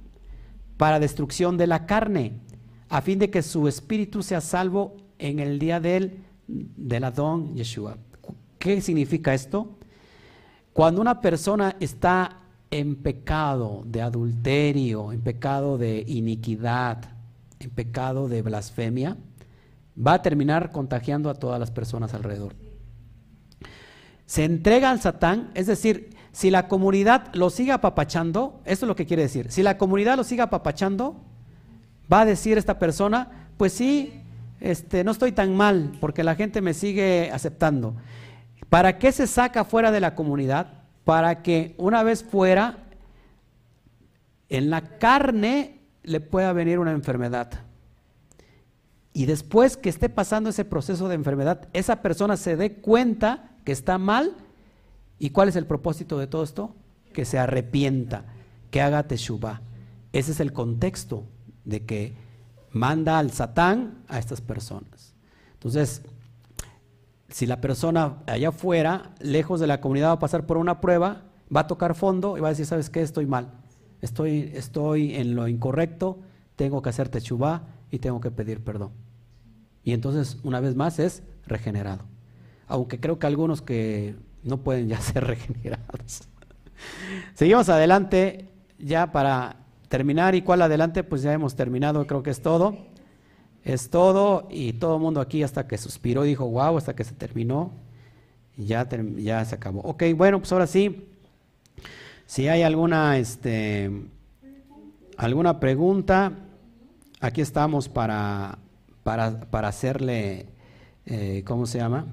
[0.76, 2.40] para destrucción de la carne,
[2.88, 7.96] a fin de que su espíritu sea salvo en el día del, del Adón Yeshua.
[8.58, 9.78] ¿Qué significa esto?
[10.72, 12.40] Cuando una persona está
[12.72, 17.04] en pecado de adulterio, en pecado de iniquidad,
[17.60, 19.16] en pecado de blasfemia,
[19.96, 22.56] va a terminar contagiando a todas las personas alrededor.
[24.26, 28.96] Se entrega al Satán, es decir, si la comunidad lo sigue apapachando, esto es lo
[28.96, 31.20] que quiere decir, si la comunidad lo sigue apapachando,
[32.12, 34.22] va a decir esta persona, pues sí,
[34.60, 37.94] este, no estoy tan mal porque la gente me sigue aceptando.
[38.68, 40.84] ¿Para qué se saca fuera de la comunidad?
[41.04, 42.78] Para que una vez fuera,
[44.48, 47.50] en la carne le pueda venir una enfermedad.
[49.12, 53.72] Y después que esté pasando ese proceso de enfermedad, esa persona se dé cuenta que
[53.72, 54.34] está mal.
[55.22, 56.74] ¿Y cuál es el propósito de todo esto?
[57.12, 58.24] Que se arrepienta,
[58.72, 59.60] que haga teshuva.
[60.12, 61.22] Ese es el contexto
[61.64, 62.16] de que
[62.72, 65.14] manda al Satán a estas personas.
[65.52, 66.02] Entonces,
[67.28, 71.22] si la persona allá afuera, lejos de la comunidad, va a pasar por una prueba,
[71.54, 73.00] va a tocar fondo y va a decir, ¿sabes qué?
[73.00, 73.52] Estoy mal.
[74.00, 76.18] Estoy, estoy en lo incorrecto,
[76.56, 77.62] tengo que hacer techubá
[77.92, 78.90] y tengo que pedir perdón.
[79.84, 82.06] Y entonces, una vez más, es regenerado.
[82.66, 86.28] Aunque creo que algunos que no pueden ya ser regenerados.
[87.34, 88.48] Seguimos adelante
[88.78, 89.56] ya para
[89.88, 90.34] terminar.
[90.34, 91.04] ¿Y cuál adelante?
[91.04, 92.76] Pues ya hemos terminado, creo que es todo.
[93.64, 97.14] Es todo y todo el mundo aquí hasta que suspiró dijo, wow, hasta que se
[97.14, 97.72] terminó.
[98.56, 99.80] Ya, ya se acabó.
[99.80, 101.08] Ok, bueno, pues ahora sí.
[102.26, 103.90] Si hay alguna, este,
[105.16, 106.32] alguna pregunta,
[107.20, 108.58] aquí estamos para,
[109.04, 110.46] para, para hacerle,
[111.06, 112.06] eh, ¿cómo se llama?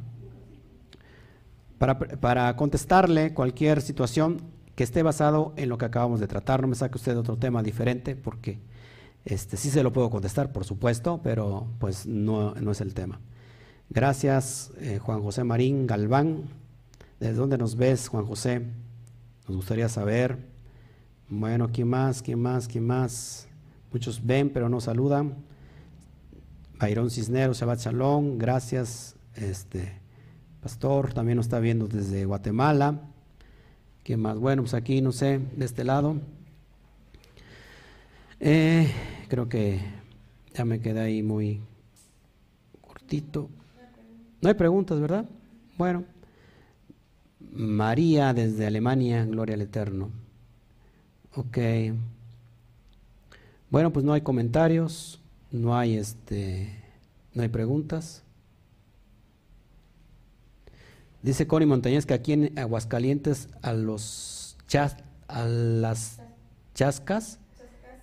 [1.80, 4.42] Para, contestarle cualquier situación
[4.76, 6.62] que esté basado en lo que acabamos de tratar.
[6.62, 8.60] No me saque usted otro tema diferente porque
[9.26, 13.20] este, sí se lo puedo contestar, por supuesto, pero pues no, no es el tema.
[13.90, 16.44] Gracias, eh, Juan José Marín Galván.
[17.20, 18.62] ¿Desde dónde nos ves, Juan José?
[19.48, 20.38] Nos gustaría saber.
[21.30, 22.22] Bueno, ¿quién más?
[22.22, 22.68] ¿Quién más?
[22.68, 23.48] ¿Quién más?
[23.92, 25.36] Muchos ven, pero no saludan.
[26.80, 28.38] Byron Cisneros, Shabbat Shalom.
[28.38, 30.00] Gracias, este,
[30.62, 31.14] pastor.
[31.14, 33.00] También nos está viendo desde Guatemala.
[34.04, 34.38] ¿Quién más?
[34.38, 36.18] Bueno, pues aquí, no sé, de este lado.
[38.40, 38.92] Eh,
[39.28, 39.80] creo que
[40.54, 41.62] ya me quedé ahí muy
[42.82, 43.50] cortito.
[44.42, 45.26] No hay preguntas, ¿verdad?
[45.78, 46.04] Bueno.
[47.52, 50.10] María desde Alemania, gloria al Eterno.
[51.36, 51.58] Ok.
[53.70, 55.20] Bueno, pues no hay comentarios,
[55.52, 56.70] no hay este,
[57.34, 58.24] no hay preguntas.
[61.22, 64.58] Dice Connie Montañez que aquí en Aguascalientes a los
[65.28, 66.20] a las
[66.76, 67.40] chascas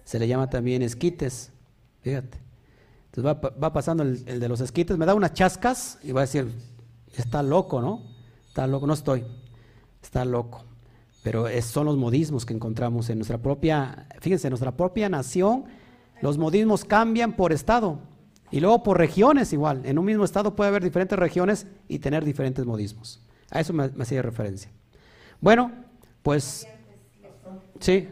[0.04, 1.52] se le llama también esquites.
[2.00, 2.38] Fíjate.
[3.06, 6.52] Entonces va, pasando el, de los esquites, me da unas chascas y va a decir,
[7.16, 8.02] está loco, ¿no?
[8.46, 9.24] Está loco, no estoy.
[10.02, 10.64] Está loco.
[11.22, 15.64] Pero son los modismos que encontramos en nuestra propia, fíjense, en nuestra propia nación,
[16.20, 17.98] los modismos cambian por estado.
[18.56, 19.84] Y luego por regiones igual.
[19.84, 23.22] En un mismo estado puede haber diferentes regiones y tener diferentes modismos.
[23.50, 24.70] A eso me, hacía referencia.
[25.42, 25.70] Bueno,
[26.22, 26.66] pues...
[27.80, 28.08] Sí.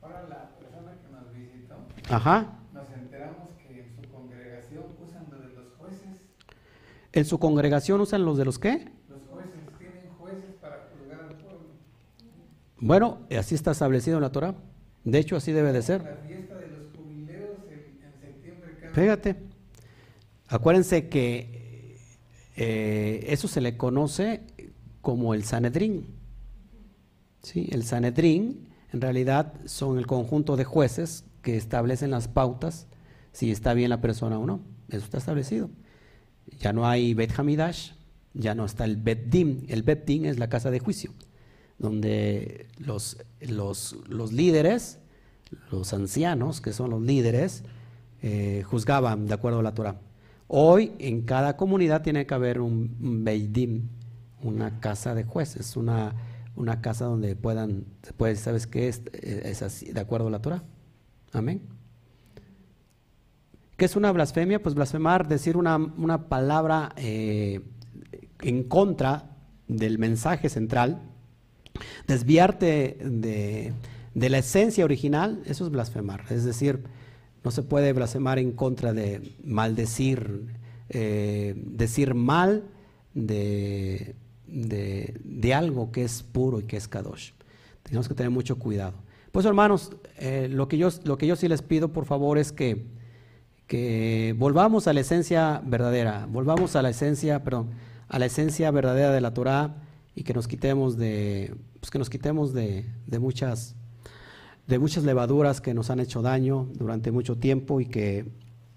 [0.00, 1.76] Para la persona que nos visitó,
[2.12, 2.58] Ajá.
[2.74, 6.20] nos enteramos que en su congregación usan lo de los jueces.
[7.12, 8.90] ¿En su congregación usan los de los qué?
[9.08, 11.60] Los jueces tienen jueces para juzgar al pueblo.
[12.78, 14.56] Bueno, así está establecido en la Torah.
[15.04, 16.02] De hecho, así debe de ser.
[16.02, 19.45] La fiesta de los jubileos en, en septiembre cada Fíjate.
[20.48, 21.98] Acuérdense que
[22.56, 24.42] eh, eso se le conoce
[25.02, 26.06] como el Sanedrín.
[27.54, 32.86] El Sanedrín en realidad son el conjunto de jueces que establecen las pautas
[33.32, 34.60] si está bien la persona o no.
[34.88, 35.70] Eso está establecido.
[36.58, 37.92] Ya no hay Bet Hamidash,
[38.34, 39.66] ya no está el Bet Din.
[39.68, 41.12] El Bet Din es la casa de juicio,
[41.78, 43.18] donde los
[44.32, 44.98] líderes,
[45.70, 47.64] los ancianos, que son los líderes,
[48.22, 50.00] eh, juzgaban de acuerdo a la Torah.
[50.48, 53.88] Hoy en cada comunidad tiene que haber un Beidim,
[54.42, 56.14] una casa de jueces, una,
[56.54, 57.84] una casa donde puedan,
[58.16, 58.88] puede, ¿sabes qué?
[58.88, 60.62] Es, es así, de acuerdo a la Torah.
[61.32, 61.62] Amén.
[63.76, 64.62] ¿Qué es una blasfemia?
[64.62, 67.60] Pues blasfemar, decir una, una palabra eh,
[68.40, 69.36] en contra
[69.68, 71.02] del mensaje central,
[72.06, 73.74] desviarte de,
[74.14, 76.24] de la esencia original, eso es blasfemar.
[76.30, 76.84] Es decir,
[77.46, 80.48] no se puede blasfemar en contra de maldecir,
[80.88, 82.64] eh, decir mal
[83.14, 84.16] de,
[84.48, 87.34] de, algo que es puro y que es kadosh.
[87.84, 88.94] Tenemos que tener mucho cuidado.
[89.30, 92.50] Pues hermanos, eh, lo, que yo, lo que yo sí les pido por favor es
[92.50, 92.84] que,
[93.68, 97.70] que volvamos a la esencia verdadera, volvamos a la esencia, perdón,
[98.08, 99.84] a la esencia verdadera de la Torah
[100.16, 103.76] y que nos quitemos de, pues que nos quitemos de, de muchas
[104.66, 108.26] de muchas levaduras que nos han hecho daño durante mucho tiempo y que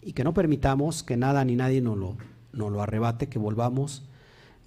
[0.02, 2.18] y que no permitamos que nada ni nadie nos lo,
[2.53, 4.03] nos lo arrebate, que volvamos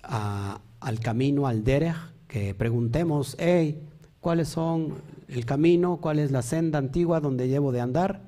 [0.03, 1.97] al camino, al derech,
[2.27, 3.82] que preguntemos, hey,
[4.20, 4.94] ¿cuáles son
[5.28, 8.23] el camino, cuál es la senda antigua donde llevo de andar,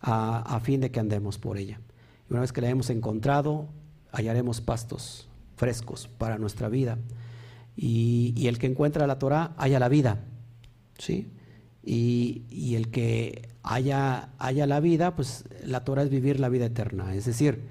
[0.00, 1.80] a, a fin de que andemos por ella?
[2.28, 3.66] Y una vez que la hemos encontrado,
[4.12, 6.98] hallaremos pastos frescos para nuestra vida.
[7.76, 10.24] Y, y el que encuentra la Torah haya la vida,
[10.98, 11.30] ¿sí?
[11.84, 17.14] Y, el que haya, haya la vida, pues la Torah es vivir la vida eterna.
[17.14, 17.62] Es decir,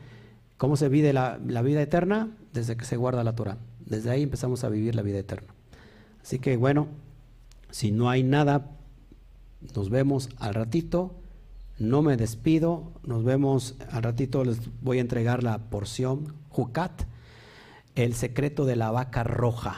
[0.57, 2.31] ¿cómo se vive la, la vida eterna?
[2.53, 3.57] Desde que se guarda la Torah.
[3.85, 5.53] Desde ahí empezamos a vivir la vida eterna.
[6.21, 6.87] Así que bueno,
[7.69, 8.71] si no hay nada,
[9.75, 11.15] nos vemos al ratito.
[11.79, 14.43] No me despido, nos vemos al ratito.
[14.43, 17.03] Les voy a entregar la porción Jucat,
[17.95, 19.75] el secreto de la vaca roja.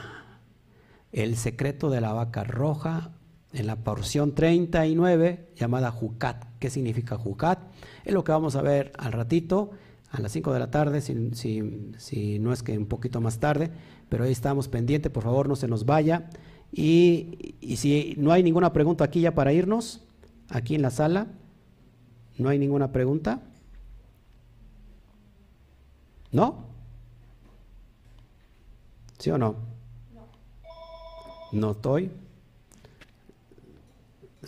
[1.12, 3.12] El secreto de la vaca roja
[3.54, 6.46] en la porción 39 llamada Jucat.
[6.60, 7.60] ¿Qué significa Jucat?
[8.06, 9.72] Es lo que vamos a ver al ratito,
[10.12, 13.40] a las 5 de la tarde, si, si- si no es que un poquito más
[13.40, 13.72] tarde,
[14.10, 16.30] pero ahí estamos pendientes, por favor no se nos vaya.
[16.72, 20.02] Y, y si no hay ninguna pregunta aquí ya para irnos,
[20.50, 21.28] aquí en la sala,
[22.38, 23.42] no hay ninguna pregunta.
[26.32, 26.64] ¿No?
[29.18, 29.56] ¿Sí o no?
[31.52, 32.12] No estoy.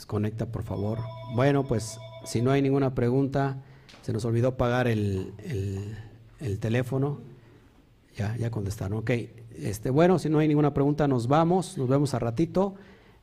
[0.05, 0.97] Desconecta, por favor.
[1.35, 3.57] Bueno, pues si no hay ninguna pregunta,
[4.01, 5.95] se nos olvidó pagar el, el-
[6.39, 7.19] el teléfono.
[8.17, 8.97] Ya, ya contestaron.
[8.97, 9.11] Ok.
[9.59, 11.77] Este, bueno, si no hay ninguna pregunta, nos vamos.
[11.77, 12.73] Nos vemos a ratito.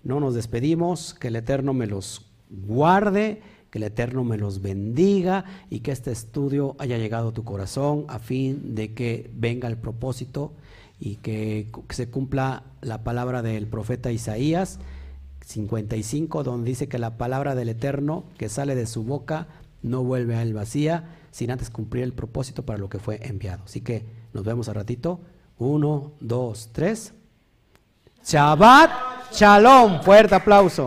[0.04, 1.14] No nos despedimos.
[1.14, 3.42] Que el Eterno me los guarde.
[3.72, 5.46] Que el Eterno me los bendiga.
[5.70, 9.78] Y que este estudio haya llegado a tu corazón a fin de que venga el
[9.78, 10.52] propósito
[11.00, 14.78] y que se cumpla la palabra del profeta Isaías
[15.48, 19.46] 55, donde dice que la palabra del Eterno que sale de su boca
[19.82, 23.62] no vuelve a él vacía, sin antes cumplir el propósito para lo que fue enviado.
[23.64, 24.04] Así que
[24.34, 25.20] nos vemos a ratito.
[25.56, 27.14] Uno, dos, tres.
[28.26, 30.02] Shabbat Shalom.
[30.02, 30.84] Fuerte aplauso.